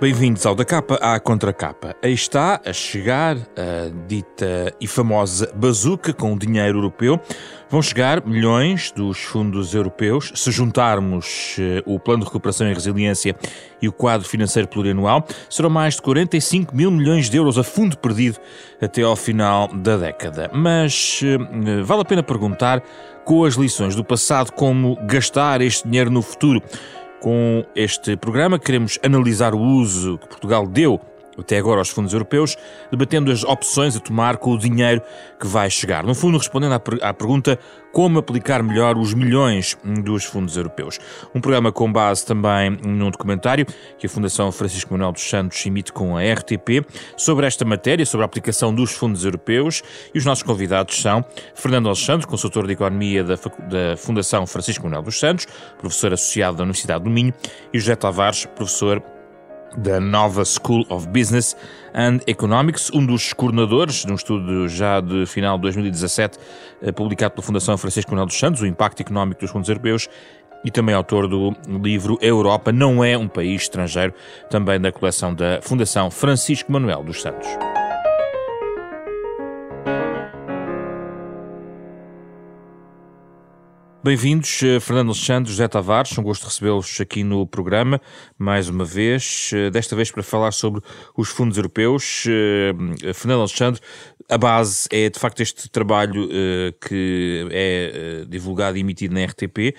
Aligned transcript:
Bem-vindos 0.00 0.46
ao 0.46 0.54
Da 0.54 0.64
Capa 0.64 0.94
à 0.94 1.20
Contracapa. 1.20 1.94
Aí 2.02 2.14
está 2.14 2.58
a 2.64 2.72
chegar 2.72 3.36
a 3.36 3.90
dita 4.08 4.74
e 4.80 4.86
famosa 4.86 5.52
bazuca 5.54 6.14
com 6.14 6.32
o 6.32 6.38
dinheiro 6.38 6.78
europeu. 6.78 7.20
Vão 7.68 7.82
chegar 7.82 8.26
milhões 8.26 8.90
dos 8.92 9.18
fundos 9.18 9.74
europeus. 9.74 10.32
Se 10.34 10.50
juntarmos 10.50 11.56
eh, 11.58 11.82
o 11.84 12.00
Plano 12.00 12.20
de 12.20 12.28
Recuperação 12.28 12.66
e 12.66 12.72
Resiliência 12.72 13.36
e 13.82 13.88
o 13.88 13.92
quadro 13.92 14.26
financeiro 14.26 14.66
plurianual, 14.66 15.22
serão 15.50 15.68
mais 15.68 15.96
de 15.96 16.02
45 16.02 16.74
mil 16.74 16.90
milhões 16.90 17.28
de 17.28 17.36
euros 17.36 17.58
a 17.58 17.62
fundo 17.62 17.98
perdido 17.98 18.38
até 18.80 19.02
ao 19.02 19.14
final 19.14 19.68
da 19.68 19.98
década. 19.98 20.50
Mas 20.50 21.20
eh, 21.22 21.82
vale 21.82 22.00
a 22.00 22.06
pena 22.06 22.22
perguntar, 22.22 22.82
com 23.22 23.44
as 23.44 23.54
lições 23.54 23.94
do 23.94 24.02
passado, 24.02 24.50
como 24.50 24.96
gastar 25.06 25.60
este 25.60 25.86
dinheiro 25.86 26.10
no 26.10 26.22
futuro. 26.22 26.62
Com 27.20 27.66
este 27.76 28.16
programa, 28.16 28.58
queremos 28.58 28.98
analisar 29.02 29.54
o 29.54 29.60
uso 29.60 30.16
que 30.16 30.26
Portugal 30.26 30.66
deu 30.66 30.98
até 31.38 31.58
agora 31.58 31.80
aos 31.80 31.88
fundos 31.88 32.12
europeus, 32.12 32.56
debatendo 32.90 33.30
as 33.30 33.44
opções 33.44 33.96
a 33.96 34.00
tomar 34.00 34.36
com 34.36 34.52
o 34.52 34.58
dinheiro 34.58 35.02
que 35.38 35.46
vai 35.46 35.70
chegar. 35.70 36.04
No 36.04 36.14
fundo, 36.14 36.38
respondendo 36.38 36.72
à, 36.72 37.08
à, 37.08 37.14
pergunta 37.14 37.58
como 37.92 38.18
aplicar 38.18 38.62
melhor 38.62 38.96
os 38.96 39.14
milhões 39.14 39.76
dos 40.04 40.24
fundos 40.24 40.56
europeus. 40.56 40.98
Um 41.34 41.40
programa 41.40 41.72
com 41.72 41.90
base 41.92 42.24
também 42.24 42.70
num 42.70 43.10
documentário 43.10 43.66
que 43.98 44.06
a 44.06 44.08
Fundação 44.08 44.52
Francisco 44.52 44.92
Manuel 44.92 45.12
dos 45.12 45.28
Santos 45.28 45.64
emite 45.66 45.92
com 45.92 46.16
a 46.16 46.22
RTP 46.22 46.86
sobre 47.16 47.46
esta 47.46 47.64
matéria, 47.64 48.06
sobre 48.06 48.24
a 48.24 48.26
aplicação 48.26 48.72
dos 48.74 48.92
fundos 48.92 49.24
europeus. 49.24 49.82
E 50.14 50.18
os 50.18 50.24
nossos 50.24 50.42
convidados 50.42 51.00
são 51.00 51.24
Fernando 51.54 51.86
Alexandre, 51.86 52.26
consultor 52.26 52.66
de 52.66 52.74
Economia 52.74 53.24
da, 53.24 53.34
da 53.34 53.96
Fundação 53.96 54.46
Francisco 54.46 54.84
Manuel 54.84 55.02
dos 55.02 55.18
Santos, 55.18 55.46
professor 55.78 56.12
associado 56.12 56.58
da 56.58 56.62
Universidade 56.62 57.04
do 57.04 57.10
Minho, 57.10 57.34
e 57.72 57.78
José 57.78 57.96
Tavares, 57.96 58.46
professor 58.46 59.02
da 59.76 60.00
Nova 60.00 60.44
School 60.44 60.84
of 60.88 61.08
Business 61.08 61.56
and 61.94 62.20
Economics, 62.26 62.90
um 62.92 63.04
dos 63.04 63.32
coordenadores 63.32 64.04
de 64.04 64.12
um 64.12 64.14
estudo 64.14 64.68
já 64.68 65.00
de 65.00 65.26
final 65.26 65.56
de 65.56 65.62
2017, 65.62 66.38
eh, 66.82 66.92
publicado 66.92 67.34
pela 67.34 67.46
Fundação 67.46 67.76
Francisco 67.76 68.10
Manuel 68.10 68.26
dos 68.26 68.38
Santos, 68.38 68.60
o 68.62 68.66
impacto 68.66 69.00
económico 69.00 69.40
dos 69.40 69.50
fundos 69.50 69.68
europeus, 69.68 70.08
e 70.64 70.70
também 70.70 70.94
autor 70.94 71.26
do 71.26 71.54
livro 71.82 72.18
Europa 72.20 72.70
não 72.70 73.02
é 73.02 73.16
um 73.16 73.28
país 73.28 73.62
estrangeiro, 73.62 74.12
também 74.50 74.80
da 74.80 74.92
coleção 74.92 75.34
da 75.34 75.60
Fundação 75.62 76.10
Francisco 76.10 76.70
Manuel 76.70 77.02
dos 77.02 77.22
Santos. 77.22 77.48
Bem-vindos, 84.02 84.62
eh, 84.62 84.80
Fernando 84.80 85.10
Alexandre, 85.10 85.50
José 85.50 85.68
Tavares, 85.68 86.16
um 86.16 86.22
gosto 86.22 86.44
recebê-los 86.44 86.98
aqui 87.02 87.22
no 87.22 87.46
programa, 87.46 88.00
mais 88.38 88.66
uma 88.66 88.82
vez, 88.82 89.50
eh, 89.52 89.68
desta 89.68 89.94
vez 89.94 90.10
para 90.10 90.22
falar 90.22 90.52
sobre 90.52 90.80
os 91.14 91.28
fundos 91.28 91.58
europeus. 91.58 92.24
Eh, 92.26 93.12
Fernando 93.12 93.40
Alexandre, 93.40 93.78
a 94.26 94.38
base 94.38 94.88
é 94.90 95.10
de 95.10 95.18
facto 95.18 95.40
este 95.42 95.68
trabalho 95.68 96.30
que 96.80 97.46
é 97.50 98.24
divulgado 98.26 98.78
e 98.78 98.80
emitido 98.80 99.12
na 99.12 99.22
RTP, 99.24 99.74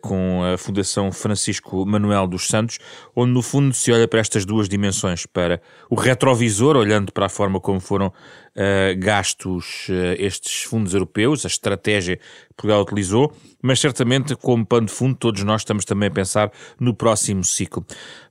com 0.00 0.42
a 0.42 0.58
Fundação 0.58 1.12
Francisco 1.12 1.86
Manuel 1.86 2.26
dos 2.26 2.48
Santos, 2.48 2.78
onde 3.14 3.32
no 3.32 3.42
fundo 3.42 3.72
se 3.74 3.92
olha 3.92 4.08
para 4.08 4.20
estas 4.20 4.44
duas 4.44 4.68
dimensões, 4.68 5.26
para 5.26 5.60
o 5.88 5.94
retrovisor, 5.94 6.76
olhando 6.76 7.12
para 7.12 7.26
a 7.26 7.28
forma 7.28 7.60
como 7.60 7.80
foram 7.80 8.08
uh, 8.08 8.98
gastos 8.98 9.88
uh, 9.88 10.14
estes 10.18 10.62
fundos 10.64 10.94
europeus, 10.94 11.44
a 11.44 11.48
estratégia 11.48 12.16
que 12.16 12.22
Portugal 12.56 12.82
utilizou, 12.82 13.32
mas 13.62 13.80
certamente 13.80 14.34
como 14.36 14.64
pano 14.66 14.86
de 14.86 14.92
fundo 14.92 15.16
todos 15.16 15.42
nós 15.42 15.62
estamos 15.62 15.84
também 15.84 16.08
a 16.08 16.12
pensar 16.12 16.50
no 16.78 16.94
próximo 16.94 17.44
ciclo. 17.44 17.84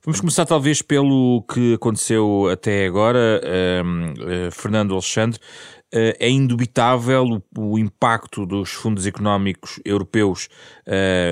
Vamos 0.04 0.20
começar 0.20 0.46
talvez 0.46 0.82
pelo 0.82 1.44
que 1.52 1.74
aconteceu 1.74 2.48
até 2.50 2.86
agora, 2.86 3.40
Fernando 4.52 4.92
Alexandre, 4.92 5.38
é 5.92 6.30
indubitável 6.30 7.42
o, 7.56 7.78
impacto 7.78 8.46
dos 8.46 8.72
fundos 8.72 9.06
económicos 9.06 9.78
europeus 9.84 10.48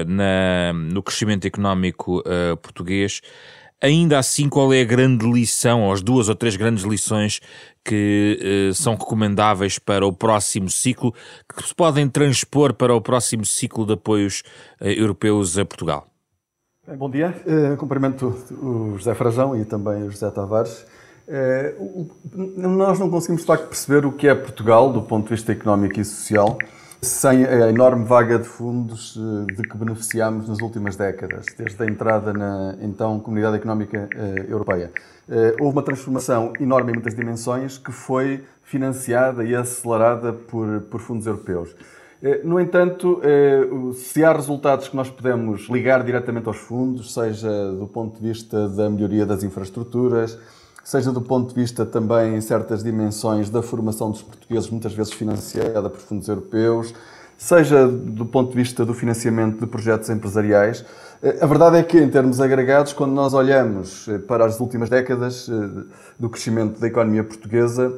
na, 0.07 0.73
no 0.75 1.03
crescimento 1.03 1.47
económico 1.47 2.23
português. 2.63 3.23
Ainda 3.83 4.19
assim, 4.19 4.47
qual 4.47 4.75
é 4.75 4.83
a 4.83 4.85
grande 4.85 5.27
lição, 5.27 5.85
ou 5.85 5.93
as 5.93 6.03
duas 6.03 6.29
ou 6.29 6.35
três 6.35 6.55
grandes 6.55 6.85
lições 6.85 7.41
que 7.83 8.39
eh, 8.71 8.75
são 8.75 8.95
recomendáveis 8.95 9.79
para 9.79 10.07
o 10.07 10.13
próximo 10.13 10.69
ciclo, 10.69 11.15
que 11.49 11.67
se 11.67 11.75
podem 11.75 12.07
transpor 12.07 12.75
para 12.75 12.95
o 12.95 13.01
próximo 13.01 13.47
ciclo 13.47 13.87
de 13.87 13.95
apoios 13.95 14.43
eh, 14.81 15.01
europeus 15.01 15.57
a 15.57 15.65
Portugal? 15.65 16.07
Bom 16.99 17.09
dia, 17.09 17.35
uh, 17.47 17.77
cumprimento 17.77 18.35
o 18.61 18.99
José 18.99 19.15
Frazão 19.15 19.57
e 19.57 19.65
também 19.65 20.03
o 20.03 20.11
José 20.11 20.31
Tavares. 20.31 20.85
Uh, 21.31 22.11
nós 22.35 22.99
não 22.99 23.09
conseguimos 23.09 23.43
de 23.43 23.47
facto 23.47 23.69
perceber 23.69 24.05
o 24.05 24.11
que 24.11 24.27
é 24.27 24.35
Portugal 24.35 24.93
do 24.93 25.01
ponto 25.01 25.29
de 25.29 25.35
vista 25.35 25.53
económico 25.53 26.01
e 26.01 26.05
social 26.05 26.59
sem 27.03 27.45
a 27.47 27.71
enorme 27.71 28.05
vaga 28.05 28.39
de 28.39 28.45
fundos 28.45 29.17
eh, 29.17 29.55
de 29.55 29.63
que 29.63 29.77
beneficiámos 29.77 30.49
nas 30.49 30.61
últimas 30.61 30.97
décadas, 30.97 31.47
desde 31.57 31.83
a 31.83 31.87
entrada 31.87 32.33
na 32.33 32.77
então 32.81 33.19
Comunidade 33.21 33.57
Económica 33.57 34.07
eh, 34.15 34.47
Europeia. 34.49 34.93
Eh, 35.29 35.57
houve 35.59 35.77
uma 35.77 35.83
transformação 35.83 36.53
enorme 36.61 36.91
em 36.91 36.95
muitas 36.95 37.15
dimensões 37.15 37.79
que 37.79 37.91
foi 37.91 38.45
financiada 38.63 39.43
e 39.45 39.55
acelerada 39.55 40.33
por, 40.33 40.83
por 40.83 41.01
fundos 41.01 41.27
europeus. 41.27 41.75
No 42.45 42.61
entanto, 42.61 43.19
se 43.95 44.23
há 44.23 44.31
resultados 44.31 44.89
que 44.89 44.95
nós 44.95 45.09
podemos 45.09 45.71
ligar 45.71 46.05
diretamente 46.05 46.49
aos 46.49 46.59
fundos, 46.59 47.15
seja 47.15 47.73
do 47.73 47.87
ponto 47.87 48.21
de 48.21 48.29
vista 48.29 48.69
da 48.69 48.91
melhoria 48.91 49.25
das 49.25 49.43
infraestruturas, 49.43 50.39
seja 50.85 51.13
do 51.13 51.21
ponto 51.21 51.55
de 51.55 51.61
vista 51.61 51.85
também 51.87 52.37
em 52.37 52.41
certas 52.41 52.83
dimensões 52.83 53.51
da 53.51 53.63
formação 53.63 54.11
dos 54.11 54.23
portugueses, 54.23 54.71
muitas 54.71 54.93
vezes 54.93 55.13
financiada 55.13 55.89
por 55.89 56.01
fundos 56.01 56.29
europeus, 56.29 56.95
seja 57.41 57.89
do 57.89 58.27
ponto 58.27 58.51
de 58.51 58.57
vista 58.57 58.85
do 58.85 58.93
financiamento 58.93 59.61
de 59.61 59.67
projetos 59.67 60.11
empresariais. 60.11 60.85
Eh, 61.23 61.39
a 61.41 61.47
verdade 61.47 61.79
é 61.79 61.83
que, 61.83 61.99
em 61.99 62.09
termos 62.09 62.39
agregados, 62.39 62.93
quando 62.93 63.13
nós 63.13 63.33
olhamos 63.33 64.07
eh, 64.09 64.19
para 64.19 64.45
as 64.45 64.61
últimas 64.61 64.91
décadas 64.91 65.49
eh, 65.49 65.85
do 66.19 66.29
crescimento 66.29 66.79
da 66.79 66.87
economia 66.87 67.25
portuguesa, 67.25 67.93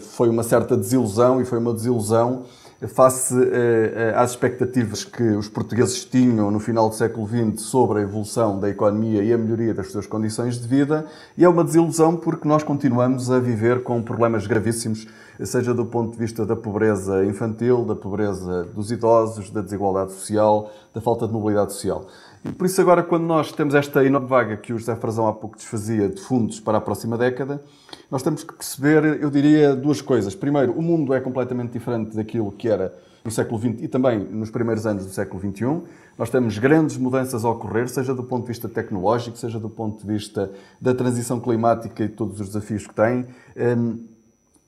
foi 0.00 0.28
uma 0.28 0.42
certa 0.42 0.76
desilusão 0.76 1.40
e 1.40 1.44
foi 1.44 1.58
uma 1.58 1.72
desilusão 1.72 2.44
face 2.88 3.34
eh, 3.34 3.92
eh, 3.94 4.12
às 4.16 4.30
expectativas 4.30 5.04
que 5.04 5.22
os 5.22 5.48
portugueses 5.48 6.02
tinham 6.04 6.50
no 6.50 6.58
final 6.58 6.88
do 6.88 6.94
século 6.94 7.28
XX 7.28 7.60
sobre 7.60 7.98
a 7.98 8.02
evolução 8.02 8.58
da 8.58 8.70
economia 8.70 9.22
e 9.22 9.32
a 9.32 9.38
melhoria 9.38 9.74
das 9.74 9.92
suas 9.92 10.06
condições 10.06 10.58
de 10.58 10.66
vida, 10.66 11.04
e 11.36 11.44
é 11.44 11.48
uma 11.48 11.62
desilusão 11.62 12.16
porque 12.16 12.48
nós 12.48 12.62
continuamos 12.62 13.30
a 13.30 13.38
viver 13.38 13.82
com 13.82 14.02
problemas 14.02 14.46
gravíssimos, 14.46 15.06
seja 15.44 15.74
do 15.74 15.84
ponto 15.84 16.12
de 16.12 16.18
vista 16.18 16.46
da 16.46 16.56
pobreza 16.56 17.24
infantil, 17.24 17.84
da 17.84 17.94
pobreza 17.94 18.64
dos 18.74 18.90
idosos, 18.90 19.50
da 19.50 19.60
desigualdade 19.60 20.12
social, 20.12 20.70
da 20.94 21.02
falta 21.02 21.26
de 21.26 21.32
mobilidade 21.34 21.74
social. 21.74 22.06
E 22.44 22.52
por 22.52 22.66
isso 22.66 22.80
agora, 22.80 23.02
quando 23.02 23.24
nós 23.24 23.52
temos 23.52 23.74
esta 23.74 24.04
enorme 24.04 24.26
vaga 24.26 24.56
que 24.56 24.72
o 24.72 24.78
José 24.78 24.96
Frazão 24.96 25.28
há 25.28 25.32
pouco 25.32 25.56
desfazia 25.56 26.08
de 26.08 26.20
fundos 26.20 26.58
para 26.58 26.78
a 26.78 26.80
próxima 26.80 27.18
década, 27.18 27.62
nós 28.10 28.22
temos 28.22 28.42
que 28.42 28.54
perceber, 28.54 29.20
eu 29.20 29.30
diria, 29.30 29.76
duas 29.76 30.00
coisas. 30.00 30.34
Primeiro, 30.34 30.72
o 30.72 30.80
mundo 30.80 31.12
é 31.12 31.20
completamente 31.20 31.72
diferente 31.72 32.16
daquilo 32.16 32.50
que 32.50 32.68
era 32.68 32.94
no 33.22 33.30
século 33.30 33.60
XX 33.60 33.82
e 33.82 33.88
também 33.88 34.18
nos 34.18 34.50
primeiros 34.50 34.86
anos 34.86 35.04
do 35.04 35.12
século 35.12 35.40
XXI. 35.40 35.82
Nós 36.16 36.30
temos 36.30 36.56
grandes 36.58 36.96
mudanças 36.96 37.44
a 37.44 37.50
ocorrer, 37.50 37.88
seja 37.88 38.14
do 38.14 38.24
ponto 38.24 38.42
de 38.42 38.48
vista 38.48 38.68
tecnológico, 38.68 39.36
seja 39.36 39.58
do 39.58 39.68
ponto 39.68 40.00
de 40.00 40.10
vista 40.10 40.50
da 40.80 40.94
transição 40.94 41.38
climática 41.40 42.04
e 42.04 42.08
todos 42.08 42.40
os 42.40 42.48
desafios 42.48 42.86
que 42.86 42.94
tem. 42.94 43.26
Hum, 43.56 44.04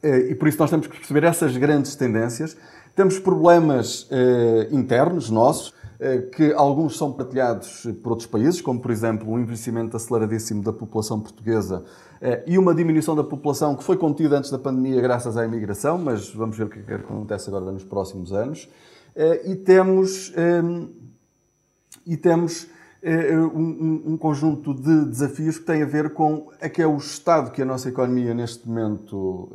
eh, 0.02 0.31
e 0.31 0.35
por 0.35 0.47
isso 0.47 0.58
nós 0.58 0.69
temos 0.69 0.87
que 0.87 0.97
perceber 0.97 1.25
essas 1.25 1.56
grandes 1.56 1.94
tendências. 1.94 2.55
Temos 2.94 3.19
problemas 3.19 4.06
eh, 4.11 4.69
internos 4.70 5.31
nossos, 5.31 5.73
que 6.32 6.52
alguns 6.54 6.96
são 6.99 7.12
partilhados 7.12 7.87
por 8.02 8.10
outros 8.10 8.26
países, 8.26 8.60
como 8.60 8.81
por 8.81 8.90
exemplo 8.90 9.31
o 9.31 9.38
envelhecimento 9.38 9.96
aceleradíssimo 9.96 10.62
da 10.62 10.72
população 10.72 11.20
portuguesa 11.20 11.84
eh, 12.20 12.43
e 12.46 12.58
uma 12.58 12.75
diminuição 12.75 13.14
da 13.14 13.22
população 13.22 13.76
que 13.76 13.84
foi 13.84 13.96
contida 13.96 14.38
antes 14.38 14.50
da 14.50 14.58
pandemia 14.58 15.00
graças 15.00 15.37
à 15.37 15.44
imigração, 15.44 15.99
mas 15.99 16.28
vamos 16.31 16.56
ver 16.56 16.64
o 16.64 16.69
que, 16.69 16.81
é 16.90 16.94
acontece 16.94 17.49
agora 17.49 17.70
nos 17.70 17.84
próximos 17.84 18.32
anos. 18.32 18.69
Eh, 19.14 19.50
e 19.52 19.56
temos, 19.56 20.32
ehm, 20.37 20.88
e 22.06 22.16
temos 22.16 22.69
um, 23.52 24.16
conjunto 24.16 24.72
de 24.72 25.06
desafios 25.06 25.58
que 25.58 25.64
têm 25.64 25.82
a 25.82 25.87
ver 25.87 26.14
com 26.14 26.50
a 26.60 26.69
que 26.69 26.81
é 26.81 26.87
o 26.87 26.96
estado 26.96 27.50
que 27.50 27.60
a 27.60 27.64
nossa 27.64 27.88
economia 27.88 28.32
neste 28.32 28.69
momento 28.69 29.50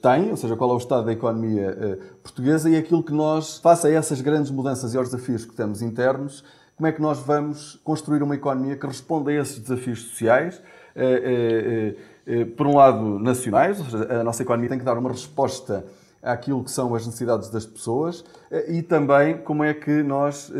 tem, 0.00 0.30
ou 0.30 0.36
seja, 0.36 0.56
qual 0.56 0.70
é 0.70 0.74
o 0.74 0.78
estado 0.78 1.04
da 1.04 1.12
economia 1.12 1.70
uh, 1.70 2.16
portuguesa 2.22 2.70
e 2.70 2.76
aquilo 2.76 3.02
que 3.02 3.12
nós, 3.12 3.58
face 3.58 3.86
a 3.86 3.90
essas 3.90 4.20
grandes 4.20 4.50
mudanças 4.50 4.94
e 4.94 4.98
aos 4.98 5.10
desafios 5.10 5.44
que 5.44 5.54
temos 5.54 5.82
internos, 5.82 6.42
como 6.76 6.86
é 6.86 6.92
que 6.92 7.00
nós 7.00 7.18
vamos 7.20 7.80
construir 7.84 8.22
uma 8.22 8.34
economia 8.34 8.76
que 8.76 8.86
responda 8.86 9.30
a 9.30 9.34
esses 9.34 9.58
desafios 9.58 10.02
sociais, 10.02 10.60
uh, 10.96 12.32
uh, 12.32 12.46
por 12.56 12.66
um 12.66 12.76
lado 12.76 13.18
nacionais, 13.18 13.78
ou 13.78 13.84
seja, 13.86 14.20
a 14.20 14.24
nossa 14.24 14.42
economia 14.42 14.68
tem 14.68 14.78
que 14.78 14.84
dar 14.84 14.98
uma 14.98 15.10
resposta 15.10 15.84
àquilo 16.26 16.62
que 16.64 16.70
são 16.70 16.94
as 16.94 17.06
necessidades 17.06 17.48
das 17.48 17.64
pessoas 17.64 18.24
e 18.68 18.82
também 18.82 19.38
como 19.38 19.64
é 19.64 19.72
que 19.72 20.02
nós 20.02 20.52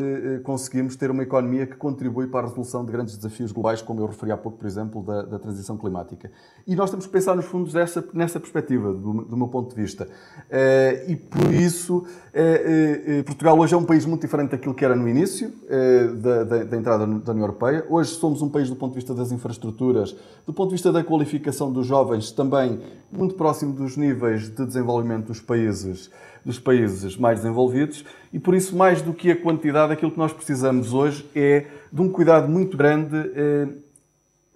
conseguimos 0.45 0.97
ter 0.97 1.11
uma 1.11 1.23
economia 1.23 1.67
que 1.67 1.77
contribui 1.77 2.27
para 2.27 2.47
a 2.47 2.49
resolução 2.49 2.85
de 2.85 2.93
grandes 2.93 3.17
desafios 3.17 3.53
globais, 3.53 3.83
como 3.83 4.01
eu 4.01 4.07
referi 4.07 4.33
há 4.33 4.37
pouco, 4.37 4.59
por 4.59 4.67
exemplo, 4.67 5.03
da, 5.03 5.23
da 5.23 5.39
transição 5.39 5.77
climática. 5.77 6.31
E 6.67 6.75
nós 6.75 6.91
temos 6.91 7.07
que 7.07 7.13
pensar 7.13 7.35
nos 7.35 7.45
fundos 7.45 7.73
dessa, 7.73 8.05
nessa 8.13 8.39
perspectiva, 8.39 8.93
do, 8.93 9.25
do 9.25 9.37
meu 9.37 9.49
ponto 9.49 9.75
de 9.75 9.81
vista. 9.81 10.09
E 11.09 11.17
por 11.17 11.53
isso, 11.53 12.05
Portugal 13.25 13.59
hoje 13.59 13.75
é 13.75 13.77
um 13.77 13.85
país 13.85 14.05
muito 14.07 14.23
diferente 14.23 14.51
daquilo 14.51 14.75
que 14.75 14.85
era 14.85 14.95
no 14.95 15.09
início 15.09 15.53
da, 16.21 16.45
da, 16.45 16.65
da 16.65 16.77
entrada 16.77 17.07
da 17.07 17.33
União 17.33 17.45
Europeia. 17.45 17.85
Hoje 17.89 18.11
somos 18.11 18.43
um 18.43 18.49
país, 18.49 18.69
do 18.69 18.77
ponto 18.77 18.93
de 18.93 18.97
vista 18.97 19.15
das 19.15 19.33
infraestruturas, 19.33 20.17
do 20.47 20.53
ponto 20.53 20.69
de 20.69 20.75
vista 20.75 20.93
da 20.93 21.03
qualificação 21.03 21.73
dos 21.73 21.87
jovens, 21.87 22.31
também 22.31 22.81
muito 23.11 23.35
próximo 23.35 23.73
dos 23.73 23.97
níveis 23.97 24.49
de 24.51 24.67
desenvolvimento 24.67 25.27
dos 25.27 25.41
países, 25.41 25.56
dos 26.45 26.59
países 26.61 27.17
mais 27.17 27.41
desenvolvidos 27.41 28.05
e 28.33 28.39
por 28.39 28.55
isso, 28.55 28.77
mais 28.77 29.03
do 29.03 29.13
que 29.13 29.31
a 29.31 29.37
quantidade, 29.37 29.93
aquilo 29.93 30.13
que 30.13 30.19
nós 30.19 30.33
precisamos 30.33 30.93
hoje 30.93 31.29
é 31.35 31.67
de 31.93 32.01
um 32.01 32.09
cuidado 32.09 32.49
muito 32.49 32.77
grande 32.77 33.17
eh, 33.35 33.69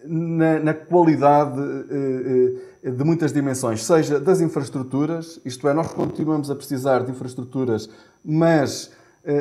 na, 0.04 0.58
na, 0.60 0.74
qualidade 0.74 1.60
eh, 1.90 2.52
eh, 2.84 2.90
de 2.90 3.04
muitas 3.04 3.32
dimensões, 3.32 3.84
seja 3.84 4.20
das 4.20 4.40
infraestruturas, 4.40 5.40
isto 5.44 5.68
é, 5.68 5.74
nós 5.74 5.88
continuamos 5.92 6.50
a 6.50 6.54
precisar 6.54 7.00
de 7.00 7.10
infraestruturas, 7.10 7.90
mas 8.24 8.92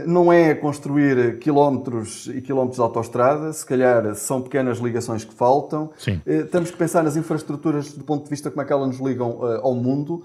não 0.06 0.32
é 0.32 0.54
construir 0.54 1.40
quilómetros 1.40 2.28
e 2.28 2.42
quilómetros 2.42 2.76
de 2.76 2.82
autoestrada, 2.82 3.54
se 3.54 3.66
calhar 3.66 4.14
são 4.16 4.42
pequenas 4.42 4.80
ligações 4.80 5.24
que 5.24 5.34
faltam. 5.34 5.92
Sim. 5.98 6.22
Eh, 6.26 6.44
temos 6.44 6.70
que 6.70 6.78
pensar 6.78 7.02
nas 7.02 7.16
infraestruturas 7.16 7.94
do 7.94 8.04
ponto 8.04 8.26
de 8.26 8.30
vista 8.30 8.52
como 8.52 8.62
é 8.62 8.66
que 8.66 8.74
elas 8.74 8.88
nos 8.88 9.00
ligam 9.00 9.40
eh, 9.42 9.60
ao 9.64 9.74
mundo 9.74 10.24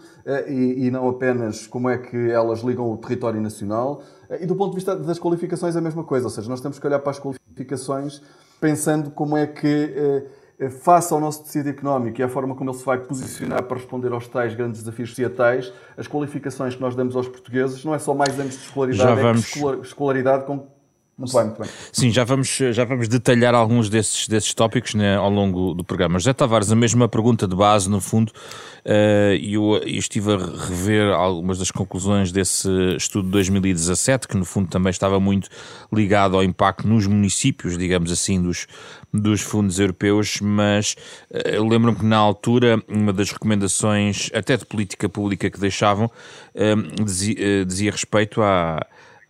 e 0.48 0.90
não 0.90 1.08
apenas 1.08 1.66
como 1.66 1.88
é 1.88 1.98
que 1.98 2.30
elas 2.30 2.60
ligam 2.60 2.90
o 2.90 2.96
território 2.96 3.40
nacional. 3.40 4.02
E 4.40 4.46
do 4.46 4.56
ponto 4.56 4.70
de 4.70 4.76
vista 4.76 4.96
das 4.96 5.18
qualificações, 5.18 5.76
a 5.76 5.80
mesma 5.80 6.02
coisa, 6.02 6.26
ou 6.26 6.30
seja, 6.30 6.48
nós 6.48 6.60
temos 6.60 6.78
que 6.78 6.86
olhar 6.86 6.98
para 6.98 7.10
as 7.10 7.20
qualificações 7.20 8.20
pensando 8.60 9.10
como 9.10 9.36
é 9.36 9.46
que 9.46 9.66
eh, 9.66 10.24
face 10.70 11.12
ao 11.12 11.20
nosso 11.20 11.44
tecido 11.44 11.68
económico 11.68 12.20
e 12.20 12.22
à 12.22 12.28
forma 12.28 12.54
como 12.54 12.70
ele 12.70 12.78
se 12.78 12.84
vai 12.84 12.98
posicionar 12.98 13.62
para 13.64 13.76
responder 13.76 14.12
aos 14.12 14.28
tais 14.28 14.54
grandes 14.54 14.80
desafios 14.80 15.10
societais, 15.10 15.72
as 15.96 16.06
qualificações 16.06 16.74
que 16.74 16.80
nós 16.80 16.94
damos 16.94 17.16
aos 17.16 17.28
portugueses 17.28 17.84
não 17.84 17.94
é 17.94 17.98
só 17.98 18.14
mais 18.14 18.38
anos 18.38 18.54
de 18.54 18.64
escolaridade, 18.64 19.08
Já 19.08 19.14
vamos... 19.14 19.56
é 19.56 19.80
escolaridade 19.82 20.44
com 20.44 20.73
muito 21.16 21.32
bem, 21.32 21.44
muito 21.44 21.62
bem. 21.62 21.70
Sim, 21.92 22.10
já 22.10 22.24
vamos, 22.24 22.48
já 22.48 22.84
vamos 22.84 23.06
detalhar 23.06 23.54
alguns 23.54 23.88
desses, 23.88 24.26
desses 24.26 24.52
tópicos 24.52 24.94
né, 24.94 25.16
ao 25.16 25.30
longo 25.30 25.72
do 25.72 25.84
programa. 25.84 26.18
José 26.18 26.32
Tavares, 26.32 26.72
a 26.72 26.76
mesma 26.76 27.08
pergunta 27.08 27.46
de 27.46 27.54
base, 27.54 27.88
no 27.88 28.00
fundo, 28.00 28.30
uh, 28.30 29.34
eu, 29.40 29.76
eu 29.76 29.98
estive 29.98 30.32
a 30.32 30.36
rever 30.36 31.12
algumas 31.12 31.58
das 31.58 31.70
conclusões 31.70 32.32
desse 32.32 32.68
estudo 32.96 33.26
de 33.26 33.30
2017, 33.32 34.26
que 34.26 34.36
no 34.36 34.44
fundo 34.44 34.68
também 34.68 34.90
estava 34.90 35.20
muito 35.20 35.48
ligado 35.92 36.36
ao 36.36 36.42
impacto 36.42 36.88
nos 36.88 37.06
municípios, 37.06 37.78
digamos 37.78 38.10
assim, 38.10 38.42
dos, 38.42 38.66
dos 39.12 39.40
fundos 39.40 39.78
europeus, 39.78 40.40
mas 40.40 40.96
uh, 41.30 41.48
eu 41.48 41.64
lembro-me 41.64 41.96
que 41.96 42.04
na 42.04 42.18
altura 42.18 42.82
uma 42.88 43.12
das 43.12 43.30
recomendações, 43.30 44.30
até 44.34 44.56
de 44.56 44.66
política 44.66 45.08
pública 45.08 45.48
que 45.48 45.60
deixavam, 45.60 46.06
uh, 46.06 47.04
dizia, 47.04 47.64
dizia 47.64 47.92
respeito 47.92 48.42
a 48.42 48.84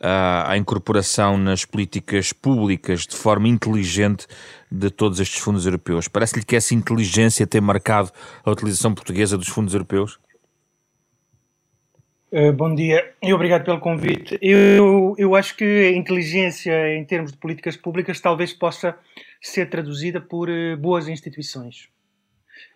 à 0.05 0.57
incorporação 0.59 1.39
nas 1.39 1.65
políticas 1.65 2.33
públicas 2.33 3.07
de 3.07 3.17
forma 3.17 3.49
inteligente 3.49 4.27
de 4.71 4.91
todos 4.91 5.19
estes 5.19 5.41
fundos 5.41 5.65
europeus. 5.65 6.09
Parece-lhe 6.09 6.45
que 6.45 6.55
essa 6.55 6.75
inteligência 6.75 7.47
tem 7.47 7.61
marcado 7.61 8.11
a 8.45 8.51
utilização 8.51 8.95
portuguesa 8.95 9.39
dos 9.39 9.49
fundos 9.49 9.73
europeus? 9.73 10.19
Uh, 12.31 12.53
bom 12.53 12.75
dia 12.75 13.13
e 13.23 13.33
obrigado 13.33 13.65
pelo 13.65 13.79
convite. 13.79 14.37
Eu, 14.43 15.15
eu 15.17 15.37
acho 15.37 15.57
que 15.57 15.65
a 15.65 15.93
inteligência 15.93 16.97
em 16.97 17.05
termos 17.05 17.31
de 17.31 17.39
políticas 17.39 17.77
públicas 17.77 18.21
talvez 18.21 18.53
possa 18.53 18.97
ser 19.41 19.71
traduzida 19.71 20.21
por 20.21 20.49
uh, 20.51 20.77
boas 20.77 21.07
instituições. 21.07 21.89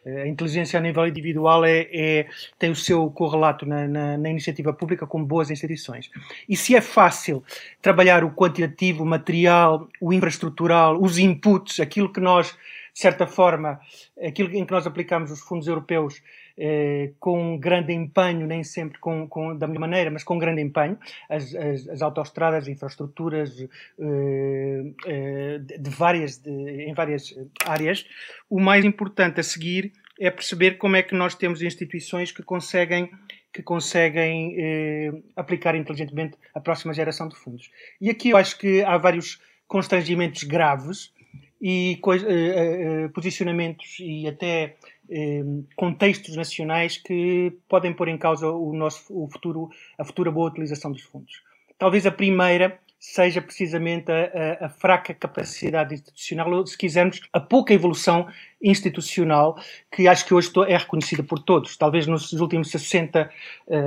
A 0.07 0.27
inteligência 0.27 0.79
a 0.79 0.83
nível 0.83 1.07
individual 1.07 1.65
é, 1.65 1.89
é 1.93 2.29
tem 2.59 2.71
o 2.71 2.77
seu 2.77 3.11
correlato 3.11 3.67
na, 3.67 3.87
na, 3.87 4.17
na, 4.17 4.31
iniciativa 4.31 4.73
pública 4.73 5.07
com 5.07 5.23
boas 5.23 5.51
instituições. 5.51 6.11
E 6.49 6.57
se 6.57 6.75
é 6.75 6.81
fácil 6.81 7.43
trabalhar 7.83 8.25
o 8.25 8.31
quantitativo, 8.31 9.03
o 9.03 9.07
material, 9.07 9.89
o 10.01 10.13
infraestrutural, 10.13 11.01
os 11.01 11.19
inputs, 11.19 11.81
aquilo 11.81 12.13
que 12.13 12.21
nós, 12.21 12.53
de 12.93 13.01
certa 13.01 13.27
forma, 13.27 13.81
aquilo 14.23 14.55
em 14.55 14.65
que 14.65 14.73
nós 14.73 14.87
aplicamos 14.87 15.31
os 15.31 15.41
fundos 15.41 15.67
europeus 15.67 16.23
eh, 16.59 17.13
com 17.21 17.57
grande 17.59 17.93
empenho, 17.93 18.47
nem 18.47 18.65
sempre 18.65 18.99
com, 18.99 19.29
com, 19.29 19.57
da 19.57 19.67
melhor 19.67 19.81
maneira, 19.81 20.11
mas 20.11 20.25
com 20.25 20.39
grande 20.39 20.61
empenho, 20.61 20.99
as, 21.29 21.55
as, 21.55 21.89
as 21.89 22.03
autoestradas, 22.03 22.67
infraestruturas 22.67 23.61
eh, 23.61 24.93
eh, 25.07 25.59
de 25.59 25.91
várias, 25.91 26.39
de, 26.39 26.51
em 26.51 26.95
várias 26.95 27.35
áreas. 27.65 28.07
O 28.51 28.61
mais 28.61 28.85
importante 28.85 29.41
a 29.41 29.43
seguir 29.43 29.93
é 30.19 30.31
perceber 30.31 30.79
como 30.79 30.97
é 30.97 31.03
que 31.03 31.15
nós 31.15 31.35
temos 31.35 31.63
instituições 31.63 32.33
que 32.33 32.43
conseguem 32.43 33.11
que 33.53 33.63
conseguem 33.63 34.55
eh, 34.59 35.13
aplicar 35.35 35.75
inteligentemente 35.75 36.37
a 36.55 36.61
próxima 36.61 36.93
geração 36.93 37.29
de 37.29 37.35
fundos. 37.35 37.71
E 38.01 38.11
aqui 38.11 38.31
eu 38.31 38.37
acho 38.37 38.59
que 38.59 38.83
há 38.83 38.97
vários 38.99 39.41
constrangimentos 39.67 40.45
graves 40.45 41.13
e 41.61 42.01
eh, 42.01 43.05
eh, 43.05 43.09
posicionamentos 43.09 43.97
e 44.01 44.29
até 44.29 44.77
eh, 45.11 45.43
contextos 45.75 46.37
nacionais 46.37 46.97
que 46.97 47.53
podem 47.69 47.93
pôr 47.93 48.09
em 48.09 48.19
causa 48.19 48.49
o 48.49 48.73
nosso 48.73 49.05
o 49.11 49.29
futuro, 49.29 49.69
a 49.99 50.05
futura 50.05 50.31
boa 50.31 50.49
utilização 50.49 50.93
dos 50.93 51.03
fundos. 51.03 51.43
Talvez 51.79 52.07
a 52.07 52.11
primeira 52.11 52.79
seja 53.01 53.41
precisamente 53.41 54.11
a, 54.11 54.61
a, 54.61 54.67
a, 54.67 54.69
fraca 54.69 55.15
capacidade 55.15 55.95
institucional, 55.95 56.53
ou 56.53 56.67
se 56.67 56.77
quisermos, 56.77 57.21
a 57.33 57.41
pouca 57.41 57.73
evolução 57.73 58.27
institucional 58.63 59.59
que 59.91 60.09
acho 60.09 60.25
que 60.27 60.35
hoje 60.35 60.51
é 60.67 60.77
reconhecida 60.77 61.23
por 61.23 61.39
todos. 61.39 61.77
Talvez 61.77 62.07
nos 62.07 62.33
últimos 62.33 62.71
60, 62.71 63.31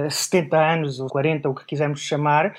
70 0.10 0.58
anos 0.58 1.00
ou 1.00 1.08
40, 1.08 1.50
o 1.50 1.56
que 1.56 1.66
quisermos 1.66 2.02
chamar, 2.02 2.56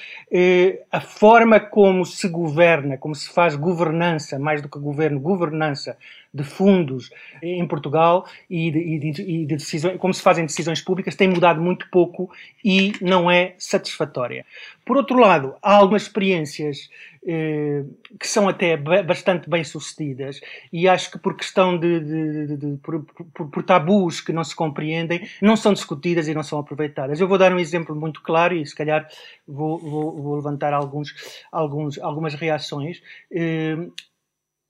a 0.90 1.00
forma 1.00 1.58
como 1.58 2.04
se 2.04 2.28
governa, 2.28 2.98
como 2.98 3.14
se 3.14 3.28
faz 3.32 3.54
governança, 3.56 4.38
mais 4.38 4.60
do 4.60 4.68
que 4.68 4.78
governo, 4.78 5.20
governança 5.20 5.96
de 6.32 6.44
fundos 6.44 7.10
em 7.42 7.66
Portugal 7.66 8.26
e 8.48 8.70
de, 8.70 8.98
de, 8.98 9.12
de 9.12 9.46
decisões, 9.46 9.98
como 9.98 10.14
se 10.14 10.22
fazem 10.22 10.46
decisões 10.46 10.80
públicas, 10.80 11.14
tem 11.14 11.28
mudado 11.28 11.60
muito 11.60 11.88
pouco 11.90 12.30
e 12.64 12.92
não 13.02 13.30
é 13.30 13.54
satisfatória. 13.58 14.46
Por 14.84 14.96
outro 14.96 15.18
lado, 15.18 15.54
há 15.62 15.74
algumas 15.74 16.02
experiências 16.02 16.88
eh, 16.88 17.11
que 17.24 18.26
são 18.26 18.48
até 18.48 18.76
bastante 18.76 19.48
bem 19.48 19.62
sucedidas 19.62 20.40
e 20.72 20.88
acho 20.88 21.12
que 21.12 21.18
por 21.18 21.36
questão 21.36 21.78
de, 21.78 22.00
de, 22.00 22.56
de 22.56 22.76
por, 22.78 23.04
por, 23.32 23.48
por, 23.48 23.62
tabus 23.62 24.20
que 24.20 24.32
não 24.32 24.42
se 24.42 24.56
compreendem, 24.56 25.28
não 25.40 25.56
são 25.56 25.72
discutidas 25.72 26.26
e 26.26 26.34
não 26.34 26.42
são 26.42 26.58
aproveitadas. 26.58 27.20
Eu 27.20 27.28
vou 27.28 27.38
dar 27.38 27.52
um 27.52 27.60
exemplo 27.60 27.94
muito 27.94 28.20
claro 28.22 28.56
e 28.56 28.66
se 28.66 28.74
calhar 28.74 29.08
vou, 29.46 29.78
vou, 29.78 30.20
vou 30.20 30.34
levantar 30.34 30.72
alguns, 30.72 31.14
alguns, 31.52 31.96
algumas 32.00 32.34
reações. 32.34 33.00
Eh, 33.30 33.76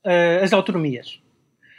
eh 0.04 0.40
as 0.42 0.52
autonomias. 0.52 1.22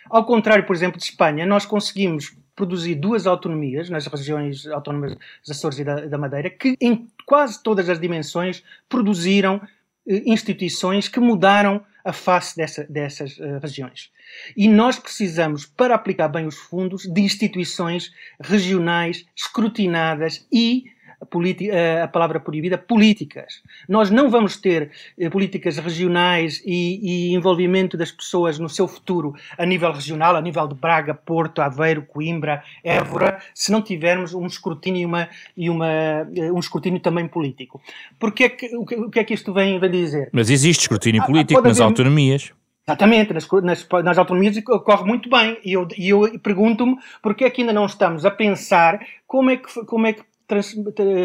Ao 0.09 0.25
contrário, 0.25 0.65
por 0.65 0.75
exemplo, 0.75 0.97
de 0.97 1.05
Espanha, 1.05 1.45
nós 1.45 1.65
conseguimos 1.65 2.35
produzir 2.55 2.95
duas 2.95 3.27
autonomias 3.27 3.89
nas 3.89 4.07
regiões 4.07 4.67
autónomas 4.67 5.15
dos 5.41 5.51
Açores 5.51 5.79
e 5.79 5.83
da, 5.83 6.05
da 6.05 6.17
Madeira, 6.17 6.49
que 6.49 6.75
em 6.79 7.07
quase 7.25 7.61
todas 7.61 7.89
as 7.89 7.99
dimensões 7.99 8.63
produziram 8.87 9.61
eh, 9.61 9.67
instituições 10.07 11.07
que 11.07 11.19
mudaram 11.19 11.83
a 12.03 12.11
face 12.11 12.55
dessa, 12.55 12.83
dessas 12.83 13.37
uh, 13.37 13.59
regiões. 13.61 14.11
E 14.57 14.67
nós 14.67 14.99
precisamos, 14.99 15.65
para 15.65 15.95
aplicar 15.95 16.27
bem 16.27 16.45
os 16.45 16.57
fundos, 16.57 17.03
de 17.03 17.21
instituições 17.21 18.11
regionais 18.41 19.25
escrutinadas 19.35 20.45
e 20.51 20.85
a, 21.23 22.03
a 22.03 22.07
palavra 22.07 22.39
proibida, 22.39 22.77
políticas. 22.77 23.61
Nós 23.87 24.09
não 24.09 24.29
vamos 24.29 24.57
ter 24.57 24.91
eh, 25.17 25.29
políticas 25.29 25.77
regionais 25.77 26.61
e, 26.65 27.31
e, 27.31 27.33
envolvimento 27.33 27.97
das 27.97 28.11
pessoas 28.11 28.59
no 28.59 28.69
seu 28.69 28.87
futuro 28.87 29.33
a 29.57 29.65
nível 29.65 29.91
regional, 29.91 30.35
a 30.35 30.41
nível 30.41 30.67
de 30.67 30.75
Braga, 30.75 31.13
Porto, 31.13 31.61
Aveiro, 31.61 32.03
Coimbra, 32.03 32.63
Évora, 32.83 33.39
se 33.53 33.71
não 33.71 33.81
tivermos 33.81 34.33
um 34.33 34.45
escrutínio 34.45 35.01
e, 35.01 35.05
uma, 35.05 35.29
e 35.55 35.69
uma, 35.69 35.87
eh, 35.87 36.51
um 36.51 36.59
escrutínio 36.59 36.99
também 36.99 37.27
político. 37.27 37.81
Porque 38.19 38.45
é 38.45 38.49
que, 38.49 38.75
o, 38.75 38.85
que, 38.85 38.95
o 38.95 39.09
que 39.09 39.19
é 39.19 39.23
que 39.23 39.33
isto 39.33 39.53
vem 39.53 39.77
a 39.77 39.87
dizer? 39.87 40.29
Mas 40.31 40.49
existe 40.49 40.81
escrutínio 40.81 41.21
ah, 41.21 41.25
político 41.25 41.61
nas 41.61 41.79
haver... 41.79 41.89
autonomias. 41.89 42.53
Exatamente, 42.85 43.33
nas, 43.33 43.47
nas, 43.63 43.87
nas, 44.03 44.17
autonomias 44.17 44.57
ocorre 44.67 45.05
muito 45.05 45.29
bem. 45.29 45.57
E 45.63 45.71
eu, 45.71 45.87
eu 45.97 46.39
pergunto-me 46.39 46.97
porque 47.21 47.45
é 47.45 47.49
que 47.49 47.61
ainda 47.61 47.71
não 47.71 47.85
estamos 47.85 48.25
a 48.25 48.31
pensar 48.31 48.99
como 49.25 49.49
é 49.49 49.57
que, 49.57 49.85
como 49.85 50.05
é 50.05 50.13
que 50.13 50.21
trans, 50.53 50.75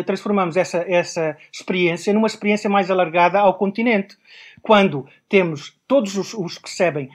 transformamos 0.06 0.56
essa, 0.56 0.84
essa 0.88 1.36
experiência 1.52 2.12
numa 2.12 2.26
experiência 2.26 2.68
mais 2.70 2.90
alargada 2.90 3.38
ao 3.38 3.54
continente. 3.54 4.16
Quando 4.62 5.06
temos 5.28 5.76
todos 5.86 6.16
os, 6.16 6.34
os 6.34 6.58
que 6.58 6.68
recebem 6.68 7.10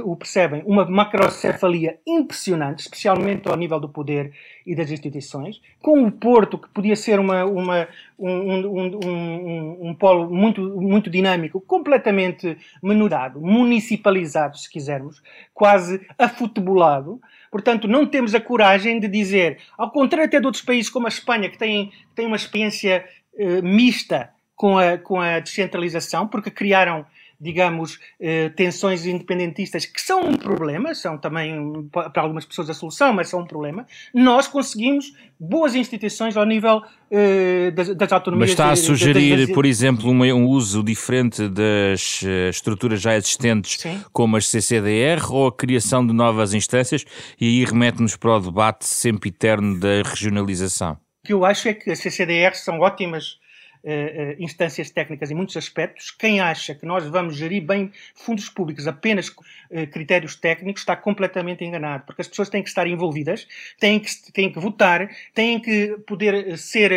o 0.00 0.16
percebem, 0.16 0.62
uma 0.64 0.86
macrocefalia 0.86 1.98
impressionante, 2.06 2.80
especialmente 2.80 3.46
ao 3.48 3.56
nível 3.56 3.78
do 3.78 3.88
poder 3.88 4.32
e 4.66 4.74
das 4.74 4.90
instituições, 4.90 5.60
com 5.82 6.04
o 6.04 6.10
Porto, 6.10 6.56
que 6.56 6.68
podia 6.70 6.96
ser 6.96 7.18
uma, 7.18 7.44
uma, 7.44 7.86
um, 8.18 8.30
um, 8.30 8.98
um, 9.04 9.88
um, 9.88 9.94
polo 9.94 10.30
muito, 10.30 10.62
muito 10.80 11.10
dinâmico, 11.10 11.60
completamente 11.60 12.56
menorado, 12.82 13.42
municipalizado, 13.42 14.56
se 14.56 14.70
quisermos, 14.70 15.22
quase 15.52 16.00
afutebolado. 16.18 17.20
Portanto, 17.54 17.86
não 17.86 18.04
temos 18.04 18.34
a 18.34 18.40
coragem 18.40 18.98
de 18.98 19.06
dizer, 19.06 19.58
ao 19.78 19.88
contrário 19.88 20.26
até 20.26 20.40
de 20.40 20.44
outros 20.44 20.64
países 20.64 20.90
como 20.90 21.06
a 21.06 21.08
Espanha, 21.08 21.48
que 21.48 21.56
têm, 21.56 21.92
têm 22.12 22.26
uma 22.26 22.34
experiência 22.34 23.04
uh, 23.32 23.62
mista 23.62 24.30
com 24.56 24.76
a, 24.76 24.98
com 24.98 25.20
a 25.20 25.38
descentralização, 25.38 26.26
porque 26.26 26.50
criaram 26.50 27.06
digamos, 27.40 27.98
eh, 28.20 28.48
tensões 28.50 29.06
independentistas, 29.06 29.86
que 29.86 30.00
são 30.00 30.20
um 30.20 30.36
problema, 30.36 30.94
são 30.94 31.18
também 31.18 31.88
para 31.90 32.22
algumas 32.22 32.44
pessoas 32.44 32.70
a 32.70 32.74
solução, 32.74 33.12
mas 33.12 33.28
são 33.28 33.40
um 33.40 33.46
problema, 33.46 33.86
nós 34.14 34.48
conseguimos 34.48 35.12
boas 35.38 35.74
instituições 35.74 36.36
ao 36.36 36.46
nível 36.46 36.82
eh, 37.10 37.70
das, 37.72 37.94
das, 37.94 38.12
autonomias. 38.12 38.50
Mas 38.50 38.50
está 38.50 38.70
a 38.70 38.76
sugerir, 38.76 39.36
das, 39.36 39.46
das... 39.46 39.54
por 39.54 39.66
exemplo, 39.66 40.10
um, 40.10 40.22
um, 40.22 40.46
uso 40.46 40.82
diferente 40.82 41.48
das 41.48 42.22
uh, 42.22 42.48
estruturas 42.50 43.00
já 43.00 43.14
existentes, 43.16 43.80
Sim. 43.80 44.02
como 44.12 44.36
as 44.36 44.48
CCDR, 44.48 45.30
ou 45.30 45.48
a 45.48 45.52
criação 45.52 46.06
de 46.06 46.12
novas 46.12 46.54
instâncias, 46.54 47.04
e 47.40 47.46
aí 47.46 47.64
remete-nos 47.64 48.16
para 48.16 48.36
o 48.36 48.40
debate 48.40 48.86
sempre 48.86 49.28
eterno 49.28 49.78
da 49.78 50.02
regionalização? 50.04 50.92
O 51.24 51.26
que 51.26 51.32
eu 51.32 51.44
acho 51.44 51.68
é 51.68 51.74
que 51.74 51.90
as 51.90 51.98
CCDR 51.98 52.54
são 52.54 52.80
ótimas 52.80 53.38
uh, 53.84 54.42
instâncias 54.42 54.90
técnicas 54.90 55.30
em 55.30 55.34
muitos 55.34 55.56
aspectos. 55.56 56.10
Quem 56.10 56.40
acha 56.40 56.74
que 56.74 56.86
nós 56.86 57.06
vamos 57.06 57.36
gerir 57.36 57.62
bem 57.62 57.92
fundos 58.14 58.48
públicos 58.48 58.86
apenas 58.86 59.28
uh, 59.28 59.86
critérios 59.92 60.34
técnicos 60.36 60.82
está 60.82 60.96
completamente 60.96 61.64
enganado, 61.64 62.04
porque 62.06 62.22
as 62.22 62.28
pessoas 62.28 62.48
têm 62.48 62.62
que 62.62 62.68
estar 62.68 62.86
envolvidas, 62.86 63.46
têm 63.78 64.00
que, 64.00 64.10
têm 64.32 64.50
que 64.52 64.58
votar, 64.58 65.08
têm 65.34 65.60
que 65.60 65.96
poder 66.06 66.56
ser 66.58 66.92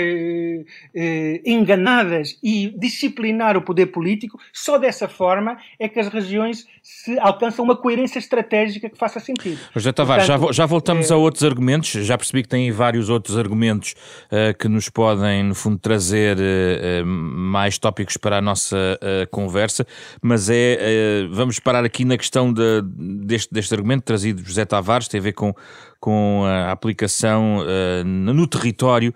enganadas 1.46 2.38
e 2.42 2.74
disciplinar 2.78 3.58
o 3.58 3.62
poder 3.62 3.88
político. 3.88 4.40
Só 4.54 4.78
dessa 4.78 5.08
forma 5.08 5.58
é 5.80 5.88
que 5.88 6.00
as 6.00 6.08
regiões 6.08 6.66
se 6.82 7.20
alcançam 7.20 7.66
uma 7.66 7.76
coerência 7.76 8.18
estratégica 8.18 8.90
que 8.90 8.98
faça 8.98 9.20
sentido. 9.20 9.60
José 9.76 9.92
Tavares, 9.92 10.26
já, 10.26 10.38
já 10.52 10.66
voltamos 10.66 11.12
é... 11.12 11.14
a 11.14 11.18
outros 11.18 11.44
argumentos, 11.44 11.90
já 11.90 12.18
percebi 12.18 12.44
que 12.44 12.50
tem 12.50 12.72
vários 12.72 13.10
outros 13.10 13.38
argumentos 13.38 13.94
uh, 14.32 14.58
que 14.58 14.68
nos 14.70 14.88
podem, 14.88 15.44
no 15.44 15.56
fundo, 15.56 15.78
trazer 15.78 16.38
uh, 16.38 16.77
mais 17.06 17.78
tópicos 17.78 18.18
para 18.18 18.38
a 18.38 18.42
nossa 18.42 18.76
uh, 18.76 19.30
conversa, 19.30 19.86
mas 20.22 20.50
é, 20.50 21.28
vamos 21.32 21.60
parar 21.60 21.84
aqui 21.84 22.06
na 22.06 22.18
questão 22.18 22.52
de, 22.52 22.82
deste, 22.82 23.54
deste 23.54 23.74
argumento 23.74 24.04
trazido 24.04 24.42
de 24.42 24.48
José 24.48 24.66
Tavares, 24.66 25.08
tem 25.08 25.20
a 25.20 25.24
ver 25.24 25.34
com, 25.34 25.54
com 26.00 26.44
a 26.46 26.72
aplicação 26.72 27.64
no 28.06 28.48
território 28.48 29.14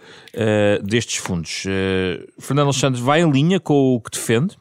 destes 0.83 1.17
fundos. 1.17 1.63
Fernando 2.39 2.67
Alexandre 2.67 3.01
vai 3.01 3.21
em 3.21 3.31
linha 3.31 3.59
com 3.59 3.95
o 3.95 4.01
que 4.01 4.11
defende? 4.11 4.57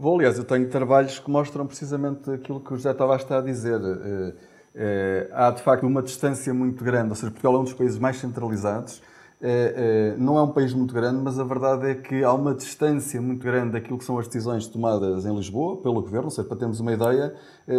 Vou, 0.00 0.16
aliás, 0.16 0.38
eu 0.38 0.44
tenho 0.44 0.66
trabalhos 0.66 1.18
que 1.18 1.30
mostram 1.30 1.66
precisamente 1.66 2.30
aquilo 2.30 2.58
que 2.58 2.72
o 2.72 2.76
José 2.76 2.94
Tavares 2.94 3.22
está 3.22 3.36
a 3.36 3.42
dizer. 3.42 3.78
Eh, 3.82 4.34
eh, 4.74 5.30
há, 5.30 5.50
de 5.50 5.60
facto, 5.60 5.86
uma 5.86 6.00
distância 6.02 6.54
muito 6.54 6.82
grande, 6.82 7.10
ou 7.10 7.14
seja, 7.14 7.30
Portugal 7.30 7.56
é 7.56 7.58
um 7.58 7.64
dos 7.64 7.74
países 7.74 7.98
mais 7.98 8.16
centralizados. 8.16 9.02
Eh, 9.42 10.14
não 10.18 10.36
é 10.36 10.42
um 10.42 10.50
país 10.52 10.74
muito 10.74 10.92
grande, 10.92 11.22
mas 11.22 11.38
a 11.38 11.44
verdade 11.44 11.88
é 11.88 11.94
que 11.94 12.22
há 12.22 12.32
uma 12.32 12.54
distância 12.54 13.20
muito 13.22 13.42
grande 13.42 13.72
daquilo 13.72 13.96
que 13.96 14.04
são 14.04 14.18
as 14.18 14.26
decisões 14.26 14.66
tomadas 14.66 15.24
em 15.24 15.34
Lisboa 15.34 15.78
pelo 15.78 16.00
Governo, 16.02 16.26
ou 16.26 16.30
seja, 16.30 16.46
para 16.46 16.58
termos 16.58 16.78
uma 16.80 16.92
ideia, 16.92 17.34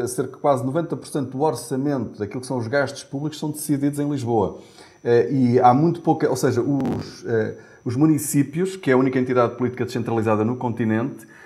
cerca 0.08 0.38
de 0.38 0.42
quase 0.42 0.64
90% 0.66 1.30
do 1.30 1.42
orçamento 1.42 2.18
daquilo 2.18 2.42
que 2.42 2.48
são 2.48 2.58
os 2.58 2.68
gastos 2.68 3.04
públicos 3.04 3.38
são 3.38 3.52
decididos 3.52 4.00
em 4.00 4.10
Lisboa. 4.10 4.60
E 5.30 5.60
há 5.60 5.72
muito 5.74 6.02
pouca, 6.02 6.28
ou 6.30 6.36
seja, 6.36 6.62
os, 6.62 7.24
os 7.84 7.96
municípios, 7.96 8.76
que 8.76 8.90
é 8.92 8.94
a 8.94 8.98
única 8.98 9.20
entidade 9.20 9.56
política 9.56 9.86
descentralizada 9.86 10.46
no 10.46 10.56
continente, 10.56 11.26
eh, 11.26 11.41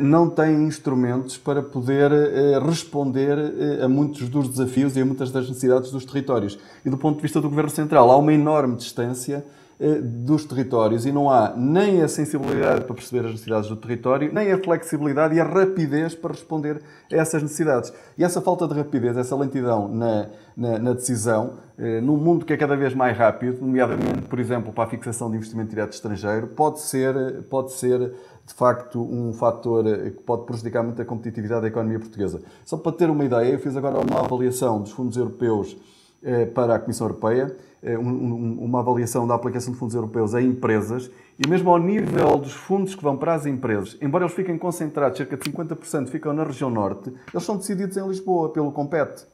não 0.00 0.28
têm 0.28 0.64
instrumentos 0.64 1.38
para 1.38 1.62
poder 1.62 2.10
eh, 2.10 2.58
responder 2.58 3.38
eh, 3.38 3.84
a 3.84 3.88
muitos 3.88 4.28
dos 4.28 4.48
desafios 4.48 4.96
e 4.96 5.00
a 5.00 5.04
muitas 5.04 5.30
das 5.30 5.48
necessidades 5.48 5.92
dos 5.92 6.04
territórios. 6.04 6.58
E 6.84 6.90
do 6.90 6.98
ponto 6.98 7.16
de 7.16 7.22
vista 7.22 7.40
do 7.40 7.48
Governo 7.48 7.70
Central, 7.70 8.10
há 8.10 8.16
uma 8.16 8.32
enorme 8.32 8.74
distância 8.76 9.44
dos 10.00 10.44
territórios 10.44 11.04
e 11.06 11.10
não 11.10 11.28
há 11.28 11.54
nem 11.56 12.02
a 12.02 12.06
sensibilidade 12.06 12.84
para 12.84 12.94
perceber 12.94 13.26
as 13.26 13.32
necessidades 13.32 13.68
do 13.68 13.74
território, 13.74 14.32
nem 14.32 14.52
a 14.52 14.62
flexibilidade 14.62 15.34
e 15.34 15.40
a 15.40 15.44
rapidez 15.44 16.14
para 16.14 16.30
responder 16.30 16.80
a 17.10 17.16
essas 17.16 17.42
necessidades. 17.42 17.92
E 18.16 18.22
essa 18.22 18.40
falta 18.40 18.68
de 18.68 18.74
rapidez, 18.74 19.16
essa 19.16 19.34
lentidão 19.34 19.88
na, 19.88 20.28
na, 20.56 20.78
na 20.78 20.92
decisão, 20.92 21.54
num 22.00 22.16
mundo 22.16 22.46
que 22.46 22.52
é 22.52 22.56
cada 22.56 22.76
vez 22.76 22.94
mais 22.94 23.18
rápido, 23.18 23.60
nomeadamente, 23.60 24.22
por 24.28 24.38
exemplo, 24.38 24.72
para 24.72 24.84
a 24.84 24.86
fixação 24.86 25.28
de 25.28 25.36
investimento 25.36 25.70
direto 25.70 25.94
estrangeiro, 25.94 26.46
pode 26.46 26.78
ser, 26.78 27.42
pode 27.50 27.72
ser 27.72 28.14
de 28.46 28.54
facto 28.54 29.00
um 29.00 29.32
fator 29.32 29.86
eh, 29.86 30.10
que 30.10 30.22
pode 30.22 30.44
prejudicar 30.44 30.82
muito 30.82 31.00
a 31.00 31.04
competitividade 31.04 31.62
da 31.62 31.68
economia 31.68 31.98
portuguesa. 31.98 32.42
Só 32.64 32.76
para 32.76 32.92
ter 32.92 33.08
uma 33.08 33.24
ideia, 33.24 33.52
eu 33.52 33.58
fiz 33.58 33.76
agora 33.76 33.98
uma 33.98 34.20
avaliação 34.20 34.80
dos 34.80 34.92
fundos 34.92 35.16
europeus 35.16 35.76
eh, 36.22 36.46
para 36.46 36.74
a 36.74 36.78
Comissão 36.78 37.06
Europeia, 37.06 37.56
eh, 37.82 37.98
uma 37.98 38.80
avaliação 38.80 39.26
da 39.26 39.34
aplicação 39.34 39.72
de 39.72 39.78
fundos 39.78 39.94
europeus 39.94 40.34
a 40.34 40.42
empresas 40.42 41.10
e 41.38 41.48
mesmo 41.48 41.70
ao 41.70 41.78
nível 41.78 42.36
dos 42.38 42.52
fundos 42.52 42.94
que 42.94 43.02
vão 43.02 43.16
para 43.16 43.34
as 43.34 43.46
empresas, 43.46 43.96
embora 44.00 44.24
eles 44.24 44.34
fiquem 44.34 44.56
concentrados, 44.56 45.18
cerca 45.18 45.36
de 45.36 45.50
50% 45.50 46.08
ficam 46.08 46.32
na 46.32 46.44
região 46.44 46.70
norte, 46.70 47.12
eles 47.32 47.44
são 47.44 47.56
decididos 47.56 47.96
em 47.96 48.06
Lisboa 48.06 48.50
pelo 48.50 48.70
Compete. 48.70 49.31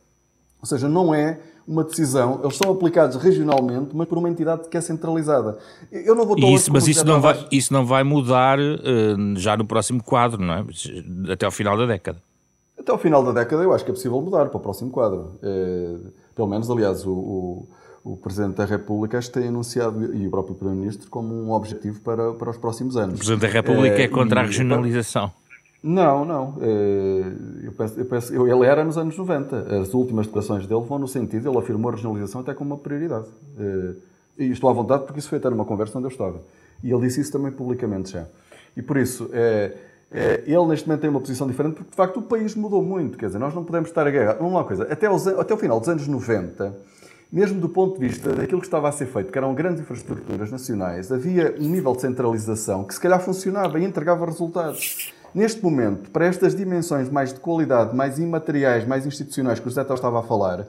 Ou 0.61 0.67
seja, 0.67 0.89
não 0.89 1.15
é 1.15 1.39
uma 1.67 1.85
decisão, 1.85 2.41
eles 2.43 2.57
são 2.57 2.73
aplicados 2.73 3.17
regionalmente, 3.17 3.95
mas 3.95 4.09
por 4.09 4.17
uma 4.17 4.31
entidade 4.31 4.69
que 4.69 4.77
é 4.77 4.81
centralizada. 4.81 5.59
Eu 5.93 6.15
não 6.15 6.25
vou 6.25 6.39
isso, 6.39 6.73
Mas 6.73 6.89
isso 6.89 7.05
não, 7.05 7.21
vai, 7.21 7.47
isso 7.53 7.73
não 7.73 7.85
vai 7.85 8.03
mudar 8.03 8.59
uh, 8.59 9.37
já 9.37 9.55
no 9.55 9.67
próximo 9.67 10.03
quadro, 10.03 10.43
não 10.43 10.55
é? 10.55 10.65
Até 11.31 11.45
ao 11.45 11.53
final 11.53 11.77
da 11.77 11.85
década. 11.85 12.23
Até 12.79 12.91
ao 12.91 12.99
final 12.99 13.23
da 13.23 13.33
década 13.33 13.63
eu 13.63 13.73
acho 13.75 13.85
que 13.85 13.91
é 13.91 13.95
possível 13.95 14.19
mudar 14.23 14.47
para 14.47 14.57
o 14.57 14.61
próximo 14.61 14.91
quadro. 14.91 15.39
É, 15.43 15.97
pelo 16.35 16.49
menos, 16.49 16.71
aliás, 16.71 17.05
o, 17.05 17.13
o, 17.13 17.69
o, 18.13 18.17
Presidente 18.17 18.55
da 18.55 18.65
República 18.65 19.21
que 19.21 19.31
tem 19.31 19.49
anunciado, 19.49 20.15
e 20.17 20.27
o 20.27 20.31
próprio 20.31 20.55
Primeiro-Ministro, 20.55 21.11
como 21.11 21.35
um 21.35 21.53
objetivo 21.53 22.01
para, 22.01 22.33
para 22.33 22.51
os 22.51 22.57
próximos 22.57 22.97
anos. 22.97 23.17
O 23.17 23.19
Presidente 23.19 23.43
da 23.43 23.49
República 23.49 23.97
é, 23.99 24.05
é 24.05 24.09
contra 24.09 24.41
a 24.41 24.45
regionalização. 24.45 25.31
Não, 25.83 26.25
não. 26.25 26.55
Penso, 27.79 28.01
eu 28.01 28.05
penso, 28.05 28.35
eu, 28.35 28.49
ele 28.49 28.67
era 28.67 28.85
nos 28.85 28.99
anos 28.99 29.17
90. 29.17 29.81
As 29.81 29.95
últimas 29.95 30.27
declarações 30.27 30.67
dele 30.67 30.83
vão 30.85 30.99
no 30.99 31.07
sentido, 31.07 31.49
ele 31.49 31.59
afirmou 31.59 31.91
a 31.91 31.95
regionalização 31.95 32.41
até 32.41 32.53
como 32.53 32.75
uma 32.75 32.79
prioridade. 32.79 33.29
Eh, 33.57 33.95
e 34.39 34.51
estou 34.51 34.69
à 34.69 34.73
vontade 34.73 35.05
porque 35.05 35.21
isso 35.21 35.29
foi 35.29 35.39
até 35.39 35.49
numa 35.49 35.65
conversa 35.65 35.97
onde 35.97 36.07
eu 36.07 36.11
estava. 36.11 36.43
E 36.83 36.91
ele 36.91 37.01
disse 37.03 37.21
isso 37.21 37.31
também 37.31 37.53
publicamente 37.53 38.11
já. 38.11 38.27
E 38.77 38.83
por 38.83 38.97
isso, 38.97 39.31
é, 39.33 39.77
é, 40.11 40.43
ele 40.45 40.67
neste 40.67 40.89
momento 40.89 41.03
tem 41.03 41.11
uma 41.11 41.21
posição 41.21 41.47
diferente 41.47 41.75
porque 41.77 41.91
de 41.91 41.97
facto 41.97 42.17
o 42.19 42.23
país 42.23 42.57
mudou 42.57 42.83
muito. 42.83 43.17
Quer 43.17 43.27
dizer, 43.27 43.39
nós 43.39 43.55
não 43.55 43.65
podemos 43.65 43.89
estar 43.89 44.07
a 44.07 44.11
guerra. 44.11 44.37
Lá 44.41 44.47
uma 44.47 44.65
coisa, 44.65 44.85
até, 44.85 45.09
os, 45.09 45.27
até 45.29 45.55
o 45.55 45.57
final 45.57 45.79
dos 45.79 45.89
anos 45.89 46.09
90, 46.09 46.77
mesmo 47.31 47.61
do 47.61 47.69
ponto 47.69 48.01
de 48.01 48.09
vista 48.09 48.33
daquilo 48.33 48.61
que 48.61 48.67
estava 48.67 48.89
a 48.89 48.93
ser 48.93 49.07
feito, 49.07 49.31
que 49.31 49.39
eram 49.39 49.55
grandes 49.55 49.81
infraestruturas 49.83 50.51
nacionais, 50.51 51.13
havia 51.13 51.55
um 51.61 51.69
nível 51.69 51.93
de 51.95 52.01
centralização 52.01 52.85
que 52.85 52.95
se 52.95 53.01
calhar 53.01 53.21
funcionava 53.21 53.79
e 53.79 53.85
entregava 53.85 54.25
resultados. 54.25 55.13
Neste 55.35 55.63
momento, 55.63 56.11
para 56.11 56.27
estas 56.27 56.55
dimensões 56.55 57.09
mais 57.11 57.33
de 57.33 57.41
qualidade, 57.41 57.95
mais 57.95 58.19
imateriais, 58.19 58.87
mais 58.87 59.07
institucionais 59.07 59.61
que 59.61 59.67
o 59.67 59.71
José 59.71 59.83
estava 59.83 60.21
a 60.21 60.23
falar, 60.23 60.67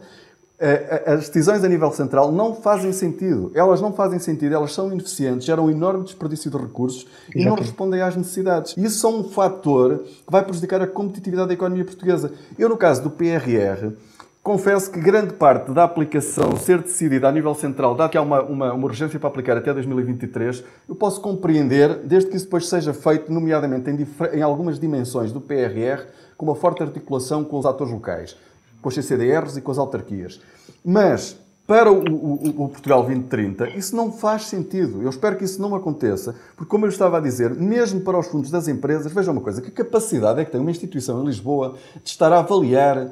eh, 0.61 1.03
eh, 1.05 1.13
as 1.13 1.29
decisões 1.29 1.63
a 1.63 1.69
nível 1.69 1.89
central 1.91 2.33
não 2.33 2.53
fazem 2.53 2.91
sentido. 2.91 3.49
Elas 3.55 3.79
não 3.79 3.93
fazem 3.93 4.19
sentido, 4.19 4.53
elas 4.53 4.73
são 4.73 4.91
ineficientes, 4.91 5.45
geram 5.45 5.65
um 5.65 5.71
enorme 5.71 6.03
desperdício 6.03 6.51
de 6.51 6.57
recursos 6.57 7.07
e 7.33 7.45
não 7.45 7.55
respondem 7.55 8.01
às 8.01 8.15
necessidades. 8.17 8.75
Isso 8.75 8.99
são 8.99 9.19
um 9.19 9.23
fator 9.23 9.99
que 9.99 10.31
vai 10.31 10.43
prejudicar 10.43 10.81
a 10.81 10.87
competitividade 10.87 11.47
da 11.47 11.53
economia 11.53 11.85
portuguesa. 11.85 12.33
Eu, 12.57 12.67
no 12.67 12.75
caso 12.75 13.01
do 13.01 13.09
PRR, 13.09 13.93
Confesso 14.41 14.89
que 14.89 14.99
grande 14.99 15.33
parte 15.33 15.71
da 15.71 15.83
aplicação 15.83 16.55
ser 16.55 16.81
decidida 16.81 17.27
a 17.27 17.31
nível 17.31 17.53
central, 17.53 17.93
dado 17.93 18.09
que 18.09 18.17
há 18.17 18.21
uma, 18.21 18.41
uma, 18.41 18.73
uma, 18.73 18.85
urgência 18.85 19.19
para 19.19 19.27
aplicar 19.27 19.57
até 19.57 19.73
2023, 19.73 20.63
eu 20.87 20.95
posso 20.95 21.19
compreender, 21.19 21.95
desde 22.05 22.29
que 22.29 22.37
isso 22.37 22.45
depois 22.45 22.67
seja 22.67 22.93
feito, 22.93 23.31
nomeadamente 23.31 23.91
em, 23.91 24.07
em 24.37 24.41
algumas 24.41 24.79
dimensões 24.79 25.33
do 25.33 25.41
PRR, 25.41 26.05
com 26.37 26.45
uma 26.45 26.55
forte 26.55 26.81
articulação 26.81 27.43
com 27.43 27.59
os 27.59 27.65
atores 27.65 27.91
locais, 27.91 28.37
com 28.81 28.87
os 28.87 28.95
CCDRs 28.95 29.57
e 29.57 29.61
com 29.61 29.71
as 29.71 29.77
autarquias. 29.77 30.39
Mas, 30.85 31.37
para 31.67 31.91
o, 31.91 31.99
o, 31.99 32.63
o, 32.63 32.69
Portugal 32.69 33.03
2030, 33.03 33.77
isso 33.77 33.93
não 33.93 34.09
faz 34.09 34.45
sentido. 34.45 35.03
Eu 35.03 35.09
espero 35.09 35.35
que 35.35 35.43
isso 35.43 35.61
não 35.61 35.75
aconteça, 35.75 36.33
porque, 36.55 36.69
como 36.69 36.85
eu 36.85 36.89
estava 36.89 37.17
a 37.17 37.21
dizer, 37.21 37.53
mesmo 37.53 38.01
para 38.01 38.17
os 38.17 38.27
fundos 38.27 38.49
das 38.49 38.69
empresas, 38.69 39.11
veja 39.11 39.31
uma 39.31 39.41
coisa: 39.41 39.61
que 39.61 39.69
capacidade 39.69 40.39
é 40.39 40.45
que 40.45 40.51
tem 40.51 40.61
uma 40.61 40.71
instituição 40.71 41.21
em 41.21 41.25
Lisboa 41.25 41.75
de 42.01 42.09
estar 42.09 42.31
a 42.31 42.39
avaliar 42.39 43.11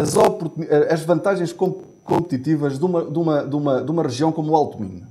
as, 0.00 0.16
eh, 0.16 0.92
as 0.92 1.02
vantagens 1.02 1.52
competitivas 1.52 2.78
de 2.78 2.84
uma, 2.84 3.04
de, 3.04 3.18
uma, 3.18 3.42
de, 3.42 3.56
uma, 3.56 3.82
de 3.82 3.90
uma 3.90 4.02
região 4.02 4.30
como 4.30 4.52
o 4.52 4.56
Alto 4.56 4.80
Minho. 4.80 5.06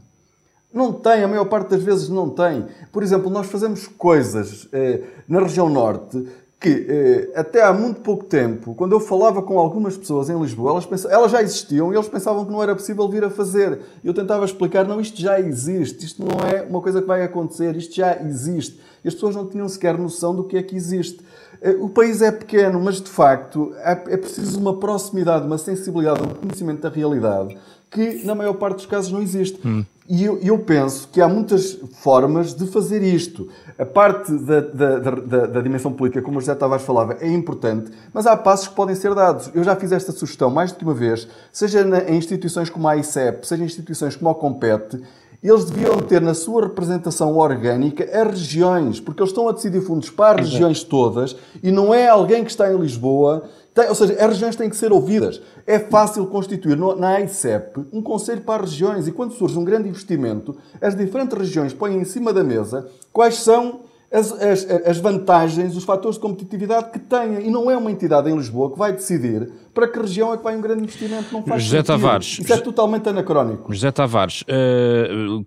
Não 0.74 0.92
tem, 0.92 1.24
a 1.24 1.28
maior 1.28 1.46
parte 1.46 1.70
das 1.70 1.84
vezes 1.84 2.10
não 2.10 2.30
tem. 2.30 2.66
Por 2.92 3.04
exemplo, 3.04 3.30
nós 3.30 3.48
fazemos 3.48 3.88
coisas 3.88 4.68
eh, 4.74 5.02
na 5.28 5.40
região 5.40 5.70
norte 5.70 6.26
que 6.64 6.88
eh, 6.88 7.32
até 7.36 7.62
há 7.62 7.74
muito 7.74 8.00
pouco 8.00 8.24
tempo, 8.24 8.74
quando 8.74 8.94
eu 8.94 9.00
falava 9.02 9.42
com 9.42 9.60
algumas 9.60 9.98
pessoas 9.98 10.30
em 10.30 10.40
Lisboa, 10.40 10.72
elas, 10.72 10.86
pensavam, 10.86 11.18
elas 11.18 11.32
já 11.32 11.42
existiam 11.42 11.92
e 11.92 11.96
eles 11.96 12.08
pensavam 12.08 12.46
que 12.46 12.52
não 12.54 12.64
era 12.64 12.74
possível 12.74 13.08
vir 13.10 13.26
a 13.26 13.30
fazer. 13.30 13.82
Eu 14.02 14.14
tentava 14.14 14.46
explicar, 14.46 14.88
não, 14.88 15.02
isto 15.02 15.20
já 15.20 15.38
existe, 15.42 16.06
isto 16.06 16.24
não 16.24 16.40
é 16.48 16.62
uma 16.62 16.82
coisa 16.82 17.02
que 17.02 17.08
vai 17.08 17.22
acontecer, 17.22 17.76
isto 17.76 17.94
já 17.94 18.18
existe. 18.22 18.80
E 19.04 19.08
as 19.08 19.14
pessoas 19.14 19.36
não 19.36 19.48
tinham 19.48 19.68
sequer 19.68 19.98
noção 19.98 20.36
do 20.36 20.44
que 20.44 20.58
é 20.58 20.64
que 20.64 20.76
existe. 20.76 21.20
Eh, 21.62 21.78
o 21.80 21.90
país 21.90 22.22
é 22.22 22.32
pequeno, 22.32 22.80
mas 22.80 23.02
de 23.02 23.10
facto 23.10 23.74
é, 23.78 23.92
é 23.92 24.18
preciso 24.18 24.60
uma 24.60 24.78
proximidade, 24.78 25.46
uma 25.46 25.58
sensibilidade, 25.58 26.22
um 26.22 26.34
conhecimento 26.34 26.82
da 26.82 26.90
realidade 26.90 27.58
que 27.94 28.26
na 28.26 28.34
maior 28.34 28.54
parte 28.56 28.78
dos 28.78 28.86
casos 28.88 29.12
não 29.12 29.22
existe. 29.22 29.60
Hum. 29.66 29.86
E 30.10 30.26
eu, 30.26 30.38
eu, 30.40 30.60
penso 30.60 31.08
que 31.08 31.22
há 31.22 31.30
muitas 31.30 31.80
formas 31.94 32.54
de 32.54 32.68
fazer 32.68 33.02
isto. 33.02 33.48
A 33.80 33.86
parte 33.86 34.34
da, 34.34 34.60
da, 34.60 35.00
da, 35.00 35.46
da, 35.46 35.62
dimensão 35.62 35.94
política, 35.94 36.22
como 36.22 36.38
o 36.38 36.42
José 36.42 36.54
Tavares 36.56 36.86
falava, 36.86 37.18
é 37.22 37.32
importante, 37.32 37.90
mas 38.14 38.28
há 38.28 38.36
passos 38.36 38.68
que 38.68 38.76
podem 38.76 38.96
ser 38.96 39.16
dados. 39.16 39.50
Eu 39.54 39.64
já 39.64 39.76
fiz 39.78 39.94
esta 39.94 40.12
sugestão 40.12 40.50
mais 40.50 40.74
do 40.74 40.80
que 40.80 40.84
uma 40.84 40.94
vez, 40.94 41.26
seja 41.54 41.86
na, 41.86 42.00
em 42.00 42.18
instituições 42.18 42.70
como 42.70 42.86
a 42.88 42.98
ICEP, 42.98 43.48
seja 43.48 43.64
em 43.64 43.66
instituições 43.66 44.16
como 44.16 44.30
a 44.30 44.36
Compete, 44.36 45.02
eles 45.44 45.66
deviam 45.66 46.00
ter 46.00 46.22
na 46.22 46.34
sua 46.34 46.64
representação 46.64 47.38
orgânica 47.38 48.04
as 48.06 48.30
regiões, 48.30 49.00
porque 49.00 49.22
eles 49.22 49.32
estão 49.32 49.50
a 49.50 49.52
decidir 49.52 49.82
fundos 49.82 50.10
para 50.10 50.42
as 50.42 50.50
regiões 50.50 50.84
todas 50.84 51.36
e 51.62 51.72
não 51.72 51.94
é 51.94 52.08
alguém 52.08 52.44
que 52.44 52.52
está 52.52 52.72
em 52.72 52.78
Lisboa 52.78 53.44
tem, 53.74 53.90
ou 53.90 53.96
seja, 53.96 54.14
as 54.14 54.30
regiões 54.30 54.56
têm 54.56 54.70
que 54.70 54.76
ser 54.76 54.92
ouvidas. 54.92 55.42
É 55.66 55.80
fácil 55.80 56.28
constituir 56.28 56.78
no, 56.78 56.96
na 56.96 57.16
AICEP 57.16 57.88
um 57.92 58.02
conselho 58.02 58.42
para 58.42 58.64
as 58.64 58.72
regiões 58.72 59.08
e 59.08 59.12
quando 59.12 59.34
surge 59.34 59.58
um 59.58 59.64
grande 59.64 59.90
investimento, 59.90 60.56
as 60.80 60.96
diferentes 60.96 61.36
regiões 61.36 61.74
põem 61.74 61.98
em 61.98 62.06
cima 62.06 62.32
da 62.32 62.44
mesa 62.44 62.88
quais 63.12 63.36
são 63.36 63.82
as, 64.14 64.32
as, 64.32 64.70
as, 64.70 64.98
vantagens, 65.00 65.76
os 65.76 65.84
fatores 65.84 66.18
de 66.18 66.22
competitividade 66.22 66.92
que 66.92 67.00
têm. 67.00 67.48
E 67.48 67.50
não 67.50 67.70
é 67.72 67.76
uma 67.76 67.92
entidade 67.92 68.30
em 68.30 68.36
Lisboa 68.36 68.72
que 68.72 68.78
vai 68.78 68.94
decidir 68.94 69.52
para 69.74 69.88
que 69.88 70.00
região 70.00 70.32
é 70.32 70.38
que 70.38 70.44
vai 70.44 70.56
um 70.56 70.62
grande 70.62 70.84
investimento. 70.84 71.34
Não 71.34 71.44
faz 71.44 71.64
José 71.64 71.78
sentido. 71.78 71.88
Tavares. 71.88 72.40
Isso 72.40 72.54
é 72.54 72.58
totalmente 72.58 73.10
anacrónico. 73.10 73.74
José 73.74 73.92
Tavares, 73.92 74.44
uh, 74.44 75.44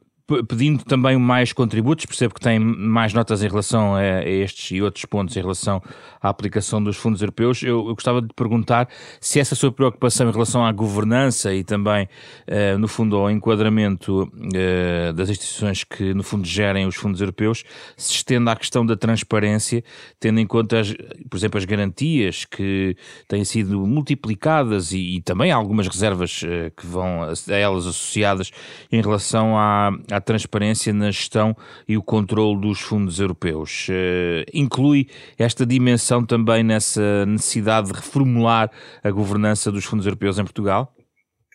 pedindo 0.49 0.85
também 0.85 1.17
mais 1.17 1.53
contributos, 1.53 2.05
percebo 2.05 2.35
que 2.35 2.41
tem 2.41 2.59
mais 2.59 3.13
notas 3.13 3.45
em 3.45 3.49
relação 3.49 3.95
a, 3.95 4.25
estes 4.25 4.73
e 4.73 4.83
outros 4.83 5.05
pontos 5.05 5.37
em 5.37 5.41
relação 5.41 5.81
à 6.21 6.29
aplicação 6.29 6.83
dos 6.83 6.97
fundos 6.97 7.21
europeus. 7.21 7.63
Eu, 7.63 7.87
eu 7.89 7.95
gostava 7.95 8.21
de 8.21 8.29
perguntar 8.35 8.89
se 9.21 9.39
essa 9.39 9.55
sua 9.55 9.71
preocupação 9.71 10.29
em 10.29 10.33
relação 10.33 10.67
à 10.67 10.73
governança 10.73 11.55
e 11.55 11.63
também, 11.63 12.09
uh, 12.49 12.77
no 12.79 12.89
fundo, 12.89 13.17
ao 13.17 13.31
enquadramento 13.31 14.25
uh, 14.25 15.13
das 15.13 15.31
instituições 15.31 15.85
que, 15.85 16.13
no 16.13 16.25
fundo, 16.25 16.45
gerem 16.47 16.87
os 16.87 16.97
fundos 16.97 17.21
europeus, 17.21 17.63
se 17.97 18.13
estende 18.13 18.51
à 18.51 18.57
questão 18.57 18.85
da 18.85 18.97
transparência, 18.97 19.85
tendo 20.19 20.41
em 20.41 20.47
conta, 20.47 20.81
as, 20.81 20.93
por 21.31 21.37
exemplo, 21.37 21.59
as 21.59 21.65
garantias 21.65 22.45
que 22.45 22.97
têm 23.29 23.45
sido 23.45 23.87
multiplicadas 23.87 24.91
e, 24.93 25.17
e 25.17 25.21
também 25.21 25.53
algumas 25.53 25.87
reservas 25.87 26.43
uh, 26.43 26.71
que 26.77 26.85
vão 26.85 27.23
a, 27.23 27.29
a 27.29 27.57
elas 27.57 27.87
associadas 27.87 28.51
em 28.91 29.01
relação 29.01 29.57
à 29.57 29.93
à 30.17 30.21
transparência 30.21 30.93
na 30.93 31.11
gestão 31.11 31.55
e 31.87 31.97
o 31.97 32.03
controle 32.03 32.61
dos 32.61 32.81
fundos 32.81 33.21
europeus. 33.21 33.89
Uh, 33.89 34.45
inclui 34.53 35.09
esta 35.39 35.67
dimensão 35.67 36.25
também 36.25 36.63
nessa 36.63 37.27
necessidade 37.27 37.89
de 37.89 37.95
reformular 37.95 38.71
a 39.05 39.11
governança 39.11 39.71
dos 39.71 39.85
fundos 39.85 40.07
europeus 40.07 40.39
em 40.39 40.45
Portugal? 40.45 40.93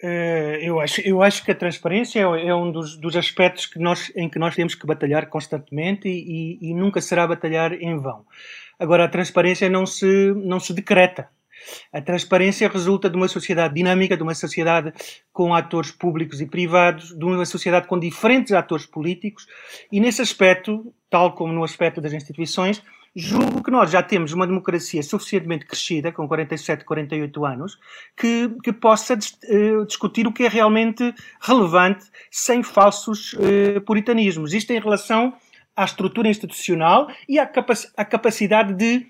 Uh, 0.03 0.57
eu, 0.61 0.79
acho, 0.79 1.01
eu 1.01 1.21
acho 1.21 1.43
que 1.43 1.51
a 1.51 1.55
transparência 1.55 2.19
é, 2.19 2.47
é 2.47 2.55
um 2.55 2.71
dos, 2.71 2.97
dos, 2.97 3.15
aspectos 3.15 3.67
que 3.67 3.77
nós, 3.77 4.11
em 4.15 4.27
que 4.27 4.39
nós 4.39 4.55
temos 4.55 4.73
que 4.73 4.87
batalhar 4.87 5.27
constantemente 5.27 6.07
e, 6.07 6.57
e, 6.59 6.71
e 6.71 6.73
nunca 6.73 6.99
será 7.01 7.27
batalhar 7.27 7.73
em 7.73 7.99
vão. 7.99 8.25
Agora, 8.79 9.05
a 9.05 9.07
transparência 9.07 9.69
não 9.69 9.85
se, 9.85 10.33
não 10.35 10.59
se 10.59 10.73
decreta. 10.73 11.29
A 11.91 12.01
transparência 12.01 12.69
resulta 12.69 13.09
de 13.09 13.15
uma 13.15 13.27
sociedade 13.27 13.73
dinâmica, 13.73 14.17
de 14.17 14.23
uma 14.23 14.35
sociedade 14.35 14.93
com 15.31 15.53
atores 15.53 15.91
públicos 15.91 16.41
e 16.41 16.45
privados, 16.45 17.17
de 17.17 17.23
uma 17.23 17.45
sociedade 17.45 17.87
com 17.87 17.99
diferentes 17.99 18.51
atores 18.51 18.85
políticos, 18.85 19.47
e 19.91 19.99
nesse 19.99 20.21
aspecto, 20.21 20.93
tal 21.09 21.33
como 21.33 21.53
no 21.53 21.63
aspecto 21.63 22.01
das 22.01 22.13
instituições, 22.13 22.81
julgo 23.15 23.61
que 23.61 23.71
nós 23.71 23.91
já 23.91 24.01
temos 24.01 24.31
uma 24.31 24.47
democracia 24.47 25.03
suficientemente 25.03 25.65
crescida, 25.65 26.11
com 26.11 26.27
47, 26.27 26.85
48 26.85 27.45
anos, 27.45 27.77
que, 28.15 28.49
que 28.63 28.71
possa 28.71 29.15
uh, 29.15 29.85
discutir 29.85 30.27
o 30.27 30.31
que 30.31 30.43
é 30.43 30.47
realmente 30.47 31.13
relevante 31.41 32.05
sem 32.29 32.63
falsos 32.63 33.33
uh, 33.33 33.81
puritanismos. 33.85 34.53
Isto 34.53 34.71
em 34.71 34.79
relação 34.79 35.33
à 35.75 35.83
estrutura 35.83 36.29
institucional 36.29 37.09
e 37.27 37.37
à, 37.37 37.43
à 37.97 38.05
capacidade 38.05 38.73
de 38.73 39.05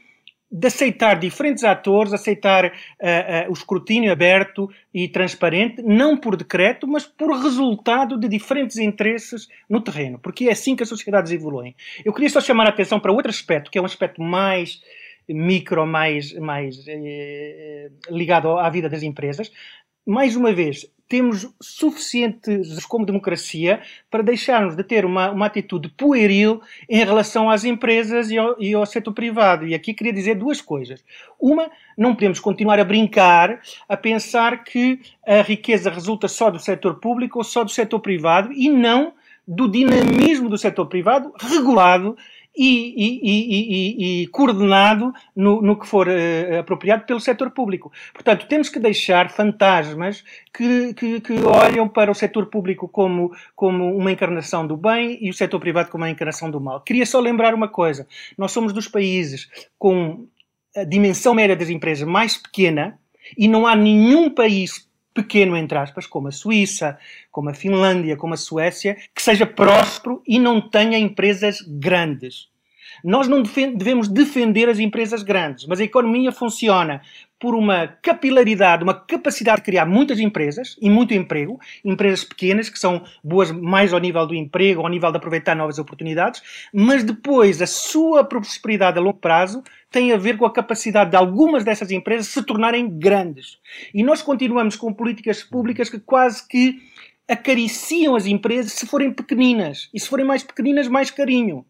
de 0.52 0.68
aceitar 0.68 1.18
diferentes 1.18 1.64
atores, 1.64 2.12
aceitar 2.12 2.66
uh, 2.66 2.70
uh, 2.70 3.50
o 3.50 3.54
escrutínio 3.54 4.12
aberto 4.12 4.70
e 4.94 5.08
transparente, 5.08 5.82
não 5.82 6.18
por 6.18 6.36
decreto, 6.36 6.86
mas 6.86 7.06
por 7.06 7.32
resultado 7.42 8.20
de 8.20 8.28
diferentes 8.28 8.78
interesses 8.78 9.48
no 9.70 9.80
terreno, 9.80 10.20
porque 10.20 10.50
é 10.50 10.52
assim 10.52 10.76
que 10.76 10.84
as 10.84 10.90
sociedades 10.90 11.32
evoluem. 11.32 11.74
Eu 12.04 12.12
queria 12.12 12.30
só 12.30 12.42
chamar 12.42 12.66
a 12.66 12.70
atenção 12.70 13.00
para 13.00 13.14
outro 13.14 13.30
aspecto, 13.30 13.72
que 13.72 13.78
é 13.78 13.82
um 13.82 13.86
aspecto 13.86 14.22
mais 14.22 14.82
micro, 15.30 15.86
mais, 15.88 16.34
mais 16.34 16.84
eh, 16.88 17.90
ligado 18.10 18.58
à 18.58 18.70
vida 18.70 18.90
das 18.90 19.04
empresas. 19.04 19.52
Mais 20.06 20.36
uma 20.36 20.52
vez, 20.52 20.92
temos 21.12 21.45
suficientes 21.60 22.86
como 22.86 23.06
democracia 23.06 23.82
para 24.10 24.24
deixarmos 24.24 24.78
de 24.78 24.84
ter 24.86 25.04
uma, 25.04 25.30
uma 25.30 25.47
atitude 25.47 25.89
pueril 25.89 26.62
em 26.89 27.04
relação 27.04 27.50
às 27.50 27.65
empresas 27.65 28.32
e 28.32 28.38
ao, 28.38 28.56
e 28.58 28.74
ao 28.74 28.86
setor 28.86 29.12
privado. 29.12 29.67
E 29.67 29.76
aqui 29.76 29.93
queria 29.93 30.13
dizer 30.13 30.36
duas 30.36 30.62
coisas. 30.62 31.04
Uma, 31.38 31.69
não 31.97 32.15
podemos 32.15 32.39
continuar 32.39 32.80
a 32.80 32.86
brincar, 32.86 33.60
a 33.89 33.97
pensar 33.97 34.63
que 34.63 35.02
a 35.28 35.41
riqueza 35.41 35.89
resulta 35.89 36.30
só 36.30 36.50
do 36.50 36.60
setor 36.60 37.02
público 37.02 37.39
ou 37.39 37.43
só 37.43 37.65
do 37.65 37.71
setor 37.71 38.00
privado 38.00 38.54
e 38.54 38.69
não 38.69 39.12
do 39.45 39.67
dinamismo 39.67 40.47
do 40.47 40.58
setor 40.58 40.86
privado 40.86 41.34
regulado 41.41 42.15
e, 42.56 42.94
e, 42.98 44.22
e, 44.22 44.22
e 44.24 44.28
coordenado 44.28 45.14
no, 45.36 45.62
no, 45.62 45.80
que 45.80 45.88
for 45.88 46.08
uh, 46.08 46.60
apropriado 46.60 47.06
pelo 47.06 47.20
setor 47.20 47.52
público. 47.52 47.92
Portanto, 48.14 48.46
temos 48.48 48.70
que 48.70 48.80
deixar 48.80 49.30
fantasmas 49.30 50.24
que, 50.54 50.94
que, 50.94 51.22
que, 51.22 51.34
olham 51.44 51.88
para 51.88 52.12
o 52.12 52.16
setor 52.16 52.48
público 52.48 52.88
como, 52.88 53.32
como 53.56 53.96
uma 53.96 54.12
encarnação 54.12 54.68
do 54.68 54.76
bem 54.76 55.18
e 55.22 55.30
o 55.30 55.34
setor 55.34 55.60
privado 55.60 55.90
como 55.90 56.04
uma 56.04 56.10
encarnação 56.10 56.52
do 56.52 56.60
mal. 56.60 56.82
Queria 56.82 57.06
só 57.06 57.20
lembrar 57.20 57.54
uma 57.54 57.68
coisa: 57.68 58.08
nós 58.38 58.52
somos 58.52 58.74
dos 58.74 58.88
países 58.88 59.50
com 59.80 60.28
a 60.76 60.84
dimensão 60.84 61.34
média 61.34 61.56
das 61.56 61.70
empresas 61.70 62.08
mais 62.08 62.38
pequena 62.38 63.00
e 63.38 63.48
não 63.48 63.66
há 63.66 63.76
nenhum 63.76 64.30
país 64.30 64.90
pequeno, 65.13 65.58
entre 65.58 65.78
aspas, 65.78 66.06
como 66.06 66.28
a 66.28 66.32
Suíça, 66.32 66.97
como 67.32 67.50
a 67.50 67.54
Finlândia, 67.54 68.17
como 68.17 68.34
a 68.34 68.38
Suécia, 68.38 68.97
que 69.13 69.21
seja 69.21 69.45
próspero 69.45 70.21
e 70.28 70.39
não 70.39 70.62
tenha 70.62 70.97
empresas 70.97 71.62
grandes. 71.62 72.50
Nós 73.04 73.28
não 73.28 73.41
devemos 73.41 74.08
defender 74.08 74.69
as 74.69 74.80
empresas 74.80 75.24
grandes, 75.24 75.65
mas 75.65 75.80
a 75.80 75.84
economia 75.84 76.32
funciona 76.32 77.02
por 77.41 77.56
uma 77.56 77.88
capilaridade, 77.88 78.84
uma 78.84 78.93
capacidade 78.93 79.58
de 79.58 79.65
criar 79.65 79.88
muitas 79.88 80.19
empresas 80.19 80.77
e 80.80 80.91
muito 80.91 81.12
emprego, 81.12 81.60
empresas 81.84 82.23
pequenas 82.23 82.69
que 82.69 82.77
são 82.77 83.04
boas 83.23 83.51
mais 83.51 83.91
ao 83.91 83.99
nível 83.99 84.27
do 84.27 84.36
emprego, 84.36 84.82
ao 84.82 84.88
nível 84.88 85.10
de 85.10 85.17
aproveitar 85.17 85.56
novas 85.56 85.80
oportunidades, 85.80 86.43
mas 86.71 87.04
depois 87.04 87.60
a 87.60 87.65
sua 87.65 88.23
prosperidade 88.23 88.99
a 88.99 89.01
longo 89.01 89.17
prazo 89.17 89.63
tem 89.89 90.13
a 90.13 90.17
ver 90.17 90.38
com 90.38 90.45
a 90.45 90.54
capacidade 90.54 91.10
de 91.10 91.15
algumas 91.17 91.63
dessas 91.63 91.89
empresas 91.89 92.27
se 92.27 92.43
tornarem 92.43 92.88
grandes. 92.88 93.58
E 93.91 94.04
nós 94.04 94.21
continuamos 94.21 94.75
com 94.75 94.93
políticas 94.93 95.43
públicas 95.43 95.89
que 95.89 95.99
quase 95.99 96.47
que 96.47 96.80
acariciam 97.27 98.15
as 98.15 98.27
empresas 98.27 98.73
se 98.73 98.86
forem 98.86 99.12
pequeninas. 99.12 99.89
E 99.91 99.99
se 99.99 100.08
forem 100.08 100.25
mais 100.25 100.43
pequeninas, 100.43 100.88
mais 100.88 101.10
carinho. 101.10 101.65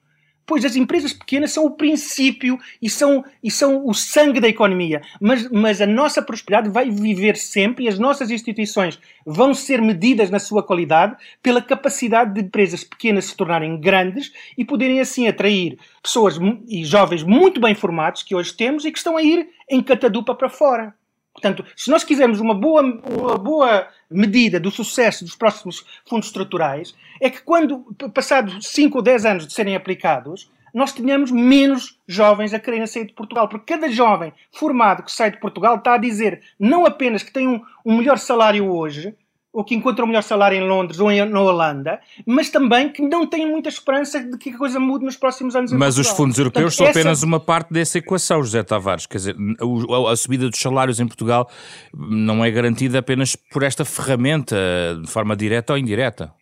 Pois 0.51 0.65
as 0.65 0.75
empresas 0.75 1.13
pequenas 1.13 1.53
são 1.53 1.63
o 1.63 1.71
princípio 1.71 2.59
e 2.81 2.89
são, 2.89 3.23
e 3.41 3.49
são 3.49 3.87
o 3.87 3.93
sangue 3.93 4.41
da 4.41 4.49
economia. 4.49 5.01
Mas, 5.21 5.49
mas 5.49 5.79
a 5.79 5.87
nossa 5.87 6.21
prosperidade 6.21 6.67
vai 6.67 6.89
viver 6.89 7.37
sempre 7.37 7.85
e 7.85 7.87
as 7.87 7.97
nossas 7.97 8.29
instituições 8.29 8.99
vão 9.25 9.53
ser 9.53 9.81
medidas 9.81 10.29
na 10.29 10.39
sua 10.39 10.61
qualidade 10.61 11.15
pela 11.41 11.61
capacidade 11.61 12.33
de 12.33 12.41
empresas 12.41 12.83
pequenas 12.83 13.23
se 13.23 13.37
tornarem 13.37 13.79
grandes 13.79 14.29
e 14.57 14.65
poderem 14.65 14.99
assim 14.99 15.25
atrair 15.25 15.79
pessoas 16.03 16.37
e 16.67 16.83
jovens 16.83 17.23
muito 17.23 17.61
bem 17.61 17.73
formados 17.73 18.21
que 18.21 18.35
hoje 18.35 18.53
temos 18.53 18.83
e 18.83 18.91
que 18.91 18.97
estão 18.97 19.15
a 19.15 19.23
ir 19.23 19.47
em 19.69 19.81
catadupa 19.81 20.35
para 20.35 20.49
fora. 20.49 20.93
Portanto, 21.33 21.65
se 21.75 21.89
nós 21.89 22.03
quisermos 22.03 22.39
uma 22.39 22.53
boa, 22.53 22.81
uma 22.81 23.37
boa 23.37 23.87
medida 24.09 24.59
do 24.59 24.69
sucesso 24.69 25.23
dos 25.23 25.35
próximos 25.35 25.85
fundos 26.07 26.27
estruturais, 26.27 26.93
é 27.21 27.29
que 27.29 27.41
quando, 27.41 27.85
passados 28.13 28.67
5 28.67 28.97
ou 28.97 29.03
10 29.03 29.25
anos 29.25 29.47
de 29.47 29.53
serem 29.53 29.75
aplicados, 29.75 30.51
nós 30.73 30.91
tenhamos 30.93 31.31
menos 31.31 31.99
jovens 32.07 32.53
a 32.53 32.59
quererem 32.59 32.87
sair 32.87 33.05
de 33.05 33.13
Portugal. 33.13 33.47
Porque 33.47 33.73
cada 33.73 33.89
jovem 33.89 34.33
formado 34.51 35.03
que 35.03 35.11
sai 35.11 35.31
de 35.31 35.39
Portugal 35.39 35.75
está 35.77 35.95
a 35.95 35.97
dizer 35.97 36.41
não 36.59 36.85
apenas 36.85 37.23
que 37.23 37.31
tem 37.31 37.47
um, 37.47 37.61
um 37.85 37.97
melhor 37.97 38.17
salário 38.17 38.69
hoje, 38.71 39.15
ou 39.53 39.65
que 39.65 39.75
encontram 39.75 40.05
o 40.05 40.07
melhor 40.07 40.23
salário 40.23 40.57
em 40.57 40.65
Londres 40.65 40.99
ou 40.99 41.11
em, 41.11 41.23
na 41.25 41.41
Holanda, 41.41 41.99
mas 42.25 42.49
também 42.49 42.89
que 42.89 43.01
não 43.01 43.27
têm 43.27 43.45
muita 43.45 43.67
esperança 43.67 44.23
de 44.23 44.37
que 44.37 44.51
a 44.51 44.57
coisa 44.57 44.79
mude 44.79 45.03
nos 45.03 45.17
próximos 45.17 45.55
anos. 45.55 45.71
Mas 45.73 45.97
os 45.97 46.07
fundos 46.09 46.37
europeus 46.37 46.75
Portanto, 46.75 46.77
são 46.77 46.87
essa... 46.87 46.99
apenas 46.99 47.23
uma 47.23 47.39
parte 47.39 47.73
dessa 47.73 47.97
equação, 47.97 48.41
José 48.41 48.63
Tavares. 48.63 49.05
Quer 49.05 49.17
dizer, 49.17 49.35
a, 49.35 50.11
a, 50.11 50.15
subida 50.15 50.49
dos 50.49 50.59
salários 50.59 50.99
em 50.99 51.07
Portugal 51.07 51.49
não 51.93 52.43
é 52.45 52.49
garantida 52.49 52.99
apenas 52.99 53.35
por 53.35 53.63
esta 53.63 53.83
ferramenta, 53.83 54.55
de 55.01 55.11
forma 55.11 55.35
direta 55.35 55.73
ou 55.73 55.79
indireta. 55.79 56.33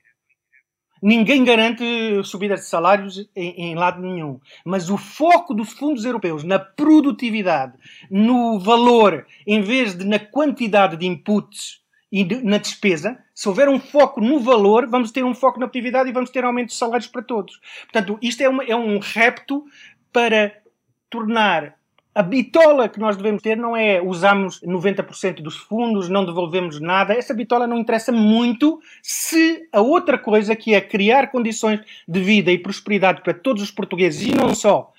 Ninguém 1.01 1.45
garante 1.45 1.83
subida 2.25 2.55
de 2.55 2.65
salários 2.65 3.17
em, 3.33 3.71
em, 3.71 3.75
lado 3.75 4.01
nenhum. 4.01 4.37
Mas 4.65 4.89
o 4.89 4.97
foco 4.97 5.53
dos 5.53 5.71
fundos 5.71 6.03
europeus 6.03 6.43
na 6.43 6.59
produtividade, 6.59 7.73
no 8.11 8.59
valor, 8.59 9.25
em 9.47 9.61
vez 9.61 9.97
de 9.97 10.05
na 10.05 10.19
quantidade 10.19 10.97
de 10.97 11.07
inputs 11.07 11.79
e 12.11 12.25
na 12.43 12.57
despesa, 12.57 13.19
se 13.35 13.47
houver 13.47 13.69
um 13.69 13.79
foco 13.79 14.19
no 14.19 14.39
valor, 14.39 14.87
vamos 14.87 15.11
ter 15.11 15.23
um 15.23 15.35
foco 15.35 15.59
na 15.59 15.67
atividade 15.67 16.09
e 16.09 16.13
vamos 16.13 16.29
ter 16.29 16.43
aumento 16.43 16.69
de 16.69 16.75
salários 16.75 17.07
para 17.07 17.21
todos. 17.21 17.59
Portanto, 17.83 18.17
isto 18.21 18.41
é, 18.41 18.49
uma, 18.49 18.63
é 18.63 18.75
um 18.75 18.99
repto 18.99 19.65
para 20.11 20.51
tornar 21.09 21.79
a 22.13 22.23
bitola 22.23 22.89
que 22.89 22.99
nós 22.99 23.15
devemos 23.15 23.41
ter 23.41 23.55
não 23.55 23.77
é 23.77 24.01
usamos 24.01 24.59
90% 24.61 25.41
dos 25.41 25.55
fundos, 25.55 26.09
não 26.09 26.25
devolvemos 26.25 26.79
nada. 26.81 27.13
Essa 27.13 27.33
bitola 27.33 27.67
não 27.67 27.77
interessa 27.77 28.11
muito 28.11 28.81
se 29.01 29.69
a 29.71 29.79
outra 29.79 30.17
coisa, 30.17 30.55
que 30.55 30.73
é 30.73 30.81
criar 30.81 31.31
condições 31.31 31.79
de 32.07 32.19
vida 32.19 32.51
e 32.51 32.57
prosperidade 32.57 33.21
para 33.21 33.33
todos 33.33 33.61
os 33.61 33.71
portugueses 33.71 34.27
e 34.27 34.35
não 34.35 34.53
só, 34.55 34.91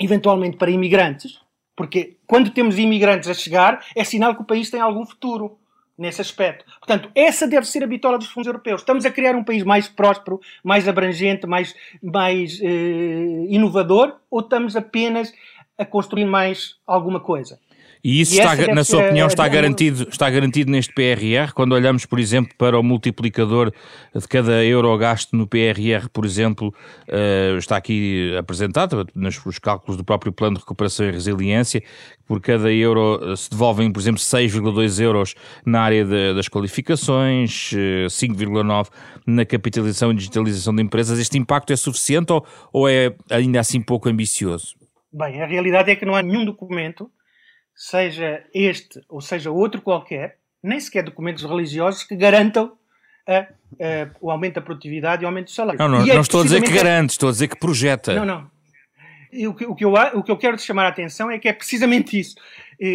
eventualmente 0.00 0.56
para 0.56 0.70
imigrantes, 0.70 1.40
porque 1.76 2.16
quando 2.26 2.50
temos 2.50 2.78
imigrantes 2.78 3.28
a 3.28 3.34
chegar, 3.34 3.84
é 3.94 4.04
sinal 4.04 4.34
que 4.34 4.42
o 4.42 4.46
país 4.46 4.70
tem 4.70 4.80
algum 4.80 5.04
futuro 5.04 5.58
nesse 5.98 6.20
aspecto. 6.20 6.64
Portanto, 6.78 7.10
essa 7.14 7.48
deve 7.48 7.66
ser 7.66 7.82
a 7.82 7.86
bitola 7.86 8.16
dos 8.16 8.28
fundos 8.28 8.46
europeus. 8.46 8.82
Estamos 8.82 9.04
a 9.04 9.10
criar 9.10 9.34
um 9.34 9.42
país 9.42 9.64
mais 9.64 9.88
próspero, 9.88 10.40
mais 10.62 10.86
abrangente, 10.86 11.46
mais, 11.46 11.74
mais 12.00 12.60
eh, 12.62 13.46
inovador, 13.48 14.16
ou 14.30 14.40
estamos 14.40 14.76
apenas 14.76 15.32
a 15.76 15.84
construir 15.84 16.24
mais 16.24 16.76
alguma 16.86 17.18
coisa? 17.18 17.58
E 18.02 18.20
isso, 18.20 18.34
e 18.34 18.38
está, 18.38 18.74
na 18.74 18.84
sua 18.84 19.04
opinião, 19.04 19.26
está 19.26 19.48
garantido, 19.48 20.06
está 20.08 20.30
garantido 20.30 20.70
neste 20.70 20.92
PRR? 20.92 21.52
Quando 21.54 21.72
olhamos, 21.72 22.06
por 22.06 22.18
exemplo, 22.18 22.54
para 22.56 22.78
o 22.78 22.82
multiplicador 22.82 23.72
de 24.14 24.28
cada 24.28 24.64
euro 24.64 24.96
gasto 24.96 25.36
no 25.36 25.46
PRR, 25.46 26.08
por 26.12 26.24
exemplo, 26.24 26.74
uh, 27.08 27.58
está 27.58 27.76
aqui 27.76 28.34
apresentado 28.38 29.06
nos, 29.14 29.44
nos 29.44 29.58
cálculos 29.58 29.96
do 29.96 30.04
próprio 30.04 30.32
Plano 30.32 30.54
de 30.54 30.60
Recuperação 30.60 31.06
e 31.06 31.10
Resiliência, 31.10 31.82
por 32.28 32.40
cada 32.42 32.70
euro 32.70 33.18
eh, 33.22 33.36
se 33.36 33.48
devolvem, 33.48 33.90
por 33.90 34.00
exemplo, 34.00 34.20
6,2 34.20 35.02
euros 35.02 35.34
na 35.64 35.80
área 35.80 36.04
de, 36.04 36.34
das 36.34 36.46
qualificações, 36.46 37.70
5,9 37.72 38.86
eh, 38.86 38.90
na 39.26 39.46
capitalização 39.46 40.12
e 40.12 40.14
digitalização 40.14 40.74
de 40.76 40.82
empresas. 40.82 41.18
Este 41.18 41.38
impacto 41.38 41.72
é 41.72 41.76
suficiente 41.76 42.30
ou, 42.30 42.44
ou 42.70 42.86
é 42.86 43.14
ainda 43.30 43.58
assim 43.60 43.80
pouco 43.80 44.10
ambicioso? 44.10 44.76
Bem, 45.10 45.40
a 45.40 45.46
realidade 45.46 45.90
é 45.90 45.96
que 45.96 46.04
não 46.04 46.14
há 46.14 46.22
nenhum 46.22 46.44
documento 46.44 47.10
seja 47.78 48.44
este 48.52 49.00
ou 49.08 49.20
seja 49.20 49.52
outro 49.52 49.80
qualquer, 49.80 50.38
nem 50.60 50.80
sequer 50.80 51.04
documentos 51.04 51.44
religiosos 51.44 52.02
que 52.02 52.16
garantam 52.16 52.76
a, 53.24 53.38
a, 53.38 53.46
o 54.20 54.32
aumento 54.32 54.56
da 54.56 54.60
produtividade 54.60 55.22
e 55.22 55.24
o 55.24 55.28
aumento 55.28 55.46
do 55.46 55.52
salário. 55.52 55.78
Não, 55.78 55.88
não, 55.88 56.02
é 56.02 56.14
não 56.14 56.20
estou 56.20 56.40
a 56.40 56.44
dizer 56.44 56.60
que 56.60 56.72
garante, 56.72 57.10
estou 57.10 57.28
a 57.28 57.32
dizer 57.32 57.46
que 57.46 57.56
projeta. 57.56 58.14
Não, 58.14 58.24
não. 58.24 58.50
E 59.30 59.46
o, 59.46 59.54
que, 59.54 59.64
o, 59.64 59.74
que 59.74 59.84
eu, 59.84 59.92
o 59.92 60.22
que 60.22 60.32
eu 60.32 60.38
quero 60.38 60.58
chamar 60.58 60.86
a 60.86 60.88
atenção 60.88 61.30
é 61.30 61.38
que 61.38 61.48
é 61.48 61.52
precisamente 61.52 62.18
isso. 62.18 62.34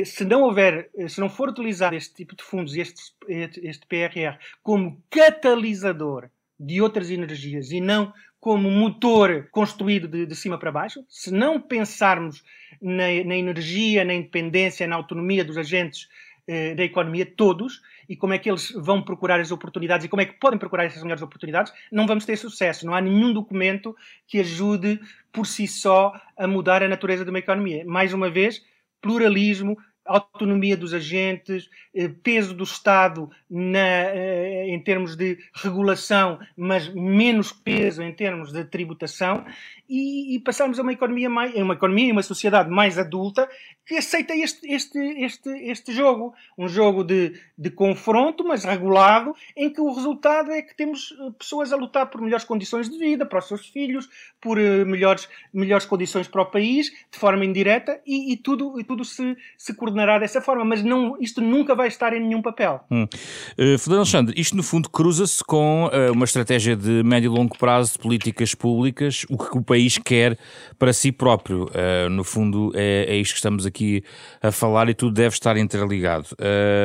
Se 0.06 0.26
não 0.26 0.42
houver, 0.42 0.90
se 1.08 1.22
não 1.22 1.30
for 1.30 1.48
utilizado 1.48 1.96
este 1.96 2.14
tipo 2.16 2.36
de 2.36 2.44
fundos, 2.44 2.76
este, 2.76 3.14
este 3.30 3.86
PRR, 3.86 4.38
como 4.64 5.02
catalisador 5.12 6.30
de 6.60 6.82
outras 6.82 7.12
energias 7.12 7.72
e 7.72 7.80
não 7.80 8.12
como 8.44 8.70
motor 8.70 9.48
construído 9.54 10.06
de, 10.06 10.26
de 10.26 10.36
cima 10.36 10.58
para 10.58 10.70
baixo, 10.70 11.06
se 11.08 11.32
não 11.32 11.62
pensarmos 11.62 12.44
na, 12.82 13.06
na, 13.24 13.38
energia, 13.38 14.04
na 14.04 14.14
independência, 14.14 14.86
na 14.86 14.98
autonomia 14.98 15.46
dos 15.46 15.58
agentes 15.58 16.10
eh, 16.46 16.76
da 16.76 16.84
economia, 16.84 17.26
todos, 17.26 17.82
e 18.10 18.18
como 18.18 18.34
é 18.34 18.38
que 18.38 18.50
eles 18.50 18.70
vão 18.72 19.02
procurar 19.02 19.40
as 19.40 19.50
oportunidades 19.50 20.06
e 20.06 20.10
como 20.10 20.22
é 20.22 20.26
que 20.26 20.34
podem 20.34 20.60
procurar 20.60 20.84
essas 20.84 21.02
melhores 21.02 21.24
oportunidades, 21.24 21.72
não 21.90 22.06
vamos 22.06 22.26
ter 22.26 22.36
sucesso. 22.36 22.86
Não 22.86 22.94
há 22.94 23.00
nenhum 23.00 23.32
documento 23.32 23.96
que 24.28 24.42
ajude 24.42 25.00
por 25.32 25.48
si 25.48 25.66
só 25.66 26.12
a 26.36 26.46
mudar 26.46 26.84
a 26.84 26.90
natureza 26.90 27.24
de 27.24 27.30
uma 27.30 27.40
economia. 27.40 27.86
Mais 27.86 28.12
uma 28.12 28.30
vez, 28.30 28.62
pluralismo, 29.02 29.78
autonomia 30.06 30.76
dos 30.76 30.94
agentes, 30.94 31.70
eh, 31.96 32.10
peso 32.22 32.54
do 32.54 32.64
Estado 32.64 33.30
na, 33.50 33.80
eh, 33.80 34.66
em 34.68 34.80
termos 34.80 35.16
de 35.16 35.38
regulação, 35.54 36.40
mas 36.58 36.90
menos 36.90 37.52
peso 37.52 38.02
em 38.04 38.12
termos 38.12 38.52
de 38.52 38.66
tributação, 38.66 39.46
e, 39.90 40.36
e 40.36 40.40
passarmos 40.40 40.80
a 40.80 40.82
uma 40.82 40.94
economia 40.94 41.30
mais, 41.30 41.54
uma 41.56 41.74
economia 41.74 42.08
e 42.08 42.12
uma 42.12 42.24
sociedade 42.24 42.70
mais 42.70 42.98
adulta 42.98 43.48
que 43.86 43.96
aceita 43.96 44.34
este, 44.36 44.66
este, 44.72 44.98
este, 44.98 45.50
este 45.50 45.94
jogo. 45.94 46.34
Um 46.58 46.68
jogo 46.68 47.04
de, 47.04 47.40
de 47.58 47.70
confronto, 47.70 48.44
mas 48.44 48.64
regulado, 48.64 49.36
em 49.56 49.70
que 49.70 49.82
o 49.82 49.94
resultado 49.94 50.52
é 50.52 50.62
que 50.62 50.76
temos 50.76 51.14
eh, 51.20 51.32
pessoas 51.38 51.72
a 51.72 51.76
lutar 51.76 52.08
por 52.08 52.22
melhores 52.22 52.46
condições 52.46 52.90
de 52.90 52.98
vida 52.98 53.26
para 53.26 53.40
os 53.40 53.48
seus 53.48 53.68
filhos, 53.68 54.10
por 54.42 54.58
melhores, 54.58 55.30
melhores 55.54 55.86
condições 55.86 56.28
para 56.28 56.42
o 56.42 56.46
país, 56.46 56.90
de 57.12 57.18
forma 57.20 57.46
indireta, 57.46 58.02
e, 58.06 58.34
e 58.34 58.38
tudo, 58.38 58.80
e 58.80 58.84
tudo 58.84 59.06
se, 59.06 59.38
se 59.58 59.74
coordena 59.74 59.93
coordenará 59.94 60.20
dessa 60.20 60.42
forma, 60.42 60.66
mas 60.66 60.84
não, 60.84 61.16
isto 61.20 61.40
nunca 61.40 61.76
vai 61.76 61.88
estar 61.88 62.14
em 62.14 62.20
nenhum 62.20 62.42
papel. 62.42 62.84
Hum. 62.90 63.04
Uh, 63.04 63.78
Fernando 63.78 64.00
Alexandre, 64.00 64.34
isto 64.40 64.58
no 64.58 64.64
fundo 64.64 64.90
cruza-se 64.90 65.44
com 65.44 65.86
uh, 65.86 66.12
uma 66.12 66.26
estratégia 66.26 66.76
de 66.76 67.04
médio 67.04 67.32
e 67.32 67.38
longo 67.38 67.58
prazo 67.58 67.94
de 67.94 68.00
políticas 68.00 68.56
públicas, 68.56 69.26
o 69.30 69.38
que 69.38 69.58
o 69.58 69.62
país 69.62 69.98
quer 69.98 70.38
para 70.80 70.92
si 70.92 71.12
próprio. 71.12 71.66
Uh, 71.66 72.10
no 72.10 72.24
fundo, 72.24 72.72
é, 72.74 73.06
é 73.08 73.16
isto 73.16 73.34
que 73.34 73.38
estamos 73.38 73.66
aqui 73.66 74.04
a 74.42 74.52
falar 74.52 74.90
e 74.90 74.94
tudo 74.94 75.14
deve 75.14 75.36
estar 75.36 75.56
interligado. 75.58 76.30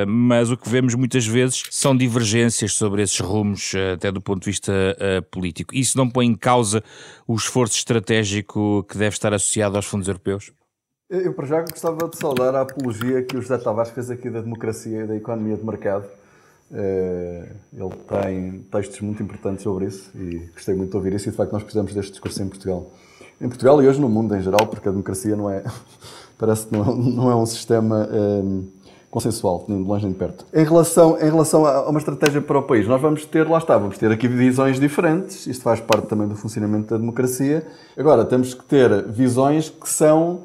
Mas 0.07 0.51
o 0.51 0.57
que 0.57 0.69
vemos 0.69 0.95
muitas 0.95 1.27
vezes 1.27 1.63
são 1.71 1.97
divergências 1.97 2.75
sobre 2.75 3.03
esses 3.03 3.19
rumos, 3.19 3.73
até 3.95 4.13
do 4.13 4.21
ponto 4.21 4.41
de 4.41 4.47
vista 4.47 4.73
político. 5.31 5.75
Isso 5.75 5.97
não 5.97 6.09
põe 6.09 6.27
em 6.27 6.35
causa 6.35 6.83
o 7.27 7.35
esforço 7.35 7.77
estratégico 7.77 8.85
que 8.89 8.99
deve 8.99 9.15
estar 9.15 9.33
associado 9.33 9.77
aos 9.77 9.87
fundos 9.87 10.09
europeus? 10.09 10.53
Eu, 11.11 11.33
para 11.33 11.47
já, 11.47 11.63
gostava 11.63 12.07
de 12.07 12.19
saudar 12.19 12.55
a 12.55 12.61
apologia 12.61 13.23
que 13.23 13.35
o 13.35 13.41
José 13.41 13.57
Tavares 13.57 13.91
fez 13.93 14.11
aqui 14.11 14.29
da 14.29 14.43
democracia 14.43 15.05
e 15.05 15.07
da 15.07 15.17
economia 15.17 15.57
de 15.57 15.65
mercado. 15.65 16.05
Eh, 16.71 17.49
ele 17.73 17.95
tem 18.07 18.67
textos 18.71 19.01
muito 19.01 19.23
importantes 19.23 19.63
sobre 19.63 19.87
isso 19.87 20.11
e 20.15 20.51
gostei 20.53 20.75
muito 20.75 20.91
de 20.91 20.97
ouvir 20.99 21.15
isso 21.15 21.27
e 21.27 21.31
de 21.31 21.37
facto 21.39 21.51
nós 21.51 21.63
precisamos 21.63 21.95
deste 21.95 22.13
discurso 22.13 22.43
em 22.43 22.49
Portugal. 22.49 22.91
Em 23.41 23.49
Portugal 23.49 23.83
e 23.83 23.89
hoje 23.89 23.99
no 23.99 24.07
mundo 24.07 24.37
em 24.37 24.43
geral, 24.43 24.67
porque 24.67 24.87
a 24.87 24.91
democracia 24.91 25.35
não 25.35 25.49
é, 25.49 25.65
parece 26.37 26.67
que 26.67 26.77
não, 26.77 26.83
é, 26.83 26.95
não 26.95 27.31
é 27.31 27.35
um 27.35 27.47
sistema 27.47 28.07
um, 28.13 28.67
eh, 28.69 28.91
consensual, 29.11 29.65
nem 29.67 29.83
de 29.83 29.89
longe 29.89 30.05
nem 30.05 30.13
de 30.13 30.19
perto. 30.19 30.45
Em 30.53 30.63
relação, 30.63 31.17
em 31.19 31.31
relação 31.31 31.65
a 31.65 31.89
uma 31.89 32.01
estratégia 32.01 32.43
para 32.43 32.59
o 32.59 32.63
país, 32.65 32.87
nós 32.87 33.01
vamos 33.01 33.25
ter, 33.25 33.49
lá 33.49 33.57
está, 33.57 33.79
vamos 33.79 33.97
ter 33.97 34.13
aqui 34.13 34.29
visões 34.29 34.79
diferentes, 34.79 35.47
isto 35.47 35.63
faz 35.63 35.81
parte 35.81 36.07
também 36.07 36.29
do 36.29 36.37
funcionamento 36.37 36.91
da 36.91 36.99
democracia. 36.99 37.67
Agora, 37.97 38.27
temos 38.27 38.53
que 38.53 38.65
ter 38.67 39.07
visões 39.09 39.71
que 39.71 39.89
são 39.89 40.43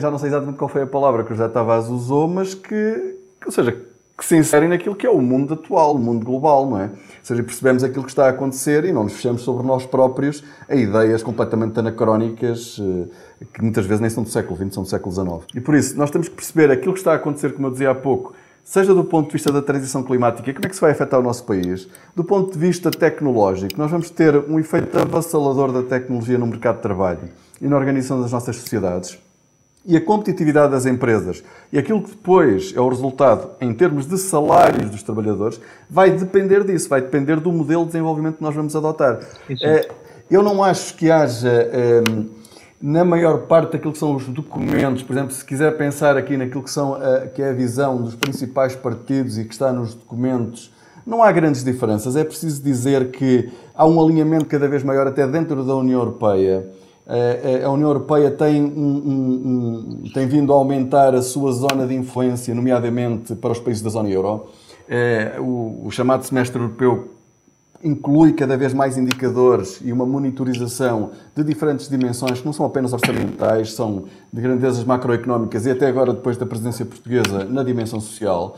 já 0.00 0.10
não 0.10 0.18
sei 0.18 0.28
exatamente 0.28 0.56
qual 0.56 0.68
foi 0.68 0.82
a 0.82 0.86
palavra 0.86 1.24
que 1.24 1.32
o 1.32 1.36
José 1.36 1.48
Tavares 1.48 1.88
usou, 1.88 2.28
mas 2.28 2.54
que, 2.54 3.16
ou 3.44 3.52
seja, 3.52 3.76
que 4.16 4.24
se 4.24 4.34
inserem 4.34 4.68
naquilo 4.68 4.94
que 4.94 5.06
é 5.06 5.10
o 5.10 5.20
mundo 5.20 5.54
atual, 5.54 5.94
o 5.94 5.98
mundo 5.98 6.24
global, 6.24 6.68
não 6.70 6.80
é? 6.80 6.84
Ou 6.84 6.90
seja, 7.22 7.42
percebemos 7.42 7.84
aquilo 7.84 8.02
que 8.02 8.10
está 8.10 8.26
a 8.26 8.30
acontecer 8.30 8.84
e 8.86 8.92
não 8.92 9.04
nos 9.04 9.12
fechamos 9.12 9.42
sobre 9.42 9.66
nós 9.66 9.84
próprios 9.84 10.42
a 10.68 10.74
ideias 10.74 11.22
completamente 11.22 11.78
anacrónicas 11.78 12.80
eh, 12.80 13.44
que 13.52 13.60
muitas 13.60 13.84
vezes 13.84 14.00
nem 14.00 14.08
são 14.08 14.22
do 14.22 14.30
século 14.30 14.56
XX, 14.56 14.74
são 14.74 14.82
do 14.84 14.88
século 14.88 15.14
XIX. 15.14 15.46
E 15.54 15.60
por 15.60 15.74
isso, 15.74 15.98
nós 15.98 16.10
temos 16.10 16.28
que 16.28 16.34
perceber 16.34 16.70
aquilo 16.70 16.94
que 16.94 17.00
está 17.00 17.12
a 17.12 17.16
acontecer, 17.16 17.52
como 17.52 17.66
eu 17.66 17.70
dizia 17.72 17.90
há 17.90 17.94
pouco, 17.94 18.32
seja 18.64 18.94
do 18.94 19.04
ponto 19.04 19.26
de 19.26 19.32
vista 19.34 19.52
da 19.52 19.60
transição 19.60 20.02
climática, 20.02 20.50
como 20.50 20.64
é 20.64 20.68
que 20.68 20.74
isso 20.74 20.80
vai 20.80 20.92
afetar 20.92 21.20
o 21.20 21.22
nosso 21.22 21.44
país, 21.44 21.86
do 22.14 22.24
ponto 22.24 22.52
de 22.52 22.58
vista 22.58 22.90
tecnológico, 22.90 23.74
nós 23.76 23.90
vamos 23.90 24.08
ter 24.08 24.34
um 24.48 24.58
efeito 24.58 24.98
avassalador 24.98 25.72
da 25.72 25.82
tecnologia 25.82 26.38
no 26.38 26.46
mercado 26.46 26.76
de 26.76 26.82
trabalho 26.82 27.28
e 27.60 27.68
na 27.68 27.76
organização 27.76 28.22
das 28.22 28.32
nossas 28.32 28.56
sociedades 28.56 29.18
e 29.86 29.96
a 29.96 30.00
competitividade 30.00 30.72
das 30.72 30.84
empresas 30.84 31.42
e 31.72 31.78
aquilo 31.78 32.02
que 32.02 32.10
depois 32.10 32.72
é 32.74 32.80
o 32.80 32.88
resultado 32.88 33.50
em 33.60 33.72
termos 33.72 34.06
de 34.06 34.18
salários 34.18 34.90
dos 34.90 35.02
trabalhadores 35.02 35.60
vai 35.88 36.10
depender 36.10 36.64
disso, 36.64 36.88
vai 36.88 37.00
depender 37.00 37.38
do 37.38 37.52
modelo 37.52 37.82
de 37.82 37.92
desenvolvimento 37.92 38.36
que 38.36 38.42
nós 38.42 38.54
vamos 38.54 38.74
adotar. 38.74 39.20
É, 39.62 39.88
eu 40.30 40.42
não 40.42 40.62
acho 40.62 40.96
que 40.96 41.10
haja, 41.10 41.70
ehm, 41.72 42.26
na 42.82 43.04
maior 43.04 43.42
parte 43.42 43.72
daquilo 43.72 43.92
que 43.92 43.98
são 43.98 44.14
os 44.16 44.26
documentos, 44.26 45.02
por 45.02 45.12
exemplo, 45.12 45.32
se 45.32 45.44
quiser 45.44 45.76
pensar 45.76 46.16
aqui 46.16 46.36
naquilo 46.36 46.62
que, 46.62 46.70
são, 46.70 46.98
que 47.34 47.40
é 47.40 47.50
a 47.50 47.52
visão 47.52 48.02
dos 48.02 48.14
principais 48.14 48.74
partidos 48.74 49.38
e 49.38 49.44
que 49.44 49.52
está 49.52 49.72
nos 49.72 49.94
documentos, 49.94 50.74
não 51.06 51.22
há 51.22 51.30
grandes 51.30 51.62
diferenças. 51.62 52.16
É 52.16 52.24
preciso 52.24 52.62
dizer 52.62 53.12
que 53.12 53.50
há 53.74 53.86
um 53.86 54.02
alinhamento 54.02 54.46
cada 54.46 54.66
vez 54.66 54.82
maior 54.82 55.06
até 55.06 55.26
dentro 55.26 55.64
da 55.64 55.76
União 55.76 56.00
Europeia 56.00 56.66
eh, 56.66 56.72
eh, 56.72 56.85
a 57.64 57.70
União 57.70 57.88
Europeia 57.88 58.30
tem, 58.30 58.64
um, 58.64 58.68
um, 58.68 60.10
tem 60.12 60.26
vindo 60.26 60.52
a 60.52 60.56
aumentar 60.56 61.14
a 61.14 61.22
sua 61.22 61.52
zona 61.52 61.86
de 61.86 61.94
influência, 61.94 62.54
nomeadamente 62.54 63.34
para 63.36 63.52
os 63.52 63.60
países 63.60 63.82
da 63.82 63.90
zona 63.90 64.08
euro. 64.10 64.46
é, 64.88 65.36
o, 65.38 65.82
o 65.84 65.90
chamado 65.90 66.24
semestre 66.24 66.58
europeu 66.60 67.16
inclui 67.82 68.32
cada 68.32 68.56
vez 68.56 68.72
mais 68.72 68.96
indicadores 68.96 69.80
e 69.84 69.92
uma 69.92 70.06
monitorização 70.06 71.10
de 71.34 71.44
diferentes 71.44 71.88
dimensões 71.88 72.40
que 72.40 72.46
não 72.46 72.52
são 72.52 72.66
apenas 72.66 72.92
orçamentais, 72.92 73.72
são 73.72 74.04
de 74.32 74.40
grandezas 74.40 74.84
macroeconómicas 74.84 75.66
e 75.66 75.70
até 75.70 75.86
agora, 75.86 76.12
depois 76.12 76.36
da 76.36 76.46
presidência 76.46 76.84
portuguesa, 76.84 77.44
na 77.44 77.62
dimensão 77.62 78.00
social. 78.00 78.56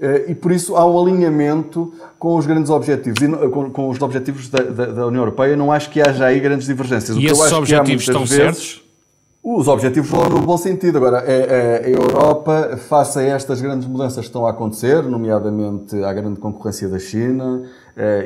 Eh, 0.00 0.26
e 0.28 0.34
por 0.34 0.52
isso 0.52 0.76
há 0.76 0.86
um 0.86 1.00
alinhamento 1.00 1.92
com 2.18 2.36
os 2.36 2.46
grandes 2.46 2.70
objetivos, 2.70 3.20
e 3.20 3.48
com, 3.48 3.70
com 3.70 3.88
os 3.88 4.00
objetivos 4.00 4.48
da, 4.48 4.62
da, 4.62 4.86
da, 4.86 5.06
União 5.06 5.22
Europeia. 5.22 5.56
Não 5.56 5.72
acho 5.72 5.90
que 5.90 6.00
haja 6.00 6.26
aí 6.26 6.38
grandes 6.38 6.66
divergências. 6.66 7.16
E 7.16 7.26
esses 7.26 7.52
objetivos 7.52 8.02
estão 8.02 8.24
vezes, 8.24 8.36
certos? 8.36 8.88
Os 9.42 9.66
objetivos 9.66 10.08
vão 10.10 10.28
no 10.28 10.40
bom 10.40 10.56
sentido. 10.56 10.98
Agora, 10.98 11.18
a, 11.18 11.22
a, 11.22 11.88
Europa, 11.88 12.78
face 12.88 13.18
a 13.18 13.22
estas 13.22 13.60
grandes 13.60 13.88
mudanças 13.88 14.18
que 14.18 14.26
estão 14.26 14.46
a 14.46 14.50
acontecer, 14.50 15.02
nomeadamente 15.02 15.96
à 16.04 16.12
grande 16.12 16.38
concorrência 16.38 16.88
da 16.88 16.98
China, 16.98 17.64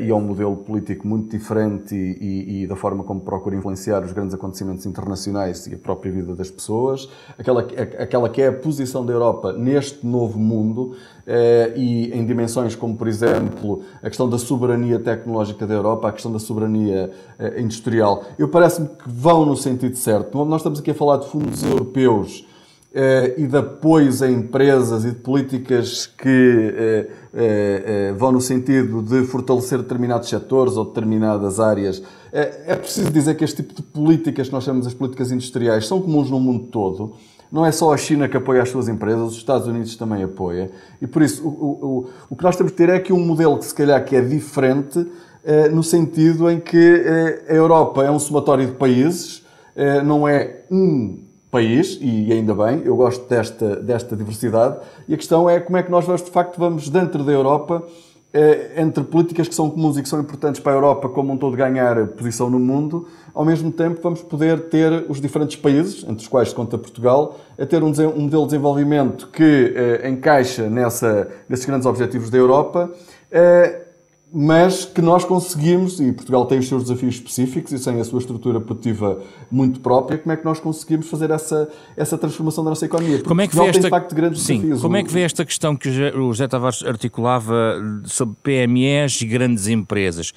e 0.01 0.11
a 0.11 0.15
um 0.15 0.21
modelo 0.21 0.57
político 0.57 1.07
muito 1.07 1.31
diferente 1.31 1.95
e, 1.95 2.63
e, 2.63 2.67
da 2.67 2.77
forma 2.77 3.03
como 3.05 3.21
procura 3.21 3.57
influenciar 3.57 4.03
os 4.03 4.13
grandes 4.13 4.35
acontecimentos 4.35 4.85
internacionais 4.85 5.67
e 5.67 5.75
a 5.75 5.79
própria 5.79 6.13
vida 6.13 6.35
das 6.35 6.51
pessoas, 6.51 7.09
aquela, 7.39 7.63
aquela 7.63 8.29
que 8.29 8.43
é 8.43 8.49
a 8.49 8.53
posição 8.53 9.05
da 9.05 9.13
Europa 9.13 9.53
neste 9.53 10.07
novo 10.07 10.39
mundo 10.39 10.95
eh, 11.27 11.73
e 11.77 12.13
em 12.13 12.27
dimensões 12.27 12.75
como, 12.75 12.97
por 12.97 13.09
exemplo, 13.09 13.83
a 14.03 14.09
questão 14.09 14.29
da 14.29 14.39
soberania 14.39 14.99
tecnológica 14.99 15.67
da 15.67 15.75
Europa, 15.75 16.09
a 16.09 16.13
questão 16.13 16.33
da 16.33 16.39
soberania 16.39 17.11
eh, 17.39 17.61
industrial, 17.61 18.25
eu 18.39 18.49
parece-me 18.49 18.89
que 18.89 19.09
vão 19.09 19.47
no 19.47 19.57
sentido 19.57 19.97
certo. 19.97 20.45
Nós 20.45 20.61
estamos 20.61 20.81
aqui 20.81 20.91
a 20.91 20.95
falar 20.95 21.19
de 21.19 21.29
fundos 21.29 21.63
europeus 21.63 22.47
eh, 22.47 22.52
e 23.39 23.47
de 23.47 23.57
apoios 23.57 24.23
a 24.23 24.31
empresas 24.31 25.05
e 25.05 25.09
de 25.09 25.17
políticas 25.17 26.07
que 26.07 26.29
eh, 26.29 27.07
eh, 27.33 28.15
vão 28.19 28.33
no 28.33 28.41
sentido 28.41 29.03
de 29.03 29.25
fortalecer 29.25 29.79
determinados 29.79 30.29
setores 30.29 30.77
ou 30.77 30.85
determinadas 30.85 31.59
áreas. 31.59 32.03
É 32.31 32.75
preciso 32.77 33.11
dizer 33.11 33.35
que 33.35 33.45
este 33.45 33.63
tipo 33.63 33.75
de 33.75 33.83
políticas 33.83 34.49
que 34.49 34.53
nós 34.53 34.65
chamamos 34.65 34.87
as 34.87 34.95
políticas 34.95 35.31
industriais 35.31 35.87
são 35.87 36.01
comuns 36.01 36.31
no 36.31 36.41
mundo 36.41 36.67
todo. 36.67 37.15
Não 37.51 37.65
é 37.65 37.73
só 37.73 37.93
a 37.93 37.97
China 37.99 38.29
que 38.29 38.37
apoia 38.37 38.63
as 38.63 38.71
suas 38.71 38.89
empresas, 38.89 39.33
os 39.33 39.37
Estados 39.37 39.67
Unidos 39.67 39.97
também 39.97 40.23
apoia. 40.23 40.71
E 41.01 41.07
por 41.07 41.21
isso, 41.21 41.47
o, 41.47 41.51
o, 41.51 42.07
o 42.31 42.37
que 42.37 42.43
nós 42.43 42.57
temos 42.57 42.73
de 42.73 42.79
ter 42.79 42.89
é 42.89 42.97
aqui 42.97 43.13
um 43.13 43.23
modelo 43.25 43.59
que 43.59 43.67
se 43.67 43.75
calhar 43.75 44.03
que 44.05 44.17
é 44.17 44.23
diferente, 44.23 45.07
no 45.73 45.83
sentido 45.83 46.51
em 46.51 46.59
que 46.61 47.05
a 47.49 47.53
Europa 47.53 48.03
é 48.05 48.11
um 48.11 48.19
somatório 48.19 48.67
de 48.67 48.73
países, 48.73 49.43
não 50.05 50.27
é 50.27 50.63
um 50.71 51.19
país, 51.53 51.99
e 52.01 52.33
ainda 52.33 52.55
bem, 52.55 52.81
eu 52.83 52.97
gosto 52.97 53.29
desta, 53.29 53.77
desta 53.77 54.17
diversidade, 54.17 54.79
e 55.07 55.13
a 55.13 55.17
questão 55.19 55.49
é 55.51 55.61
como 55.61 55.77
é 55.77 55.83
que 55.83 55.91
nós 55.91 56.07
de 56.07 56.31
facto 56.31 56.59
vamos 56.59 56.89
dentro 56.89 57.23
da 57.23 57.31
Europa, 57.31 57.85
eh, 58.33 58.73
entre 58.79 59.05
políticas 59.05 59.47
que 59.47 59.55
são 59.55 59.69
comuns 59.69 59.99
e 59.99 60.03
que 60.03 60.09
são 60.09 60.19
importantes 60.19 60.63
para 60.63 60.73
a 60.73 60.77
Europa 60.77 61.11
como 61.11 61.31
um 61.31 61.37
todo 61.37 61.55
ganhar 61.55 62.07
posição 62.07 62.49
no 62.49 62.59
mundo, 62.59 63.07
ao 63.35 63.45
mesmo 63.45 63.71
tempo 63.71 64.01
vamos 64.03 64.23
poder 64.23 64.71
ter 64.71 65.05
os 65.11 65.21
diferentes 65.21 65.55
países, 65.57 66.03
entre 66.05 66.23
os 66.23 66.29
quais 66.29 66.49
se 66.49 66.55
conta 66.55 66.79
Portugal, 66.79 67.37
a 67.59 67.67
ter 67.67 67.83
um, 67.83 67.89
um 67.89 68.23
modelo 68.23 68.45
de 68.45 68.53
desenvolvimento 68.53 69.29
que 69.29 69.75
eh, 69.77 70.09
encaixa 70.09 70.71
nessa, 70.71 71.29
nesses 71.47 71.67
grandes 71.67 71.85
objetivos 71.87 72.31
da 72.31 72.39
Europa, 72.39 72.91
eh, 73.31 73.82
mas 74.35 74.87
que 74.87 75.03
nós 75.03 75.25
conseguimos, 75.25 76.01
e 76.01 76.11
Portugal 76.11 76.47
tem 76.47 76.59
os 76.59 76.67
seus 76.67 76.85
desafios 76.85 77.17
específicos 77.17 77.73
e 77.73 77.85
tem 77.85 78.01
a 78.01 78.05
sua 78.05 78.19
estrutura 78.19 78.61
produtiva 78.61 79.21
muito 79.51 79.81
própria, 79.81 80.17
como 80.17 80.33
é 80.33 80.37
que 80.37 80.45
nós 80.45 80.59
conseguimos 80.59 81.07
fazer 81.09 81.31
essa, 81.31 81.69
essa 81.95 82.17
transformação 82.17 82.65
da 82.65 82.71
nossa 82.71 82.87
economia? 82.87 83.17
Porque 83.17 83.29
como 83.29 83.43
é 83.43 83.47
que 83.47 83.55
vê 83.55 83.63
esta... 83.63 83.73
tem, 83.73 83.83
de 83.83 83.91
facto, 83.91 84.15
grandes 84.15 84.43
Sim, 84.43 84.55
desafios. 84.55 84.81
Como 84.81 84.97
é 84.97 85.03
que 85.03 85.13
vê 85.13 85.21
esta 85.21 85.45
questão 85.45 85.77
que 85.77 85.89
o 85.89 86.33
José 86.33 86.49
Tavares 86.49 86.83
articulava 86.83 87.77
sobre 88.05 88.37
PMEs 88.43 89.21
e 89.21 89.27
grandes 89.27 89.69
empresas, 89.69 90.33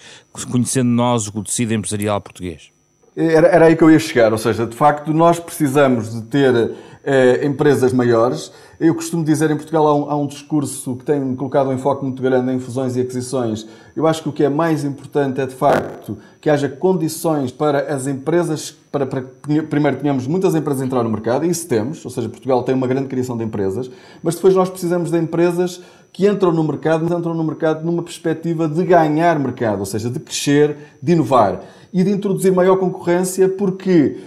conhecendo 0.52 0.90
nós 0.90 1.28
o 1.28 1.44
tecido 1.44 1.74
empresarial 1.74 2.20
português? 2.20 2.72
Era, 3.16 3.48
era 3.48 3.66
aí 3.68 3.78
que 3.78 3.84
eu 3.84 3.90
ia 3.90 4.00
chegar, 4.00 4.34
ou 4.34 4.38
seja, 4.38 4.66
de 4.66 4.76
facto, 4.76 5.14
nós 5.14 5.40
precisamos 5.40 6.14
de 6.14 6.22
ter 6.24 6.76
eh, 7.06 7.46
empresas 7.46 7.94
maiores. 7.94 8.52
Eu 8.78 8.94
costumo 8.94 9.24
dizer 9.24 9.50
em 9.52 9.56
Portugal 9.56 9.88
há 9.88 9.96
um, 9.96 10.10
há 10.10 10.16
um, 10.18 10.28
discurso 10.28 10.98
que 10.98 11.06
tem 11.06 11.34
colocado 11.36 11.70
um 11.70 11.74
enfoque 11.74 12.04
muito 12.04 12.22
grande 12.22 12.52
em 12.52 12.60
fusões 12.60 12.98
e 12.98 13.02
aquisições. 13.02 13.66
Eu 13.96 14.06
acho 14.06 14.22
que 14.22 14.28
o 14.28 14.34
que 14.34 14.44
é 14.44 14.50
mais 14.50 14.84
importante 14.84 15.40
é 15.40 15.46
de 15.46 15.56
facto 15.56 16.18
que 16.42 16.50
haja 16.50 16.68
condições 16.68 17.52
para 17.52 17.94
as 17.94 18.06
empresas, 18.06 18.76
para, 18.92 19.06
para 19.06 19.24
primeiro 19.70 19.98
tenhamos 19.98 20.28
muitas 20.28 20.56
empresas 20.56 20.84
entrar 20.84 21.04
no 21.04 21.10
mercado, 21.10 21.46
e 21.46 21.50
isso 21.50 21.66
temos, 21.70 22.04
ou 22.04 22.12
seja, 22.12 22.28
Portugal 22.28 22.64
tem 22.64 22.76
uma 22.76 22.86
grande 22.86 23.08
criação 23.08 23.38
de 23.38 23.46
empresas, 23.46 23.90
mas 24.22 24.36
depois 24.36 24.54
nós 24.54 24.70
precisamos 24.70 25.10
de 25.10 25.18
empresas 25.18 25.82
que 26.12 26.28
entram 26.28 26.52
no 26.52 26.64
mercado, 26.64 27.06
mas 27.08 27.18
entram 27.18 27.34
no 27.34 27.44
mercado 27.44 27.86
numa 27.86 28.04
perspectiva 28.04 28.68
de 28.68 28.84
ganhar 28.84 29.40
mercado, 29.40 29.80
ou 29.80 29.86
seja, 29.86 30.10
de 30.10 30.20
crescer, 30.20 30.78
de 31.02 31.14
inovar 31.14 31.62
e 31.94 32.04
de 32.04 32.12
introduzir 32.12 32.52
maior 32.52 32.76
concorrência, 32.76 33.48
porque 33.48 34.18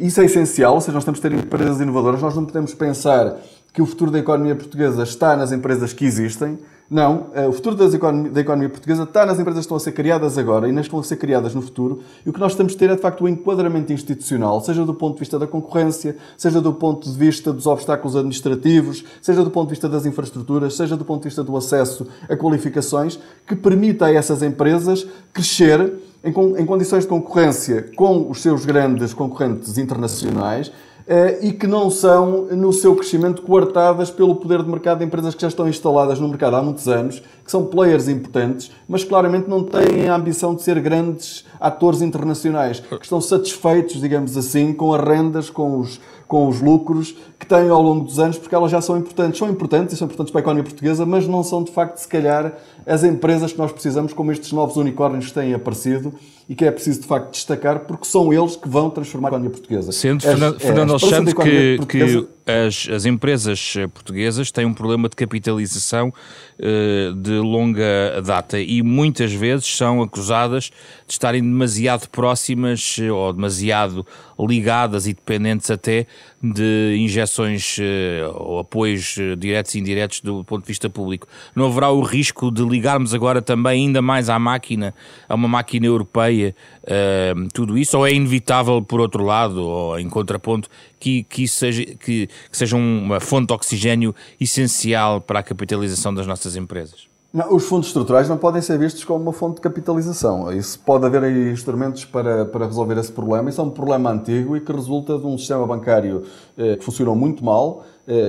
isso 0.00 0.20
é 0.20 0.24
essencial, 0.24 0.74
ou 0.74 0.80
seja, 0.80 0.92
nós 0.92 1.04
temos 1.04 1.20
que 1.20 1.28
ter 1.28 1.34
empresas 1.34 1.80
inovadoras, 1.80 2.20
nós 2.20 2.34
não 2.34 2.44
podemos 2.44 2.74
pensar 2.74 3.36
que 3.76 3.82
o 3.82 3.86
futuro 3.86 4.10
da 4.10 4.18
economia 4.18 4.56
portuguesa 4.56 5.02
está 5.02 5.36
nas 5.36 5.52
empresas 5.52 5.92
que 5.92 6.06
existem. 6.06 6.58
Não, 6.88 7.26
eh, 7.34 7.46
o 7.46 7.52
futuro 7.52 7.74
da 7.74 8.40
economia 8.40 8.70
portuguesa 8.70 9.02
está 9.02 9.26
nas 9.26 9.38
empresas 9.40 9.58
que 9.58 9.64
estão 9.66 9.76
a 9.76 9.80
ser 9.80 9.92
criadas 9.92 10.38
agora 10.38 10.66
e 10.66 10.72
nas 10.72 10.86
que 10.86 10.92
vão 10.92 11.02
ser 11.02 11.16
criadas 11.16 11.54
no 11.54 11.60
futuro. 11.60 12.00
E 12.24 12.30
o 12.30 12.32
que 12.32 12.40
nós 12.40 12.54
temos 12.54 12.72
de 12.72 12.78
ter 12.78 12.88
é, 12.88 12.94
de 12.94 13.02
facto, 13.02 13.24
o 13.24 13.28
enquadramento 13.28 13.92
institucional, 13.92 14.62
seja 14.62 14.82
do 14.82 14.94
ponto 14.94 15.14
de 15.14 15.20
vista 15.20 15.38
da 15.38 15.46
concorrência, 15.46 16.16
seja 16.38 16.58
do 16.58 16.72
ponto 16.72 17.10
de 17.10 17.18
vista 17.18 17.52
dos 17.52 17.66
obstáculos 17.66 18.16
administrativos, 18.16 19.04
seja 19.20 19.44
do 19.44 19.50
ponto 19.50 19.66
de 19.66 19.74
vista 19.74 19.90
das 19.90 20.06
infraestruturas, 20.06 20.74
seja 20.74 20.96
do 20.96 21.04
ponto 21.04 21.22
de 21.22 21.28
vista 21.28 21.44
do 21.44 21.54
acesso 21.54 22.06
a 22.30 22.36
qualificações, 22.36 23.18
que 23.46 23.54
permita 23.54 24.06
a 24.06 24.14
essas 24.14 24.42
empresas 24.42 25.06
crescer 25.34 25.92
em, 26.24 26.30
em 26.30 26.66
condições 26.66 27.04
de 27.04 27.08
concorrência 27.08 27.90
com 27.94 28.30
os 28.30 28.42
seus 28.42 28.64
grandes 28.64 29.14
concorrentes 29.14 29.78
internacionais 29.78 30.72
eh, 31.06 31.38
e 31.42 31.52
que 31.52 31.66
não 31.66 31.88
são, 31.88 32.46
no 32.46 32.72
seu 32.72 32.96
crescimento, 32.96 33.42
coartadas 33.42 34.10
pelo 34.10 34.34
poder 34.34 34.62
de 34.62 34.68
mercado 34.68 34.98
de 34.98 35.04
empresas 35.04 35.34
que 35.34 35.42
já 35.42 35.48
estão 35.48 35.68
instaladas 35.68 36.18
no 36.18 36.28
mercado 36.28 36.56
há 36.56 36.62
muitos 36.62 36.88
anos, 36.88 37.22
que 37.46 37.52
são 37.52 37.64
players 37.64 38.08
importantes, 38.08 38.72
mas 38.88 39.04
claramente 39.04 39.48
não 39.48 39.62
têm 39.62 40.08
a 40.08 40.16
ambição 40.16 40.52
de 40.52 40.62
ser 40.62 40.80
grandes 40.80 41.44
atores 41.60 42.02
internacionais, 42.02 42.80
que 42.80 43.04
estão 43.04 43.20
satisfeitos, 43.20 44.00
digamos 44.00 44.36
assim, 44.36 44.72
com 44.72 44.92
as 44.92 45.00
rendas, 45.00 45.48
com 45.48 45.78
os, 45.78 46.00
com 46.26 46.48
os 46.48 46.60
lucros 46.60 47.16
que 47.38 47.46
têm 47.46 47.68
ao 47.68 47.80
longo 47.80 48.04
dos 48.04 48.18
anos, 48.18 48.36
porque 48.36 48.52
elas 48.52 48.72
já 48.72 48.80
são 48.80 48.98
importantes. 48.98 49.38
São 49.38 49.48
importantes 49.48 49.94
e 49.94 49.96
são 49.96 50.06
importantes 50.06 50.32
para 50.32 50.40
a 50.40 50.42
economia 50.42 50.64
portuguesa, 50.64 51.06
mas 51.06 51.28
não 51.28 51.44
são, 51.44 51.62
de 51.62 51.70
facto, 51.70 51.98
se 51.98 52.08
calhar, 52.08 52.52
as 52.84 53.04
empresas 53.04 53.52
que 53.52 53.58
nós 53.58 53.70
precisamos, 53.70 54.12
como 54.12 54.32
estes 54.32 54.50
novos 54.50 54.76
unicórnios 54.76 55.26
que 55.26 55.34
têm 55.34 55.54
aparecido 55.54 56.12
e 56.48 56.54
que 56.56 56.64
é 56.64 56.70
preciso, 56.72 57.02
de 57.02 57.06
facto, 57.06 57.30
destacar, 57.30 57.80
porque 57.86 58.06
são 58.06 58.32
eles 58.32 58.56
que 58.56 58.68
vão 58.68 58.90
transformar 58.90 59.28
a 59.28 59.30
economia 59.30 59.50
portuguesa. 59.50 59.92
Sendo, 59.92 60.22
Fernando, 60.22 60.56
é, 60.56 60.58
Fernando 60.58 60.90
Alexandre, 60.90 61.32
que, 61.32 61.86
que 61.86 62.35
as, 62.46 62.88
as 62.88 63.04
empresas 63.04 63.74
portuguesas 63.92 64.52
têm 64.52 64.64
um 64.64 64.72
problema 64.72 65.08
de 65.08 65.16
capitalização 65.16 66.12
uh, 66.58 67.12
de 67.14 67.38
longa 67.38 68.22
data 68.24 68.60
e 68.60 68.82
muitas 68.82 69.32
vezes 69.32 69.66
são 69.66 70.00
acusadas 70.00 70.70
de 71.06 71.12
estarem 71.12 71.42
demasiado 71.42 72.08
próximas 72.08 72.98
eh, 73.00 73.10
ou 73.10 73.32
demasiado 73.32 74.06
ligadas 74.38 75.06
e 75.06 75.14
dependentes 75.14 75.70
até 75.70 76.06
de 76.42 76.96
injeções 76.98 77.78
uh, 77.78 78.34
ou 78.34 78.58
apoios 78.58 79.16
diretos 79.38 79.74
e 79.74 79.78
indiretos 79.78 80.20
do 80.20 80.44
ponto 80.44 80.62
de 80.62 80.68
vista 80.68 80.90
público. 80.90 81.26
Não 81.54 81.66
haverá 81.66 81.90
o 81.90 82.02
risco 82.02 82.50
de 82.50 82.62
ligarmos 82.62 83.14
agora 83.14 83.40
também 83.40 83.86
ainda 83.86 84.02
mais 84.02 84.28
à 84.28 84.38
máquina, 84.38 84.94
a 85.28 85.34
uma 85.34 85.48
máquina 85.48 85.86
europeia, 85.86 86.54
uh, 86.82 87.48
tudo 87.52 87.78
isso, 87.78 87.96
ou 87.96 88.06
é 88.06 88.12
inevitável, 88.12 88.82
por 88.82 89.00
outro 89.00 89.24
lado, 89.24 89.62
ou 89.62 89.98
em 89.98 90.08
contraponto, 90.08 90.68
que, 91.00 91.22
que 91.24 91.48
seja, 91.48 91.84
que, 91.84 92.26
que 92.26 92.56
seja 92.56 92.76
uma 92.76 93.20
fonte 93.20 93.48
de 93.48 93.54
oxigênio 93.54 94.14
essencial 94.40 95.20
para 95.20 95.40
a 95.40 95.42
capitalização 95.42 96.14
das 96.14 96.26
nossas 96.26 96.56
empresas? 96.56 97.15
Não, 97.36 97.54
os 97.54 97.66
fundos 97.66 97.88
estruturais 97.88 98.30
não 98.30 98.38
podem 98.38 98.62
ser 98.62 98.78
vistos 98.78 99.04
como 99.04 99.20
uma 99.20 99.32
fonte 99.32 99.56
de 99.56 99.60
capitalização. 99.60 100.50
Isso 100.50 100.78
pode 100.78 101.04
haver 101.04 101.22
aí 101.22 101.52
instrumentos 101.52 102.02
para, 102.02 102.46
para 102.46 102.64
resolver 102.64 102.96
esse 102.96 103.12
problema. 103.12 103.50
Isso 103.50 103.60
é 103.60 103.64
um 103.64 103.68
problema 103.68 104.10
antigo 104.10 104.56
e 104.56 104.60
que 104.62 104.72
resulta 104.72 105.18
de 105.18 105.26
um 105.26 105.36
sistema 105.36 105.66
bancário 105.66 106.22
eh, 106.56 106.76
que 106.76 106.82
funcionou 106.82 107.14
muito 107.14 107.44
mal 107.44 107.84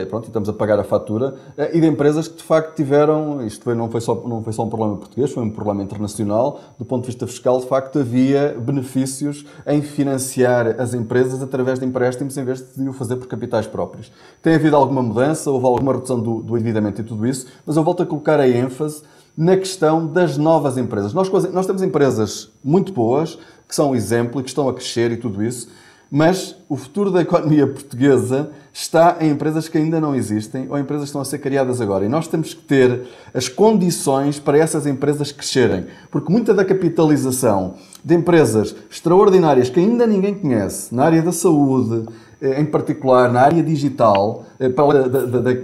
pronto, 0.09 0.25
e 0.25 0.27
estamos 0.27 0.49
a 0.49 0.53
pagar 0.53 0.79
a 0.79 0.83
fatura, 0.83 1.35
eh, 1.57 1.77
e 1.77 1.81
de 1.81 1.87
empresas 1.87 2.27
que 2.27 2.37
de 2.37 2.43
facto 2.43 2.75
tiveram, 2.75 3.45
isto 3.45 3.73
não, 3.75 3.89
foi 3.89 4.01
só, 4.01 4.15
não 4.27 4.41
foi 4.41 4.51
só 4.51 4.63
um 4.63 4.69
problema 4.69 4.97
português, 4.97 5.31
foi 5.31 5.43
um 5.43 5.49
problema 5.49 5.83
internacional, 5.83 6.59
do 6.79 6.83
ponto 6.85 7.03
de 7.03 7.07
vista 7.07 7.27
fiscal, 7.27 7.59
de 7.59 7.67
facto 7.67 7.99
havia 7.99 8.57
benefícios 8.59 9.45
em 9.67 9.81
financiar 9.81 10.79
as 10.79 10.93
empresas 10.93 11.43
através 11.43 11.79
de 11.79 11.85
empréstimos 11.85 12.35
em 12.37 12.43
vez 12.43 12.75
de 12.75 12.89
o 12.89 12.93
fazer 12.93 13.17
por 13.17 13.27
capitais 13.27 13.67
próprios. 13.67 14.11
Tem 14.41 14.55
havido 14.55 14.75
alguma 14.75 15.03
mudança, 15.03 15.51
houve 15.51 15.65
alguma 15.65 15.93
redução 15.93 16.19
do, 16.19 16.41
do 16.41 16.57
endividamento 16.57 17.01
e 17.01 17.03
tudo 17.03 17.27
isso, 17.27 17.47
mas 17.65 17.77
eu 17.77 17.83
volto 17.83 18.01
a 18.01 18.05
colocar 18.05 18.39
a 18.39 18.47
ênfase 18.47 19.03
na 19.37 19.55
questão 19.55 20.07
das 20.07 20.35
novas 20.37 20.77
empresas. 20.77 21.13
Nós, 21.13 21.29
nós 21.51 21.67
temos 21.67 21.83
empresas 21.83 22.49
muito 22.63 22.91
boas, 22.91 23.37
que 23.67 23.75
são 23.75 23.95
exemplo 23.95 24.39
e 24.41 24.43
que 24.43 24.49
estão 24.49 24.67
a 24.67 24.73
crescer 24.73 25.11
e 25.11 25.17
tudo 25.17 25.43
isso, 25.43 25.69
Mas 26.09 26.55
o 26.69 26.77
futuro 26.77 27.11
da 27.11 27.21
economia 27.21 27.67
portuguesa 27.67 28.51
está 28.71 29.17
em 29.19 29.31
empresas 29.31 29.67
que 29.67 29.77
ainda 29.77 29.99
não 29.99 30.15
existem 30.15 30.67
ou 30.69 30.77
empresas 30.77 31.05
que 31.05 31.09
estão 31.09 31.21
a 31.21 31.25
ser 31.25 31.39
criadas 31.39 31.81
agora. 31.81 32.05
E 32.05 32.09
nós 32.09 32.27
temos 32.27 32.53
que 32.53 32.61
ter 32.61 33.03
as 33.33 33.49
condições 33.49 34.39
para 34.39 34.57
essas 34.57 34.85
empresas 34.85 35.31
crescerem. 35.31 35.87
Porque 36.09 36.31
muita 36.31 36.53
da 36.53 36.63
capitalização 36.63 37.73
de 38.03 38.15
empresas 38.15 38.75
extraordinárias 38.89 39.69
que 39.69 39.79
ainda 39.79 40.07
ninguém 40.07 40.33
conhece, 40.33 40.93
na 40.95 41.03
área 41.03 41.21
da 41.21 41.31
saúde, 41.31 42.07
eh, 42.39 42.61
em 42.61 42.65
particular 42.65 43.31
na 43.31 43.41
área 43.41 43.63
digital, 43.63 44.45
eh, 44.59 44.69
para 44.69 45.09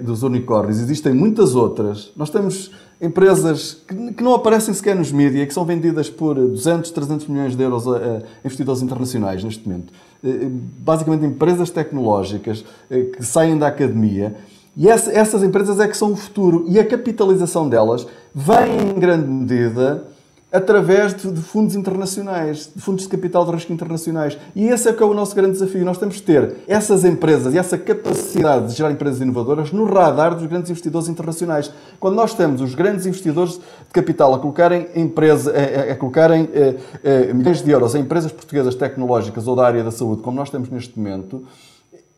dos 0.03 0.23
unicórnios, 0.23 0.79
existem 0.79 1.13
muitas 1.13 1.55
outras. 1.55 2.11
Nós 2.17 2.29
temos 2.29 2.71
empresas 2.99 3.83
que, 3.87 4.13
que 4.13 4.23
não 4.23 4.33
aparecem 4.33 4.73
sequer 4.73 4.95
nos 4.95 5.11
mídias, 5.11 5.47
que 5.47 5.53
são 5.53 5.65
vendidas 5.65 6.09
por 6.09 6.35
200, 6.35 6.89
300 6.89 7.27
milhões 7.27 7.55
de 7.55 7.61
euros 7.61 7.87
a, 7.87 7.97
a 7.97 8.21
investidores 8.43 8.81
internacionais 8.81 9.43
neste 9.43 9.67
momento. 9.67 9.93
Eh, 10.23 10.47
basicamente 10.79 11.25
empresas 11.25 11.69
tecnológicas 11.69 12.63
que 12.89 13.23
saem 13.23 13.57
da 13.57 13.67
academia. 13.67 14.35
E 14.75 14.87
essas 14.87 15.43
empresas 15.43 15.79
é 15.79 15.87
que 15.87 15.95
são 15.95 16.13
o 16.13 16.15
futuro. 16.15 16.65
E 16.67 16.79
a 16.79 16.85
capitalização 16.85 17.69
delas 17.69 18.07
vem 18.33 18.89
em 18.89 18.99
grande 18.99 19.27
medida 19.27 20.07
através 20.53 21.15
de, 21.15 21.31
de, 21.31 21.41
fundos 21.41 21.75
internacionais, 21.75 22.71
de 22.73 22.79
fundos 22.79 23.05
de 23.05 23.09
capital 23.09 23.43
de 23.43 23.51
risco 23.51 23.73
internacionais. 23.73 24.37
E 24.55 24.67
esse 24.67 24.87
é 24.87 24.93
que 24.93 25.01
é 25.01 25.05
o 25.05 25.13
nosso 25.13 25.35
grande 25.35 25.53
desafio. 25.53 25.83
Nós 25.83 25.97
temos 25.97 26.17
que 26.17 26.21
ter 26.21 26.57
essas 26.67 27.03
empresas 27.03 27.55
e 27.55 27.57
essa 27.57 27.75
capacidade 27.75 28.67
de 28.67 28.73
gerar 28.73 28.91
empresas 28.91 29.19
inovadoras 29.19 29.71
no 29.71 29.85
radar 29.85 30.35
dos 30.35 30.45
grandes 30.45 30.69
investidores 30.69 31.09
internacionais. 31.09 31.73
Quando 31.99 32.15
nós 32.15 32.35
temos 32.35 32.61
os 32.61 32.75
grandes 32.75 33.07
investidores 33.07 33.53
de 33.53 33.91
capital 33.91 34.35
a 34.35 34.39
colocarem, 34.39 34.87
empresa, 34.95 35.51
a, 35.51 35.89
a, 35.89 35.93
a 35.93 35.95
colocarem 35.95 36.43
a, 36.53 36.57
eh, 36.57 36.75
eh, 37.03 37.33
milhões 37.33 37.63
de 37.63 37.71
euros 37.71 37.95
em 37.95 38.01
empresas 38.01 38.31
portuguesas 38.31 38.75
tecnológicas 38.75 39.47
ou 39.47 39.55
da 39.55 39.65
área 39.65 39.83
da 39.83 39.91
saúde, 39.91 40.21
como 40.21 40.37
nós 40.37 40.51
temos 40.51 40.69
neste 40.69 40.95
momento, 40.99 41.43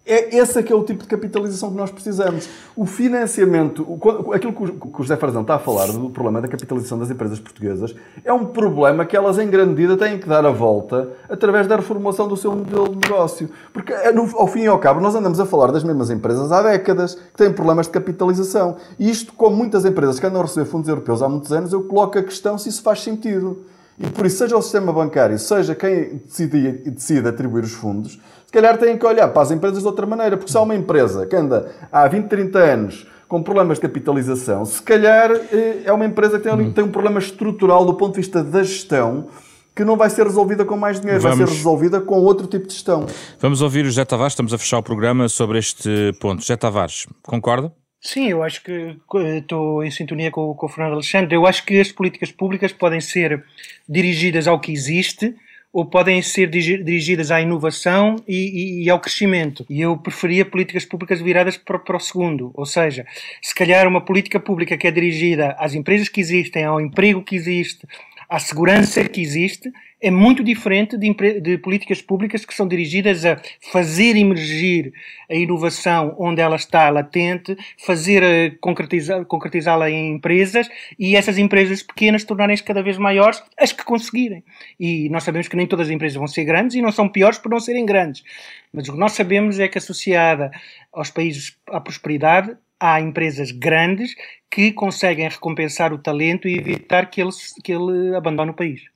é 0.06 0.38
esse 0.38 0.62
que 0.62 0.72
é 0.72 0.76
o 0.76 0.84
tipo 0.84 1.02
de 1.02 1.10
capitalização 1.10 1.72
que 1.72 1.78
nós 1.78 1.90
precisamos. 1.90 2.48
O 2.76 2.86
financiamento, 2.86 4.00
aquilo 4.34 4.54
que 4.54 4.64
o 4.64 5.04
José 5.04 5.18
Farazão 5.18 5.42
está 5.42 5.56
a 5.56 5.60
falar 5.60 5.88
do 5.88 6.10
problema 6.12 6.40
da 6.42 6.48
capitalização 6.48 7.00
das 7.00 7.10
empresas 7.10 7.40
portuguesas, 7.40 7.96
é 8.24 8.32
um 8.32 8.46
problema 8.46 9.04
que 9.04 9.18
elas, 9.18 9.40
em 9.40 9.50
grande 9.50 9.70
medida, 9.74 9.98
têm 9.98 10.20
que 10.20 10.30
dar 10.30 10.46
a 10.46 10.52
volta 10.52 11.10
através 11.28 11.66
da 11.66 11.76
reformulação 11.76 12.28
do 12.28 12.38
seu 12.38 12.56
modelo 12.56 12.90
de 12.90 13.10
negócio. 13.10 13.50
Porque, 13.74 13.92
é, 13.92 14.14
ao 14.16 14.48
fim 14.48 14.62
e 14.62 14.68
ao 14.68 14.78
cabo, 14.78 15.02
nós 15.02 15.16
andamos 15.16 15.40
a 15.40 15.46
falar 15.46 15.72
das 15.72 15.84
mesmas 15.84 16.12
empresas 16.12 16.52
há 16.52 16.62
décadas 16.62 17.16
que 17.16 17.38
têm 17.38 17.52
problemas 17.52 17.88
de 17.88 17.94
capitalização. 17.94 18.78
E 19.00 19.10
isto, 19.10 19.34
como 19.34 19.56
muitas 19.56 19.86
empresas 19.86 20.20
que 20.20 20.26
andam 20.26 20.42
a 20.42 20.44
receber 20.44 20.66
fundos 20.66 20.88
europeus 20.88 21.24
há 21.24 21.28
muitos 21.28 21.52
anos, 21.52 21.74
eu 21.74 21.84
coloco 21.84 22.20
a 22.20 22.24
questão 22.24 22.58
se 22.60 22.70
isso 22.70 22.84
faz 22.84 23.02
sentido. 23.02 23.66
E 23.98 24.08
por 24.08 24.26
isso, 24.26 24.38
seja 24.38 24.58
o 24.58 24.62
sistema 24.62 24.92
bancário, 24.92 25.40
seja 25.40 25.74
quem 25.74 26.22
decide, 26.26 26.72
decide 26.90 27.28
atribuir 27.30 27.64
os 27.64 27.72
fundos, 27.72 28.20
calhar 28.52 28.78
têm 28.78 28.98
que 28.98 29.06
olhar 29.06 29.28
para 29.30 29.42
as 29.42 29.52
empresas 29.52 29.80
de 29.80 29.88
outra 29.88 30.06
maneira, 30.06 30.38
porque 30.38 30.52
se 30.52 30.58
há 30.58 30.62
uma 30.62 30.76
empresa 30.76 31.26
que 31.26 31.36
anda 31.36 31.72
há 31.92 32.08
20, 32.08 32.28
30 32.28 32.60
anos 32.60 33.08
com 33.28 33.42
problemas 33.42 33.78
de 33.78 33.82
capitalização, 33.82 34.64
se 34.66 34.82
calhar 34.82 35.32
eh, 35.32 35.82
é 35.86 35.92
uma 35.92 36.06
empresa 36.06 36.40
que 36.40 36.48
tem, 36.48 36.72
tem 36.72 36.84
um 36.84 36.92
problema 36.92 37.20
estrutural 37.20 37.86
do 37.86 37.96
ponto 37.96 38.14
de 38.16 38.22
vista 38.22 38.44
da 38.44 38.64
gestão 38.64 39.28
que 39.76 39.84
não 39.84 39.98
vai 39.98 40.10
ser 40.10 40.24
resolvida 40.24 40.64
com 40.64 40.78
mais 40.78 41.02
dinheiro, 41.02 41.22
Vamos... 41.22 41.38
vai 41.38 41.48
ser 41.48 41.54
resolvida 41.54 42.00
com 42.00 42.16
outro 42.16 42.48
tipo 42.48 42.66
de 42.66 42.74
gestão. 42.74 43.06
Vamos 43.40 43.62
ouvir 43.62 43.82
o 43.82 43.86
José 43.86 44.06
Tavares, 44.06 44.32
estamos 44.32 44.54
a 44.54 44.58
fechar 44.58 44.78
o 44.78 44.84
programa 44.84 45.28
sobre 45.28 45.60
este 45.60 46.14
ponto. 46.20 46.42
José 46.42 46.56
Tavares, 46.56 47.06
concorda? 47.24 47.74
Sim, 48.00 48.30
eu 48.30 48.44
acho 48.44 48.64
que 48.64 48.96
estou 49.38 49.84
em 49.84 49.90
sintonia 49.90 50.30
com, 50.30 50.54
com 50.54 50.66
o 50.68 50.70
Fernando 50.70 50.94
Alexandre. 50.94 51.36
Eu 51.36 51.46
acho 51.46 51.66
que 51.66 51.80
as 51.80 51.92
políticas 51.92 52.32
públicas 52.32 52.72
podem 52.72 53.02
ser 53.02 53.44
dirigidas 53.90 54.48
ao 54.48 54.60
que 54.60 54.72
existe, 54.72 55.36
ou 55.76 55.86
podem 55.86 56.22
ser 56.22 56.50
dirigidas 56.50 57.32
à 57.32 57.42
inovação 57.42 58.16
e, 58.26 58.36
e, 58.36 58.84
e, 58.86 58.90
ao 58.90 58.98
crescimento. 58.98 59.66
E 59.70 59.82
eu 59.82 59.98
preferia 59.98 60.46
políticas 60.46 60.86
públicas 60.86 61.20
viradas 61.20 61.58
para, 61.58 61.78
para, 61.78 61.98
o 61.98 62.00
segundo. 62.00 62.50
Ou 62.54 62.66
seja, 62.66 63.06
se 63.42 63.54
calhar 63.54 63.86
uma 63.86 64.00
política 64.00 64.40
pública 64.40 64.78
que 64.78 64.88
é 64.88 64.92
dirigida 64.92 65.54
às 65.60 65.74
empresas 65.74 66.08
que 66.08 66.22
existem, 66.22 66.64
ao 66.64 66.80
emprego 66.80 67.22
que 67.22 67.36
existe, 67.36 67.86
à 68.30 68.40
segurança 68.40 69.04
que 69.04 69.20
existe, 69.20 69.70
é 70.06 70.12
muito 70.12 70.44
diferente 70.44 70.96
de, 71.00 71.42
de, 71.42 71.58
políticas 71.58 72.00
públicas 72.00 72.46
que 72.46 72.54
são 72.54 72.68
dirigidas 72.68 73.26
a 73.26 73.42
fazer 73.72 74.16
emergir 74.16 74.94
a 75.28 75.34
inovação 75.34 76.16
onde 76.20 76.40
ela 76.40 76.56
está 76.56 76.88
latente, 76.92 77.58
fazer 77.84 78.22
eh, 78.22 78.52
concretizá-la 78.62 79.26
concretizá 79.26 79.90
em 79.90 80.14
empresas 80.14 80.70
e 81.00 81.16
essas 81.16 81.40
empresas 81.40 81.82
pequenas 81.82 82.24
tornarem-se 82.24 82.64
cada 82.64 82.84
vez 82.84 83.00
maiores, 83.00 83.42
as 83.58 83.72
que 83.72 83.84
conseguirem. 83.84 84.44
E 84.80 85.10
nós 85.10 85.24
sabemos 85.24 85.48
que 85.48 85.56
nem 85.56 85.66
todas 85.66 85.88
as 85.88 85.94
empresas 85.94 86.18
vão 86.18 86.28
ser 86.28 86.46
grandes 86.46 86.76
e 86.76 86.84
não 86.84 86.92
são 86.92 87.10
piores 87.10 87.40
por 87.40 87.50
não 87.50 87.60
serem 87.60 87.84
grandes. 87.84 88.24
Mas 88.72 88.88
o 88.88 88.94
que 88.94 89.00
nós 89.00 89.14
sabemos 89.14 89.60
é 89.60 89.68
que 89.68 89.80
associada 89.80 90.52
aos 90.94 91.10
países 91.10 91.58
à 91.68 91.82
prosperidade, 91.82 92.56
há 92.80 93.02
empresas 93.02 93.50
grandes 93.50 94.14
que 94.52 94.72
conseguem 94.72 95.28
recompensar 95.28 95.92
o 95.92 95.98
talento 95.98 96.48
e 96.48 96.56
evitar 96.56 97.10
que 97.10 97.20
ele, 97.20 97.32
que 97.64 97.74
ele 97.74 98.16
abandone 98.16 98.52
o 98.52 98.54
país. 98.54 98.95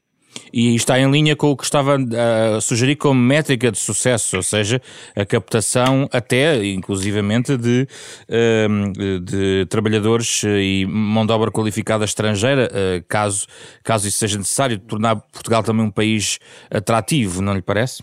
E 0.52 0.76
está 0.76 1.00
em 1.00 1.10
linha 1.10 1.36
com 1.36 1.52
o 1.52 1.58
que 1.58 1.64
estava 1.64 1.98
a 2.56 2.62
sugerir 2.62 2.96
como 2.96 3.20
métrica 3.20 3.72
de 3.72 3.78
sucesso, 3.78 4.38
ou 4.38 4.44
seja, 4.44 4.82
a 5.16 5.26
captação 5.26 6.08
até, 6.12 6.64
inclusivamente, 6.66 7.58
de, 7.58 7.88
ehm, 8.28 8.92
de 9.24 9.66
trabalhadores 9.70 10.44
e 10.44 10.86
mão 10.88 11.26
de 11.26 11.32
obra 11.32 11.52
qualificada 11.52 12.06
estrangeira, 12.06 12.70
eh, 12.74 13.04
caso, 13.08 13.48
caso 13.84 14.08
isso 14.08 14.18
seja 14.18 14.38
necessário, 14.38 14.80
tornar 14.80 15.18
Portugal 15.18 15.64
também 15.64 15.86
um 15.86 15.92
país 15.92 16.40
atrativo, 16.72 17.42
não 17.42 17.54
lhe 17.54 17.62
parece? 17.62 18.02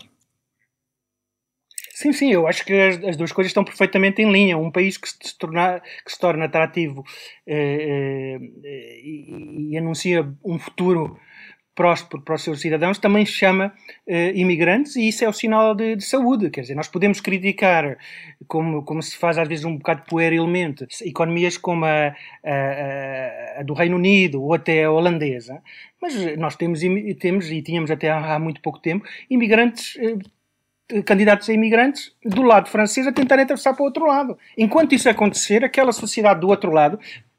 Sim, 1.97 2.13
sim, 2.13 2.31
eu 2.31 2.47
acho 2.47 2.63
que 2.63 2.75
as, 2.75 3.03
as, 3.03 3.17
duas 3.17 3.33
coisas 3.33 3.49
estão 3.49 3.65
perfeitamente 3.65 4.21
em 4.21 4.31
linha. 4.31 4.59
Um 4.59 4.71
país 4.71 4.99
que 4.99 5.09
se, 5.09 5.39
torna, 5.39 5.81
que 6.05 6.13
se 6.13 6.19
torna 6.19 6.45
atrativo 6.45 7.03
eh, 7.47 8.37
eh, 8.63 9.01
e, 9.03 9.71
e, 9.71 9.79
anuncia 9.79 10.31
um 10.45 10.59
futuro 10.59 11.19
próspero 11.77 12.23
para 12.23 12.35
os 12.35 12.43
seus 12.43 12.61
cidadãos 12.63 12.99
também 12.99 13.27
chama 13.27 13.73
uh, 14.09 14.13
imigrantes 14.35 14.97
e 14.97 15.07
isso 15.07 15.23
é 15.23 15.29
o 15.29 15.33
sinal 15.33 15.75
de, 15.75 15.95
de, 15.95 16.05
saúde. 16.05 16.49
Quer 16.49 16.63
dizer, 16.63 16.75
nós 16.75 16.89
podemos 16.89 17.21
criticar, 17.21 17.99
como, 18.49 18.83
como 18.83 19.03
se 19.03 19.17
faz 19.17 19.37
às 19.37 19.47
vezes 19.47 19.67
um 19.67 19.77
bocado 19.77 20.03
puerilmente, 20.09 20.87
economias 21.05 21.59
como 21.59 21.85
a, 21.85 22.17
a, 22.43 23.61
a, 23.61 23.63
do 23.63 23.75
Reino 23.75 23.97
Unido 23.97 24.43
ou 24.43 24.55
até 24.55 24.85
a 24.85 24.91
holandesa, 24.91 25.63
mas 26.01 26.15
nós 26.39 26.57
temos, 26.57 26.81
temos 27.21 27.51
e 27.53 27.61
tínhamos 27.61 27.91
até 27.91 28.11
há, 28.11 28.39
muito 28.39 28.61
pouco 28.63 28.81
tempo, 28.81 29.07
imigrantes. 29.31 29.95
Uh, 29.97 30.37
candidatos 31.05 31.49
a 31.49 31.53
imigrantes 31.53 32.13
do 32.25 32.43
lado 32.43 32.69
francês 32.69 33.09
a 33.09 33.13
tentarem 33.13 33.43
atravessar 33.43 33.75
para 33.75 33.83
o 33.83 33.87
outro 33.87 34.07
lado. 34.07 34.39
Enquanto 34.57 34.95
isso 34.95 35.09
acontecer, 35.09 35.65
aquela 35.65 35.91
sociedade 35.91 36.39
do 36.39 36.49
outro 36.49 36.71
lado 36.71 36.97